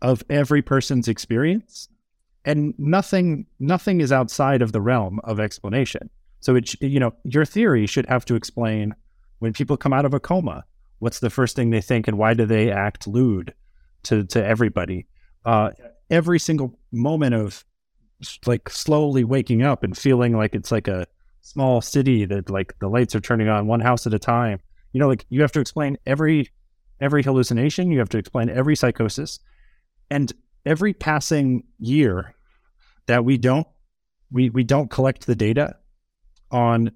of 0.00 0.22
every 0.30 0.62
person's 0.62 1.08
experience 1.08 1.88
and 2.44 2.74
nothing 2.78 3.46
nothing 3.58 4.00
is 4.00 4.12
outside 4.12 4.62
of 4.62 4.72
the 4.72 4.80
realm 4.80 5.20
of 5.24 5.40
explanation 5.40 6.10
so 6.40 6.56
it 6.56 6.74
you 6.82 6.98
know 6.98 7.14
your 7.24 7.44
theory 7.44 7.86
should 7.86 8.06
have 8.06 8.24
to 8.24 8.34
explain 8.34 8.94
when 9.38 9.52
people 9.52 9.76
come 9.76 9.92
out 9.92 10.04
of 10.04 10.12
a 10.12 10.20
coma 10.20 10.64
What's 11.02 11.18
the 11.18 11.30
first 11.30 11.56
thing 11.56 11.70
they 11.70 11.80
think, 11.80 12.06
and 12.06 12.16
why 12.16 12.32
do 12.32 12.46
they 12.46 12.70
act 12.70 13.08
lewd 13.08 13.54
to 14.04 14.22
to 14.22 14.44
everybody? 14.46 15.08
Uh, 15.44 15.70
every 16.08 16.38
single 16.38 16.78
moment 16.92 17.34
of 17.34 17.64
like 18.46 18.70
slowly 18.70 19.24
waking 19.24 19.64
up 19.64 19.82
and 19.82 19.98
feeling 19.98 20.36
like 20.36 20.54
it's 20.54 20.70
like 20.70 20.86
a 20.86 21.08
small 21.40 21.80
city 21.80 22.24
that 22.26 22.48
like 22.48 22.78
the 22.78 22.86
lights 22.86 23.16
are 23.16 23.20
turning 23.20 23.48
on 23.48 23.66
one 23.66 23.80
house 23.80 24.06
at 24.06 24.14
a 24.14 24.18
time. 24.20 24.60
You 24.92 25.00
know, 25.00 25.08
like 25.08 25.26
you 25.28 25.42
have 25.42 25.50
to 25.52 25.60
explain 25.60 25.98
every 26.06 26.50
every 27.00 27.24
hallucination. 27.24 27.90
You 27.90 27.98
have 27.98 28.10
to 28.10 28.18
explain 28.18 28.48
every 28.48 28.76
psychosis, 28.76 29.40
and 30.08 30.32
every 30.64 30.94
passing 30.94 31.64
year 31.80 32.36
that 33.06 33.24
we 33.24 33.38
don't 33.38 33.66
we 34.30 34.50
we 34.50 34.62
don't 34.62 34.88
collect 34.88 35.26
the 35.26 35.34
data 35.34 35.74
on 36.52 36.92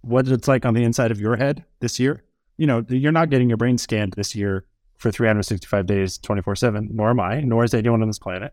what 0.00 0.26
it's 0.26 0.48
like 0.48 0.66
on 0.66 0.74
the 0.74 0.82
inside 0.82 1.12
of 1.12 1.20
your 1.20 1.36
head 1.36 1.64
this 1.78 2.00
year 2.00 2.24
you 2.60 2.66
know, 2.66 2.84
you're 2.90 3.10
not 3.10 3.30
getting 3.30 3.48
your 3.48 3.56
brain 3.56 3.78
scanned 3.78 4.12
this 4.12 4.36
year 4.36 4.66
for 4.98 5.10
365 5.10 5.86
days, 5.86 6.18
24 6.18 6.56
7, 6.56 6.90
nor 6.92 7.08
am 7.08 7.18
I, 7.18 7.40
nor 7.40 7.64
is 7.64 7.72
anyone 7.72 8.02
on 8.02 8.08
this 8.08 8.18
planet. 8.18 8.52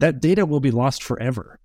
That 0.00 0.20
data 0.20 0.44
will 0.44 0.58
be 0.58 0.72
lost 0.72 1.04
forever, 1.04 1.60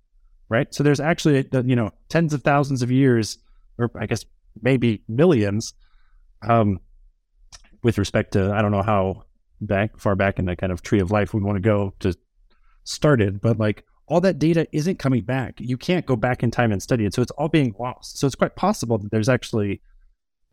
right? 0.48 0.72
So 0.72 0.84
there's 0.84 1.00
actually, 1.00 1.48
you 1.64 1.74
know, 1.74 1.90
tens 2.08 2.32
of 2.32 2.44
thousands 2.44 2.82
of 2.82 2.92
years, 2.92 3.38
or 3.76 3.90
I 3.98 4.06
guess 4.06 4.24
maybe 4.62 5.02
millions, 5.08 5.74
um, 6.48 6.78
with 7.82 7.98
respect 7.98 8.34
to, 8.34 8.52
I 8.52 8.62
don't 8.62 8.70
know 8.70 8.82
how 8.82 9.24
back 9.60 9.98
far 9.98 10.14
back 10.14 10.38
in 10.38 10.44
the 10.44 10.54
kind 10.54 10.70
of 10.70 10.80
tree 10.80 11.00
of 11.00 11.10
life 11.10 11.34
we 11.34 11.40
want 11.40 11.56
to 11.56 11.60
go 11.60 11.92
to 12.00 12.14
started, 12.84 13.40
but 13.40 13.58
like 13.58 13.82
all 14.06 14.20
that 14.20 14.38
data 14.38 14.68
isn't 14.70 15.00
coming 15.00 15.24
back. 15.24 15.54
You 15.58 15.76
can't 15.76 16.06
go 16.06 16.14
back 16.14 16.44
in 16.44 16.52
time 16.52 16.70
and 16.70 16.80
study 16.80 17.04
it. 17.04 17.14
So 17.14 17.20
it's 17.20 17.32
all 17.32 17.48
being 17.48 17.74
lost. 17.80 18.18
So 18.18 18.28
it's 18.28 18.36
quite 18.36 18.54
possible 18.54 18.96
that 18.98 19.10
there's 19.10 19.28
actually 19.28 19.80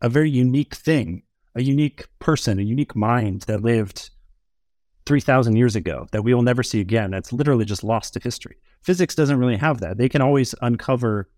a 0.02 0.08
very 0.08 0.28
unique 0.28 0.74
thing, 0.74 1.22
a 1.54 1.62
unique 1.62 2.06
person, 2.18 2.58
a 2.58 2.62
unique 2.62 2.94
mind 2.94 3.42
that 3.42 3.62
lived 3.62 4.10
3,000 5.06 5.56
years 5.56 5.74
ago 5.76 6.06
that 6.12 6.22
we 6.22 6.34
will 6.34 6.42
never 6.42 6.62
see 6.62 6.80
again. 6.80 7.12
That's 7.12 7.32
literally 7.32 7.64
just 7.64 7.84
lost 7.84 8.12
to 8.14 8.20
history. 8.20 8.56
Physics 8.82 9.14
doesn't 9.14 9.38
really 9.38 9.56
have 9.56 9.80
that. 9.80 9.96
They 9.96 10.08
can 10.08 10.20
always 10.20 10.54
uncover 10.60 11.30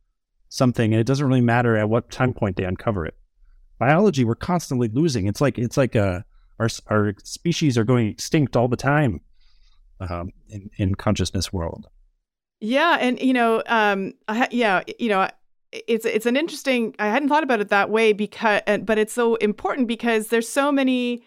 something, 0.49 0.93
and 0.93 1.01
it 1.01 1.07
doesn't 1.07 1.27
really 1.27 1.43
matter 1.43 1.77
at 1.77 1.89
what 1.89 2.11
time 2.11 2.33
point 2.33 2.57
they 2.57 2.65
uncover 2.65 3.07
it. 3.07 3.15
Biology, 3.79 4.25
we're 4.25 4.35
constantly 4.35 4.89
losing. 4.89 5.27
It's 5.27 5.41
like 5.41 5.59
it's 5.59 5.77
like 5.77 5.95
a 5.95 6.07
uh, 6.07 6.23
our 6.59 6.69
our 6.87 7.15
species 7.23 7.77
are 7.77 7.85
going 7.85 8.09
extinct 8.09 8.57
all 8.57 8.69
the 8.69 8.77
time 8.77 9.21
um, 10.01 10.31
in 10.49 10.71
in 10.79 10.95
consciousness 10.95 11.53
world. 11.53 11.89
Yeah, 12.61 12.97
and 13.01 13.21
you 13.21 13.35
know, 13.35 13.63
um, 13.67 14.15
I, 14.29 14.49
yeah, 14.51 14.83
you 14.99 15.09
know, 15.09 15.29
it's 15.87 16.05
it's 16.05 16.27
an 16.27 16.37
interesting. 16.37 16.95
I 16.99 17.09
hadn't 17.09 17.29
thought 17.29 17.43
about 17.43 17.61
it 17.61 17.69
that 17.69 17.91
way 17.91 18.13
because, 18.13 18.63
but 18.83 18.99
it's 18.99 19.13
so 19.13 19.35
important 19.37 19.89
because 19.89 20.29
there's 20.29 20.49
so 20.49 20.71
many 20.71 21.23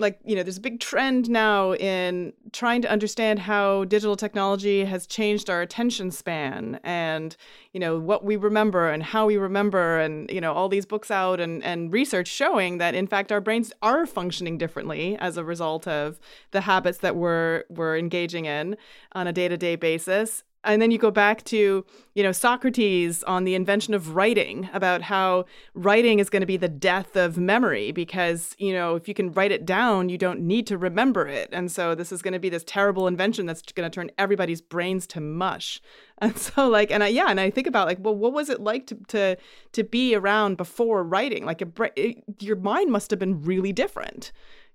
like 0.00 0.18
you 0.24 0.34
know 0.34 0.42
there's 0.42 0.56
a 0.56 0.62
big 0.62 0.80
trend 0.80 1.28
now 1.28 1.74
in 1.74 2.32
trying 2.52 2.80
to 2.82 2.90
understand 2.90 3.38
how 3.38 3.84
digital 3.84 4.16
technology 4.16 4.84
has 4.84 5.06
changed 5.06 5.50
our 5.50 5.60
attention 5.60 6.10
span 6.10 6.80
and 6.82 7.36
you 7.72 7.78
know 7.78 7.98
what 7.98 8.24
we 8.24 8.36
remember 8.36 8.90
and 8.90 9.02
how 9.02 9.26
we 9.26 9.36
remember 9.36 10.00
and 10.00 10.30
you 10.30 10.40
know 10.40 10.52
all 10.52 10.68
these 10.68 10.86
books 10.86 11.10
out 11.10 11.38
and 11.38 11.62
and 11.62 11.92
research 11.92 12.28
showing 12.28 12.78
that 12.78 12.94
in 12.94 13.06
fact 13.06 13.30
our 13.30 13.40
brains 13.40 13.72
are 13.82 14.06
functioning 14.06 14.56
differently 14.56 15.16
as 15.20 15.36
a 15.36 15.44
result 15.44 15.86
of 15.86 16.18
the 16.50 16.62
habits 16.62 16.98
that 16.98 17.14
we're 17.14 17.64
we're 17.68 17.96
engaging 17.96 18.46
in 18.46 18.76
on 19.12 19.26
a 19.26 19.32
day-to-day 19.32 19.76
basis 19.76 20.42
and 20.64 20.82
then 20.82 20.90
you 20.90 20.98
go 20.98 21.10
back 21.10 21.42
to 21.44 21.84
you 22.14 22.22
know 22.22 22.32
socrates 22.32 23.22
on 23.24 23.44
the 23.44 23.54
invention 23.54 23.94
of 23.94 24.14
writing 24.14 24.68
about 24.72 25.02
how 25.02 25.44
writing 25.74 26.18
is 26.18 26.28
going 26.28 26.40
to 26.40 26.46
be 26.46 26.56
the 26.56 26.68
death 26.68 27.16
of 27.16 27.38
memory 27.38 27.92
because 27.92 28.54
you 28.58 28.72
know 28.72 28.94
if 28.94 29.08
you 29.08 29.14
can 29.14 29.32
write 29.32 29.52
it 29.52 29.64
down 29.64 30.08
you 30.08 30.18
don't 30.18 30.40
need 30.40 30.66
to 30.66 30.76
remember 30.76 31.26
it. 31.26 31.48
And 31.52 31.70
so 31.70 31.94
this 31.94 32.12
is 32.12 32.22
going 32.22 32.32
to 32.32 32.38
be 32.38 32.48
this 32.48 32.64
terrible 32.66 33.06
invention 33.06 33.46
that's 33.46 33.62
going 33.62 33.88
to 33.88 33.94
turn 33.94 34.10
everybody's 34.18 34.60
brains 34.60 35.06
to 35.08 35.20
mush. 35.20 35.80
And 36.22 36.36
so 36.36 36.68
like 36.68 36.90
and 36.90 37.02
I, 37.02 37.08
yeah 37.08 37.28
and 37.30 37.40
i 37.40 37.48
think 37.48 37.66
about 37.66 37.86
like 37.86 37.96
well 37.98 38.14
what 38.14 38.34
was 38.34 38.50
it 38.50 38.60
like 38.60 38.86
to 38.88 38.94
to 39.08 39.36
to 39.72 39.82
be 39.82 40.14
around 40.14 40.58
before 40.58 41.02
writing? 41.02 41.46
Like 41.46 41.62
a 41.62 41.68
it, 41.96 42.22
your 42.40 42.56
mind 42.56 42.92
must 42.92 43.10
have 43.10 43.18
been 43.18 43.40
really 43.40 43.72
different. 43.72 44.30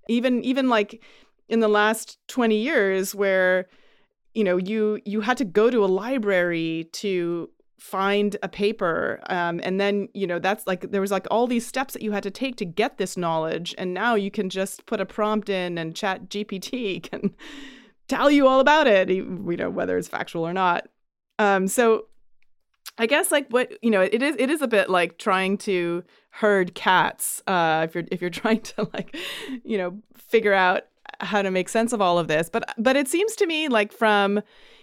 Even 0.08 0.42
even 0.42 0.68
like 0.68 1.00
in 1.48 1.60
the 1.60 1.68
last 1.68 2.18
20 2.26 2.56
years 2.56 3.14
where 3.14 3.68
you 4.36 4.44
know 4.44 4.58
you 4.58 5.00
you 5.04 5.22
had 5.22 5.38
to 5.38 5.44
go 5.44 5.70
to 5.70 5.82
a 5.84 5.86
library 5.86 6.88
to 6.92 7.48
find 7.78 8.36
a 8.42 8.48
paper 8.48 9.20
um, 9.28 9.60
and 9.62 9.80
then 9.80 10.08
you 10.12 10.26
know 10.26 10.38
that's 10.38 10.66
like 10.66 10.90
there 10.90 11.00
was 11.00 11.10
like 11.10 11.26
all 11.30 11.46
these 11.46 11.66
steps 11.66 11.94
that 11.94 12.02
you 12.02 12.12
had 12.12 12.22
to 12.22 12.30
take 12.30 12.56
to 12.56 12.64
get 12.64 12.98
this 12.98 13.16
knowledge 13.16 13.74
and 13.78 13.94
now 13.94 14.14
you 14.14 14.30
can 14.30 14.50
just 14.50 14.84
put 14.86 15.00
a 15.00 15.06
prompt 15.06 15.48
in 15.48 15.78
and 15.78 15.96
chat 15.96 16.28
gpt 16.28 17.02
can 17.10 17.34
tell 18.08 18.30
you 18.30 18.46
all 18.46 18.60
about 18.60 18.86
it 18.86 19.08
you 19.08 19.24
know 19.56 19.70
whether 19.70 19.96
it's 19.96 20.08
factual 20.08 20.46
or 20.46 20.52
not. 20.52 20.88
Um, 21.38 21.66
so 21.68 22.06
i 22.98 23.06
guess 23.06 23.30
like 23.30 23.46
what 23.50 23.72
you 23.82 23.90
know 23.90 24.00
it 24.00 24.22
is 24.22 24.36
it 24.38 24.48
is 24.48 24.62
a 24.62 24.68
bit 24.68 24.88
like 24.88 25.18
trying 25.18 25.58
to 25.58 26.02
herd 26.30 26.74
cats 26.74 27.42
uh, 27.46 27.86
if 27.86 27.94
you're 27.94 28.04
if 28.10 28.20
you're 28.20 28.30
trying 28.42 28.60
to 28.60 28.88
like 28.94 29.16
you 29.64 29.76
know 29.78 29.98
figure 30.16 30.54
out 30.54 30.84
how 31.20 31.42
to 31.42 31.50
make 31.50 31.68
sense 31.68 31.92
of 31.92 32.00
all 32.00 32.18
of 32.18 32.28
this. 32.28 32.48
But 32.50 32.72
but 32.78 32.96
it 32.96 33.08
seems 33.08 33.36
to 33.36 33.46
me 33.46 33.68
like 33.68 33.92
from 33.92 34.36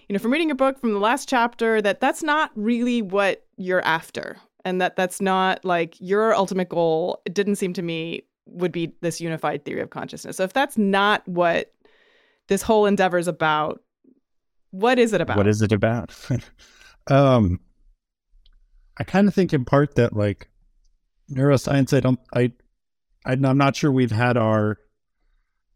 you 0.07 0.13
know 0.13 0.19
from 0.19 0.31
reading 0.31 0.49
your 0.49 0.55
book 0.55 0.79
from 0.79 0.93
the 0.93 0.99
last 0.99 1.29
chapter 1.29 1.81
that 1.81 1.99
that's 1.99 2.23
not 2.23 2.51
really 2.55 3.01
what 3.01 3.45
you're 3.57 3.85
after, 3.85 4.37
and 4.65 4.81
that 4.81 4.95
that's 4.95 5.21
not 5.21 5.63
like 5.63 5.95
your 5.99 6.33
ultimate 6.33 6.69
goal. 6.69 7.21
It 7.25 7.33
didn't 7.33 7.55
seem 7.55 7.73
to 7.73 7.81
me 7.81 8.23
would 8.45 8.71
be 8.71 8.93
this 9.01 9.21
unified 9.21 9.65
theory 9.65 9.81
of 9.81 9.89
consciousness. 9.89 10.37
So 10.37 10.43
if 10.43 10.53
that's 10.53 10.77
not 10.77 11.27
what 11.27 11.73
this 12.47 12.61
whole 12.61 12.85
endeavor 12.85 13.17
is 13.17 13.27
about, 13.27 13.81
what 14.71 14.99
is 14.99 15.13
it 15.13 15.21
about? 15.21 15.37
What 15.37 15.47
is 15.47 15.61
it 15.61 15.71
about? 15.71 16.13
um, 17.07 17.59
I 18.97 19.03
kind 19.03 19.27
of 19.27 19.33
think 19.33 19.53
in 19.53 19.65
part 19.65 19.95
that 19.95 20.13
like 20.13 20.49
neuroscience, 21.31 21.95
I 21.95 21.99
don't, 21.99 22.19
I, 22.33 22.51
I 23.25 23.33
I'm 23.33 23.57
not 23.57 23.75
sure 23.75 23.91
we've 23.91 24.11
had 24.11 24.37
our 24.37 24.77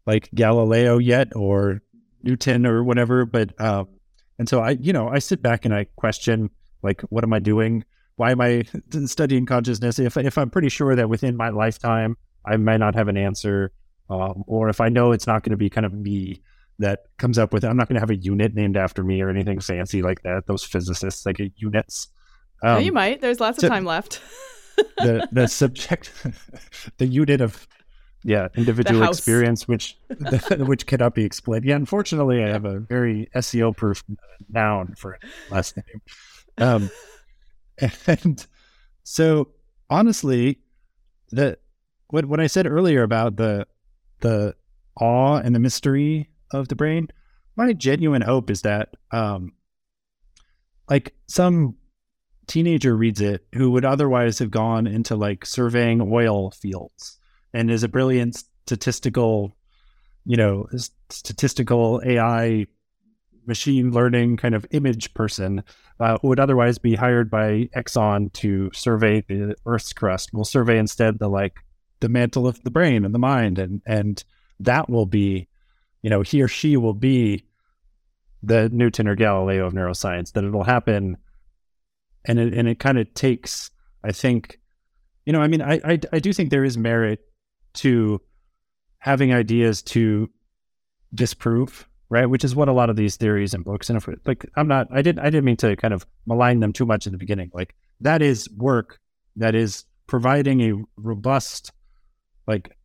like 0.08 0.30
Galileo 0.34 0.96
yet 0.96 1.36
or 1.36 1.82
Newton 2.22 2.66
or 2.66 2.82
whatever. 2.82 3.26
But 3.26 3.60
um, 3.60 3.88
and 4.38 4.48
so 4.48 4.60
I, 4.60 4.70
you 4.70 4.92
know, 4.92 5.08
I 5.08 5.18
sit 5.18 5.42
back 5.42 5.66
and 5.66 5.74
I 5.74 5.84
question 5.96 6.48
like, 6.82 7.02
what 7.02 7.24
am 7.24 7.34
I 7.34 7.40
doing? 7.40 7.84
Why 8.16 8.30
am 8.30 8.40
I 8.40 8.64
studying 9.04 9.44
consciousness? 9.44 9.98
If 9.98 10.16
if 10.16 10.38
I'm 10.38 10.48
pretty 10.48 10.70
sure 10.70 10.96
that 10.96 11.10
within 11.10 11.36
my 11.36 11.50
lifetime 11.50 12.16
I 12.46 12.56
might 12.56 12.78
not 12.78 12.94
have 12.94 13.08
an 13.08 13.18
answer, 13.18 13.70
um, 14.08 14.44
or 14.46 14.70
if 14.70 14.80
I 14.80 14.88
know 14.88 15.12
it's 15.12 15.26
not 15.26 15.42
going 15.42 15.50
to 15.50 15.58
be 15.58 15.68
kind 15.68 15.84
of 15.84 15.92
me 15.92 16.40
that 16.78 17.00
comes 17.18 17.38
up 17.38 17.52
with 17.52 17.64
it, 17.64 17.66
I'm 17.66 17.76
not 17.76 17.88
going 17.88 17.96
to 17.96 18.00
have 18.00 18.10
a 18.10 18.16
unit 18.16 18.54
named 18.54 18.78
after 18.78 19.04
me 19.04 19.20
or 19.20 19.28
anything 19.28 19.60
fancy 19.60 20.00
like 20.00 20.22
that. 20.22 20.46
Those 20.46 20.64
physicists 20.64 21.26
like 21.26 21.38
units. 21.56 22.08
Um, 22.62 22.82
you 22.82 22.92
might. 22.92 23.20
There's 23.20 23.40
lots 23.40 23.62
of 23.62 23.68
time 23.68 23.84
left. 23.84 24.22
the 24.96 25.28
the 25.32 25.48
subject, 25.48 26.12
the 26.96 27.06
unit 27.06 27.42
of 27.42 27.68
yeah 28.28 28.48
individual 28.56 29.02
experience 29.02 29.66
which 29.66 29.98
which 30.58 30.86
cannot 30.86 31.14
be 31.14 31.24
explained. 31.24 31.64
Yeah 31.64 31.76
unfortunately 31.76 32.44
i 32.44 32.48
have 32.48 32.66
a 32.66 32.78
very 32.78 33.28
seo 33.36 33.74
proof 33.74 34.04
noun 34.50 34.94
for 34.96 35.18
last 35.50 35.76
name. 35.76 36.02
Um 36.58 36.90
and 38.06 38.46
so 39.02 39.48
honestly 39.88 40.58
the 41.30 41.58
what 42.08 42.26
what 42.26 42.38
i 42.38 42.46
said 42.46 42.66
earlier 42.66 43.02
about 43.02 43.36
the 43.36 43.66
the 44.20 44.54
awe 45.00 45.36
and 45.36 45.54
the 45.54 45.60
mystery 45.60 46.28
of 46.52 46.68
the 46.68 46.76
brain 46.76 47.08
my 47.56 47.72
genuine 47.72 48.22
hope 48.22 48.50
is 48.50 48.62
that 48.62 48.94
um 49.10 49.52
like 50.90 51.14
some 51.28 51.76
teenager 52.46 52.96
reads 52.96 53.20
it 53.20 53.46
who 53.54 53.70
would 53.70 53.84
otherwise 53.84 54.38
have 54.38 54.50
gone 54.50 54.86
into 54.86 55.14
like 55.14 55.46
surveying 55.46 56.00
oil 56.00 56.50
fields 56.50 57.17
and 57.52 57.70
is 57.70 57.82
a 57.82 57.88
brilliant 57.88 58.44
statistical, 58.66 59.56
you 60.24 60.36
know, 60.36 60.68
statistical 61.08 62.00
AI 62.04 62.66
machine 63.46 63.90
learning 63.90 64.36
kind 64.36 64.54
of 64.54 64.66
image 64.70 65.14
person 65.14 65.64
uh, 66.00 66.18
would 66.22 66.38
otherwise 66.38 66.78
be 66.78 66.94
hired 66.94 67.30
by 67.30 67.68
Exxon 67.74 68.32
to 68.34 68.70
survey 68.72 69.22
the 69.22 69.56
Earth's 69.66 69.92
crust 69.92 70.30
We'll 70.32 70.44
survey 70.44 70.78
instead 70.78 71.18
the 71.18 71.28
like 71.28 71.56
the 72.00 72.08
mantle 72.08 72.46
of 72.46 72.62
the 72.62 72.70
brain 72.70 73.04
and 73.04 73.12
the 73.12 73.18
mind, 73.18 73.58
and 73.58 73.82
and 73.86 74.22
that 74.60 74.88
will 74.88 75.06
be, 75.06 75.48
you 76.02 76.10
know, 76.10 76.22
he 76.22 76.42
or 76.42 76.48
she 76.48 76.76
will 76.76 76.94
be 76.94 77.44
the 78.42 78.68
Newton 78.68 79.08
or 79.08 79.16
Galileo 79.16 79.66
of 79.66 79.72
neuroscience. 79.72 80.32
That 80.32 80.44
it'll 80.44 80.64
happen, 80.64 81.16
and 82.24 82.38
it 82.38 82.54
and 82.54 82.68
it 82.68 82.78
kind 82.78 82.98
of 82.98 83.12
takes, 83.14 83.70
I 84.04 84.12
think, 84.12 84.60
you 85.26 85.32
know, 85.32 85.40
I 85.40 85.48
mean, 85.48 85.62
I, 85.62 85.80
I 85.84 85.98
I 86.12 86.18
do 86.20 86.32
think 86.32 86.50
there 86.50 86.64
is 86.64 86.78
merit 86.78 87.20
to 87.74 88.20
having 88.98 89.32
ideas 89.32 89.82
to 89.82 90.30
disprove, 91.14 91.88
right? 92.08 92.26
Which 92.26 92.44
is 92.44 92.54
what 92.54 92.68
a 92.68 92.72
lot 92.72 92.90
of 92.90 92.96
these 92.96 93.16
theories 93.16 93.54
and 93.54 93.64
books 93.64 93.88
and 93.88 93.96
if 93.96 94.08
like 94.26 94.48
I'm 94.56 94.68
not 94.68 94.88
I 94.90 95.02
didn't 95.02 95.20
I 95.20 95.30
didn't 95.30 95.44
mean 95.44 95.56
to 95.58 95.76
kind 95.76 95.94
of 95.94 96.06
malign 96.26 96.60
them 96.60 96.72
too 96.72 96.86
much 96.86 97.06
in 97.06 97.12
the 97.12 97.18
beginning. 97.18 97.50
Like 97.54 97.74
that 98.00 98.22
is 98.22 98.48
work 98.56 98.98
that 99.36 99.54
is 99.54 99.84
providing 100.06 100.60
a 100.62 100.74
robust 100.96 101.72
like 102.46 102.76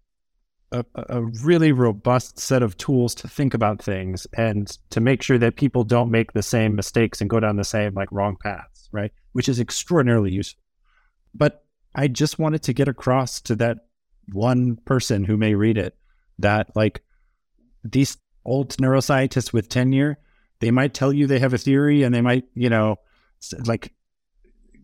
a, 0.71 0.85
a 0.95 1.21
really 1.43 1.71
robust 1.71 2.39
set 2.39 2.63
of 2.63 2.75
tools 2.77 3.15
to 3.15 3.27
think 3.27 3.53
about 3.53 3.81
things 3.81 4.25
and 4.35 4.77
to 4.89 4.99
make 4.99 5.21
sure 5.21 5.37
that 5.37 5.55
people 5.55 5.83
don't 5.83 6.11
make 6.11 6.33
the 6.33 6.43
same 6.43 6.75
mistakes 6.75 7.21
and 7.21 7.29
go 7.29 7.39
down 7.39 7.55
the 7.55 7.63
same 7.63 7.93
like 7.93 8.11
wrong 8.11 8.35
paths, 8.41 8.89
right? 8.91 9.11
Which 9.33 9.47
is 9.47 9.59
extraordinarily 9.59 10.31
useful. 10.31 10.61
But 11.33 11.63
I 11.95 12.07
just 12.07 12.39
wanted 12.39 12.63
to 12.63 12.73
get 12.73 12.87
across 12.87 13.39
to 13.41 13.55
that 13.57 13.85
one 14.31 14.77
person 14.85 15.23
who 15.23 15.37
may 15.37 15.55
read 15.55 15.77
it 15.77 15.95
that 16.39 16.75
like 16.75 17.01
these 17.83 18.17
old 18.45 18.75
neuroscientists 18.77 19.53
with 19.53 19.69
tenure, 19.69 20.17
they 20.59 20.71
might 20.71 20.93
tell 20.93 21.11
you 21.11 21.27
they 21.27 21.39
have 21.39 21.53
a 21.53 21.57
theory 21.57 22.03
and 22.03 22.13
they 22.13 22.21
might, 22.21 22.45
you 22.53 22.69
know, 22.69 22.97
like 23.65 23.93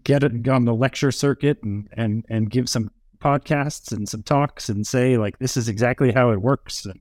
get 0.03 0.23
it 0.23 0.47
on 0.47 0.65
the 0.65 0.73
lecture 0.73 1.11
circuit 1.11 1.59
and, 1.63 1.87
and, 1.93 2.25
and 2.29 2.49
give 2.49 2.69
some 2.69 2.91
podcasts 3.19 3.91
and 3.91 4.07
some 4.07 4.23
talks 4.23 4.69
and 4.69 4.85
say 4.85 5.17
like, 5.17 5.39
this 5.39 5.57
is 5.57 5.69
exactly 5.69 6.11
how 6.11 6.31
it 6.31 6.41
works. 6.41 6.85
And, 6.85 6.99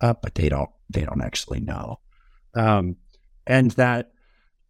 uh, 0.00 0.14
but 0.22 0.34
they 0.34 0.48
don't, 0.48 0.70
they 0.90 1.02
don't 1.02 1.22
actually 1.22 1.60
know. 1.60 2.00
Um, 2.54 2.96
and 3.46 3.70
that 3.72 4.12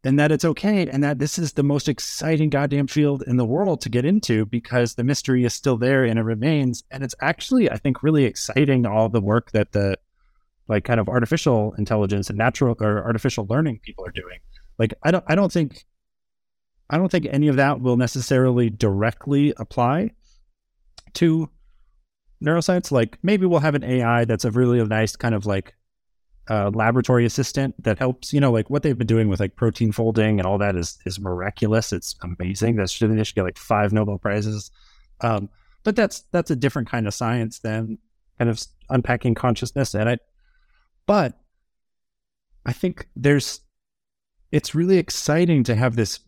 and 0.04 0.18
that 0.18 0.30
it's 0.30 0.44
okay 0.44 0.86
and 0.88 1.02
that 1.02 1.18
this 1.18 1.38
is 1.38 1.54
the 1.54 1.62
most 1.62 1.88
exciting 1.88 2.50
goddamn 2.50 2.86
field 2.86 3.22
in 3.26 3.36
the 3.36 3.44
world 3.44 3.80
to 3.80 3.88
get 3.88 4.04
into 4.04 4.46
because 4.46 4.94
the 4.94 5.04
mystery 5.04 5.44
is 5.44 5.52
still 5.52 5.76
there 5.76 6.04
and 6.04 6.18
it 6.18 6.22
remains 6.22 6.84
and 6.90 7.02
it's 7.02 7.16
actually 7.20 7.70
i 7.70 7.76
think 7.76 8.02
really 8.02 8.24
exciting 8.24 8.86
all 8.86 9.08
the 9.08 9.20
work 9.20 9.50
that 9.50 9.72
the 9.72 9.96
like 10.68 10.84
kind 10.84 11.00
of 11.00 11.08
artificial 11.08 11.74
intelligence 11.78 12.28
and 12.28 12.38
natural 12.38 12.76
or 12.80 13.04
artificial 13.04 13.46
learning 13.48 13.80
people 13.82 14.06
are 14.06 14.10
doing. 14.10 14.38
Like 14.78 14.94
I 15.02 15.10
don't 15.10 15.24
I 15.26 15.34
don't 15.34 15.50
think 15.50 15.86
I 16.90 16.98
don't 16.98 17.10
think 17.10 17.26
any 17.30 17.48
of 17.48 17.56
that 17.56 17.80
will 17.80 17.96
necessarily 17.96 18.70
directly 18.70 19.52
apply 19.56 20.12
to 21.14 21.50
neuroscience. 22.44 22.92
Like 22.92 23.18
maybe 23.22 23.46
we'll 23.46 23.60
have 23.60 23.74
an 23.74 23.84
AI 23.84 24.24
that's 24.26 24.44
a 24.44 24.50
really 24.50 24.82
nice 24.84 25.16
kind 25.16 25.34
of 25.34 25.46
like 25.46 25.74
uh, 26.48 26.70
laboratory 26.74 27.24
assistant 27.24 27.74
that 27.82 27.98
helps. 27.98 28.32
You 28.32 28.40
know, 28.40 28.50
like 28.50 28.70
what 28.70 28.82
they've 28.82 28.96
been 28.96 29.06
doing 29.06 29.28
with 29.28 29.40
like 29.40 29.56
protein 29.56 29.92
folding 29.92 30.38
and 30.40 30.46
all 30.46 30.58
that 30.58 30.76
is 30.76 30.98
is 31.06 31.20
miraculous. 31.20 31.92
It's 31.92 32.14
amazing. 32.22 32.76
That's 32.76 32.92
should 32.92 33.16
they 33.16 33.24
should 33.24 33.34
get 33.34 33.44
like 33.44 33.58
five 33.58 33.92
Nobel 33.92 34.18
prizes. 34.18 34.70
Um, 35.20 35.48
but 35.84 35.96
that's 35.96 36.20
that's 36.32 36.50
a 36.50 36.56
different 36.56 36.88
kind 36.88 37.06
of 37.06 37.14
science 37.14 37.60
than 37.60 37.98
kind 38.38 38.50
of 38.50 38.62
unpacking 38.90 39.34
consciousness. 39.34 39.94
And 39.94 40.08
I, 40.08 40.18
but 41.06 41.38
I 42.64 42.72
think 42.72 43.08
there's 43.16 43.60
it's 44.52 44.74
really 44.74 44.98
exciting 44.98 45.64
to 45.64 45.74
have 45.74 45.96
this 45.96 46.20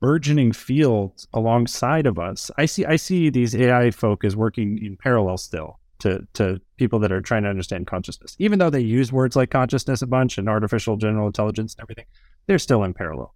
burgeoning 0.00 0.52
field 0.52 1.26
alongside 1.32 2.06
of 2.06 2.18
us. 2.18 2.50
I 2.58 2.66
see 2.66 2.84
I 2.84 2.96
see 2.96 3.30
these 3.30 3.54
AI 3.54 3.90
folk 3.90 4.24
as 4.24 4.36
working 4.36 4.84
in 4.84 4.96
parallel 4.96 5.38
still 5.38 5.78
to 6.02 6.26
to 6.34 6.60
people 6.76 6.98
that 6.98 7.12
are 7.12 7.20
trying 7.20 7.44
to 7.44 7.48
understand 7.48 7.86
consciousness. 7.86 8.36
Even 8.38 8.58
though 8.58 8.70
they 8.70 8.80
use 8.80 9.12
words 9.12 9.36
like 9.36 9.50
consciousness 9.50 10.02
a 10.02 10.06
bunch 10.06 10.36
and 10.36 10.48
artificial 10.48 10.96
general 10.96 11.26
intelligence 11.26 11.74
and 11.74 11.82
everything, 11.82 12.06
they're 12.46 12.58
still 12.58 12.82
in 12.84 12.92
parallel. 12.92 13.34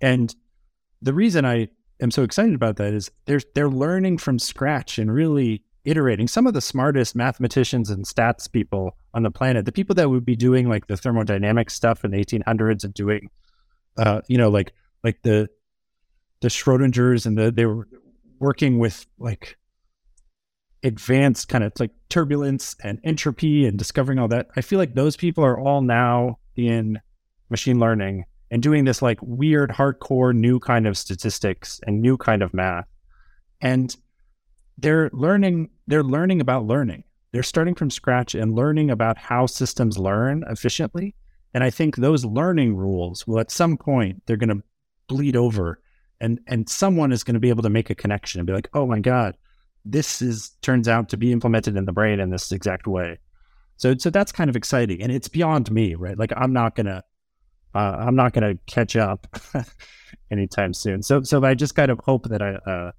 And 0.00 0.34
the 1.00 1.14
reason 1.14 1.44
I 1.44 1.68
am 2.00 2.10
so 2.10 2.22
excited 2.22 2.54
about 2.54 2.76
that 2.76 2.92
is 2.92 3.10
they're 3.24 3.40
they're 3.54 3.70
learning 3.70 4.18
from 4.18 4.38
scratch 4.38 4.98
and 4.98 5.12
really 5.12 5.64
iterating. 5.84 6.28
Some 6.28 6.46
of 6.46 6.54
the 6.54 6.60
smartest 6.60 7.16
mathematicians 7.16 7.90
and 7.90 8.04
stats 8.04 8.50
people 8.50 8.96
on 9.14 9.22
the 9.22 9.30
planet, 9.30 9.64
the 9.64 9.72
people 9.72 9.94
that 9.96 10.10
would 10.10 10.24
be 10.24 10.36
doing 10.36 10.68
like 10.68 10.86
the 10.86 10.94
thermodynamic 10.94 11.70
stuff 11.70 12.04
in 12.04 12.10
the 12.10 12.24
1800s 12.24 12.84
and 12.84 12.94
doing, 12.94 13.30
uh, 13.96 14.20
you 14.28 14.38
know, 14.38 14.50
like 14.50 14.72
like 15.02 15.22
the 15.22 15.48
the 16.40 16.48
Schrodingers 16.48 17.24
and 17.24 17.38
the 17.38 17.50
they 17.50 17.66
were 17.66 17.88
working 18.38 18.78
with 18.78 19.06
like 19.18 19.56
advanced 20.82 21.48
kind 21.48 21.64
of 21.64 21.72
like 21.78 21.92
turbulence 22.08 22.74
and 22.82 22.98
entropy 23.04 23.66
and 23.66 23.78
discovering 23.78 24.18
all 24.18 24.28
that. 24.28 24.48
I 24.56 24.60
feel 24.60 24.78
like 24.78 24.94
those 24.94 25.16
people 25.16 25.44
are 25.44 25.58
all 25.58 25.82
now 25.82 26.38
in 26.56 27.00
machine 27.50 27.78
learning 27.78 28.24
and 28.50 28.62
doing 28.62 28.84
this 28.84 29.00
like 29.00 29.18
weird 29.22 29.70
hardcore 29.70 30.34
new 30.34 30.58
kind 30.58 30.86
of 30.86 30.98
statistics 30.98 31.80
and 31.86 32.02
new 32.02 32.16
kind 32.16 32.42
of 32.42 32.52
math. 32.52 32.86
And 33.60 33.94
they're 34.78 35.10
learning 35.12 35.70
they're 35.86 36.02
learning 36.02 36.40
about 36.40 36.66
learning. 36.66 37.04
They're 37.32 37.42
starting 37.42 37.74
from 37.74 37.90
scratch 37.90 38.34
and 38.34 38.54
learning 38.54 38.90
about 38.90 39.16
how 39.16 39.46
systems 39.46 39.98
learn 39.98 40.44
efficiently. 40.48 41.14
And 41.54 41.64
I 41.64 41.70
think 41.70 41.96
those 41.96 42.24
learning 42.24 42.76
rules 42.76 43.26
will 43.26 43.38
at 43.38 43.50
some 43.50 43.76
point 43.76 44.22
they're 44.26 44.36
going 44.36 44.56
to 44.56 44.62
bleed 45.06 45.36
over 45.36 45.80
and 46.20 46.40
and 46.46 46.68
someone 46.68 47.12
is 47.12 47.24
going 47.24 47.34
to 47.34 47.40
be 47.40 47.48
able 47.48 47.62
to 47.62 47.70
make 47.70 47.90
a 47.90 47.94
connection 47.94 48.40
and 48.40 48.46
be 48.46 48.52
like, 48.52 48.68
"Oh 48.74 48.86
my 48.86 49.00
god, 49.00 49.36
this 49.84 50.22
is 50.22 50.50
turns 50.62 50.88
out 50.88 51.08
to 51.10 51.16
be 51.16 51.32
implemented 51.32 51.76
in 51.76 51.84
the 51.84 51.92
brain 51.92 52.20
in 52.20 52.30
this 52.30 52.52
exact 52.52 52.86
way." 52.86 53.18
So 53.76 53.94
so 53.98 54.10
that's 54.10 54.32
kind 54.32 54.50
of 54.50 54.56
exciting, 54.56 55.02
and 55.02 55.12
it's 55.12 55.28
beyond 55.28 55.70
me, 55.70 55.94
right? 55.94 56.18
Like 56.18 56.32
I'm 56.36 56.52
not 56.52 56.74
gonna 56.74 57.02
uh, 57.74 57.96
I'm 57.98 58.16
not 58.16 58.32
gonna 58.32 58.54
catch 58.66 58.96
up 58.96 59.26
anytime 60.30 60.74
soon. 60.74 61.02
So 61.02 61.22
so 61.22 61.44
I 61.44 61.54
just 61.54 61.74
kind 61.74 61.90
of 61.90 61.98
hope 62.04 62.28
that 62.28 62.42
I 62.42 62.54
uh, 62.70 62.92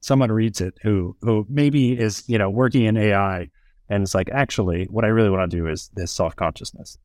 someone 0.00 0.32
reads 0.32 0.60
it 0.60 0.74
who 0.82 1.16
who 1.22 1.46
maybe 1.48 1.98
is 1.98 2.24
you 2.28 2.38
know 2.38 2.50
working 2.50 2.84
in 2.84 2.96
AI 2.96 3.48
and 3.88 4.02
it's 4.02 4.14
like 4.14 4.30
actually 4.30 4.86
what 4.90 5.04
I 5.04 5.08
really 5.08 5.30
want 5.30 5.50
to 5.50 5.56
do 5.56 5.66
is 5.68 5.90
this 5.94 6.12
self 6.12 6.36
consciousness. 6.36 6.98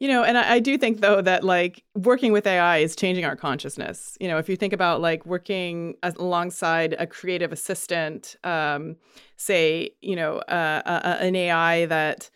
You 0.00 0.06
know, 0.06 0.22
and 0.22 0.38
I, 0.38 0.54
I, 0.54 0.58
do 0.60 0.78
think 0.78 1.00
though 1.00 1.20
that 1.20 1.42
like 1.42 1.82
working 1.96 2.30
with 2.30 2.46
AI 2.46 2.78
is 2.78 2.94
changing 2.94 3.24
our 3.24 3.34
consciousness. 3.34 4.16
You 4.20 4.28
know, 4.28 4.38
if 4.38 4.48
you 4.48 4.56
think 4.56 4.72
about 4.72 5.00
like 5.00 5.26
working 5.26 5.96
alongside 6.02 6.94
a 7.00 7.06
creative 7.06 7.52
assistant, 7.52 8.36
um, 8.44 8.94
say, 9.36 9.90
you 10.00 10.14
know, 10.14 10.36
uh, 10.48 10.82
uh, 10.86 11.16
an 11.18 11.34
AI 11.34 11.86
that 11.86 12.30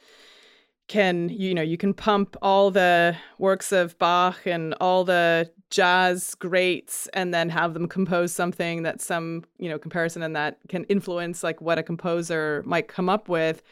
can, 0.88 1.28
you 1.28 1.54
know, 1.54 1.62
you 1.62 1.76
can 1.76 1.94
pump 1.94 2.36
all 2.42 2.72
the 2.72 3.16
works 3.38 3.70
of 3.70 3.96
Bach 3.98 4.44
and 4.44 4.74
all 4.80 5.04
the 5.04 5.48
jazz 5.70 6.34
greats 6.34 7.08
and 7.14 7.32
then 7.32 7.48
have 7.48 7.74
them 7.74 7.86
compose 7.86 8.32
something 8.32 8.82
that 8.82 9.00
some, 9.00 9.44
you 9.58 9.68
know, 9.68 9.78
comparison 9.78 10.22
and 10.22 10.34
that 10.34 10.58
can 10.68 10.82
influence 10.84 11.44
like 11.44 11.60
what 11.60 11.78
a 11.78 11.82
composer 11.82 12.62
might 12.66 12.88
come 12.88 13.08
up 13.08 13.28
with 13.28 13.62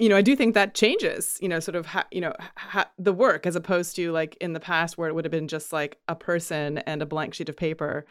you 0.00 0.08
know, 0.08 0.16
I 0.16 0.22
do 0.22 0.34
think 0.34 0.54
that 0.54 0.74
changes, 0.74 1.38
you 1.42 1.48
know, 1.48 1.60
sort 1.60 1.76
of, 1.76 1.84
ha- 1.84 2.06
you 2.10 2.22
know, 2.22 2.32
ha- 2.56 2.90
the 2.98 3.12
work 3.12 3.46
as 3.46 3.54
opposed 3.54 3.94
to 3.96 4.10
like 4.12 4.34
in 4.40 4.54
the 4.54 4.60
past 4.60 4.96
where 4.96 5.10
it 5.10 5.14
would 5.14 5.26
have 5.26 5.30
been 5.30 5.46
just 5.46 5.74
like 5.74 5.98
a 6.08 6.14
person 6.14 6.78
and 6.78 7.02
a 7.02 7.06
blank 7.06 7.34
sheet 7.34 7.50
of 7.50 7.56
paper. 7.56 8.06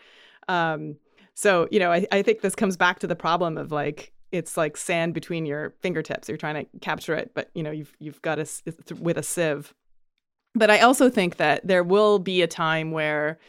Um, 0.47 0.97
so, 1.33 1.67
you 1.71 1.79
know, 1.79 1.91
I, 1.91 2.05
I 2.11 2.21
think 2.21 2.41
this 2.41 2.53
comes 2.53 2.77
back 2.77 2.99
to 2.99 3.07
the 3.07 3.15
problem 3.15 3.57
of 3.57 3.71
like, 3.71 4.13
it's 4.31 4.55
like 4.55 4.77
sand 4.77 5.15
between 5.15 5.47
your 5.47 5.73
fingertips. 5.81 6.29
You're 6.29 6.37
trying 6.37 6.63
to 6.63 6.79
capture 6.79 7.15
it, 7.15 7.31
but 7.33 7.49
you 7.55 7.63
know, 7.63 7.71
you've, 7.71 7.95
you've 7.97 8.21
got 8.21 8.37
a, 8.37 8.47
with 8.99 9.17
a 9.17 9.23
sieve. 9.23 9.73
But 10.53 10.69
I 10.69 10.81
also 10.81 11.09
think 11.09 11.37
that 11.37 11.65
there 11.65 11.83
will 11.83 12.19
be 12.19 12.43
a 12.43 12.47
time 12.47 12.91
where, 12.91 13.39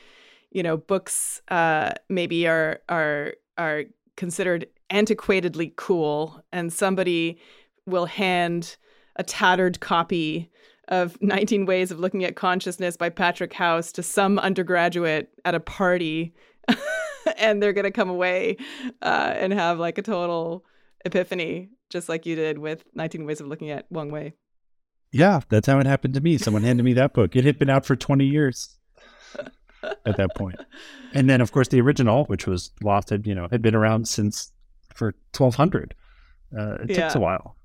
you 0.50 0.62
know, 0.62 0.78
books 0.78 1.42
uh, 1.48 1.92
maybe 2.08 2.48
are, 2.48 2.80
are, 2.88 3.34
are 3.58 3.84
considered 4.16 4.66
antiquatedly 4.90 5.74
cool 5.76 6.42
and 6.52 6.72
somebody 6.72 7.38
will 7.90 8.06
hand 8.06 8.76
a 9.16 9.22
tattered 9.22 9.80
copy 9.80 10.50
of 10.88 11.16
19 11.22 11.66
Ways 11.66 11.90
of 11.90 12.00
Looking 12.00 12.24
at 12.24 12.36
Consciousness 12.36 12.96
by 12.96 13.08
Patrick 13.08 13.52
House 13.52 13.92
to 13.92 14.02
some 14.02 14.38
undergraduate 14.38 15.30
at 15.44 15.54
a 15.54 15.60
party. 15.60 16.34
and 17.36 17.62
they're 17.62 17.72
going 17.72 17.84
to 17.84 17.90
come 17.90 18.10
away 18.10 18.56
uh, 19.02 19.34
and 19.36 19.52
have 19.52 19.78
like 19.78 19.98
a 19.98 20.02
total 20.02 20.64
epiphany, 21.04 21.70
just 21.88 22.08
like 22.08 22.26
you 22.26 22.36
did 22.36 22.58
with 22.58 22.84
19 22.94 23.24
Ways 23.24 23.40
of 23.40 23.46
Looking 23.46 23.70
at 23.70 23.86
Wang 23.90 24.10
Wei. 24.10 24.34
Yeah, 25.12 25.40
that's 25.48 25.66
how 25.66 25.78
it 25.80 25.86
happened 25.86 26.14
to 26.14 26.20
me. 26.20 26.38
Someone 26.38 26.62
handed 26.62 26.84
me 26.84 26.92
that 26.94 27.12
book. 27.14 27.34
It 27.34 27.44
had 27.44 27.58
been 27.58 27.70
out 27.70 27.84
for 27.84 27.96
20 27.96 28.24
years 28.24 28.76
at 29.82 30.16
that 30.16 30.36
point. 30.36 30.56
And 31.12 31.28
then, 31.28 31.40
of 31.40 31.50
course, 31.50 31.66
the 31.66 31.80
original, 31.80 32.26
which 32.26 32.46
was 32.46 32.70
lost, 32.80 33.10
had, 33.10 33.26
you 33.26 33.34
know, 33.34 33.48
had 33.50 33.60
been 33.60 33.74
around 33.74 34.06
since 34.06 34.52
for 34.94 35.14
1200. 35.36 35.96
Uh, 36.56 36.74
it 36.74 36.90
yeah. 36.90 36.96
takes 36.96 37.16
a 37.16 37.20
while 37.20 37.56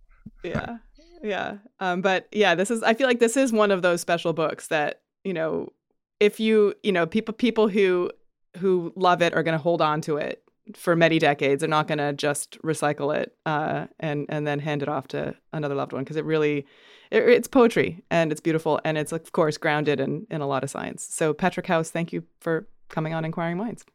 yeah. 0.43 0.77
Yeah. 1.23 1.57
Um 1.79 2.01
but 2.01 2.27
yeah 2.31 2.55
this 2.55 2.69
is 2.69 2.83
i 2.83 2.93
feel 2.93 3.07
like 3.07 3.19
this 3.19 3.35
is 3.35 3.51
one 3.51 3.71
of 3.71 3.81
those 3.81 4.01
special 4.01 4.33
books 4.33 4.67
that 4.67 5.01
you 5.23 5.33
know 5.33 5.71
if 6.19 6.39
you 6.39 6.73
you 6.83 6.91
know 6.91 7.05
people 7.05 7.33
people 7.33 7.67
who 7.67 8.11
who 8.57 8.93
love 8.95 9.21
it 9.21 9.33
are 9.33 9.43
going 9.43 9.57
to 9.57 9.61
hold 9.61 9.81
on 9.81 10.01
to 10.01 10.17
it 10.17 10.41
for 10.73 10.95
many 10.95 11.19
decades. 11.19 11.59
They're 11.59 11.69
not 11.69 11.87
going 11.87 11.99
to 11.99 12.13
just 12.13 12.59
recycle 12.61 13.15
it 13.15 13.35
uh, 13.45 13.87
and 13.99 14.25
and 14.29 14.47
then 14.47 14.59
hand 14.59 14.81
it 14.81 14.89
off 14.89 15.07
to 15.09 15.35
another 15.53 15.75
loved 15.75 15.93
one 15.93 16.03
because 16.03 16.17
it 16.17 16.25
really 16.25 16.65
it, 17.11 17.23
it's 17.23 17.47
poetry 17.47 18.03
and 18.09 18.31
it's 18.31 18.41
beautiful 18.41 18.79
and 18.83 18.97
it's 18.97 19.11
of 19.11 19.31
course 19.31 19.57
grounded 19.57 19.99
in 19.99 20.25
in 20.29 20.41
a 20.41 20.47
lot 20.47 20.63
of 20.63 20.69
science. 20.69 21.05
So 21.09 21.33
patrick 21.33 21.67
house 21.67 21.91
thank 21.91 22.11
you 22.13 22.23
for 22.39 22.67
coming 22.89 23.13
on 23.13 23.25
inquiring 23.25 23.57
minds. 23.57 23.85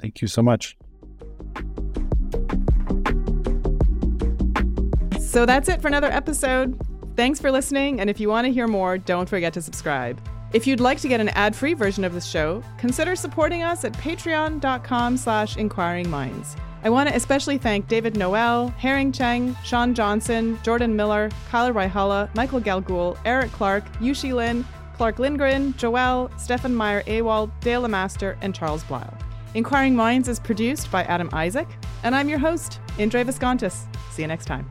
Thank 0.00 0.20
you 0.20 0.28
so 0.28 0.42
much 0.42 0.76
So 5.32 5.46
that's 5.46 5.70
it 5.70 5.80
for 5.80 5.88
another 5.88 6.12
episode. 6.12 6.78
Thanks 7.16 7.40
for 7.40 7.50
listening, 7.50 8.00
and 8.00 8.10
if 8.10 8.20
you 8.20 8.28
want 8.28 8.46
to 8.46 8.52
hear 8.52 8.68
more, 8.68 8.98
don't 8.98 9.26
forget 9.26 9.54
to 9.54 9.62
subscribe. 9.62 10.20
If 10.52 10.66
you'd 10.66 10.78
like 10.78 11.00
to 11.00 11.08
get 11.08 11.22
an 11.22 11.30
ad-free 11.30 11.72
version 11.72 12.04
of 12.04 12.12
the 12.12 12.20
show, 12.20 12.62
consider 12.76 13.16
supporting 13.16 13.62
us 13.62 13.82
at 13.86 13.94
patreon.com 13.94 15.16
slash 15.16 15.56
inquiring 15.56 16.10
minds. 16.10 16.54
I 16.84 16.90
want 16.90 17.08
to 17.08 17.16
especially 17.16 17.56
thank 17.56 17.88
David 17.88 18.14
Noel, 18.14 18.68
Herring 18.76 19.10
Cheng, 19.10 19.56
Sean 19.64 19.94
Johnson, 19.94 20.58
Jordan 20.62 20.96
Miller, 20.96 21.30
Kyla 21.48 21.72
Raihala, 21.72 22.34
Michael 22.34 22.60
Galgul, 22.60 23.16
Eric 23.24 23.52
Clark, 23.52 23.90
Yushi 24.00 24.34
Lin, 24.34 24.66
Clark 24.98 25.18
Lindgren, 25.18 25.74
Joel, 25.78 26.30
Stefan 26.36 26.74
Meyer 26.74 27.02
Awald, 27.04 27.50
Dale 27.60 27.88
Master, 27.88 28.36
and 28.42 28.54
Charles 28.54 28.84
Blyle. 28.84 29.16
Inquiring 29.54 29.96
Minds 29.96 30.28
is 30.28 30.38
produced 30.38 30.90
by 30.90 31.04
Adam 31.04 31.30
Isaac, 31.32 31.68
and 32.02 32.14
I'm 32.14 32.28
your 32.28 32.38
host, 32.38 32.80
Indre 32.98 33.24
Viskontas. 33.24 33.86
See 34.10 34.20
you 34.20 34.28
next 34.28 34.44
time. 34.44 34.70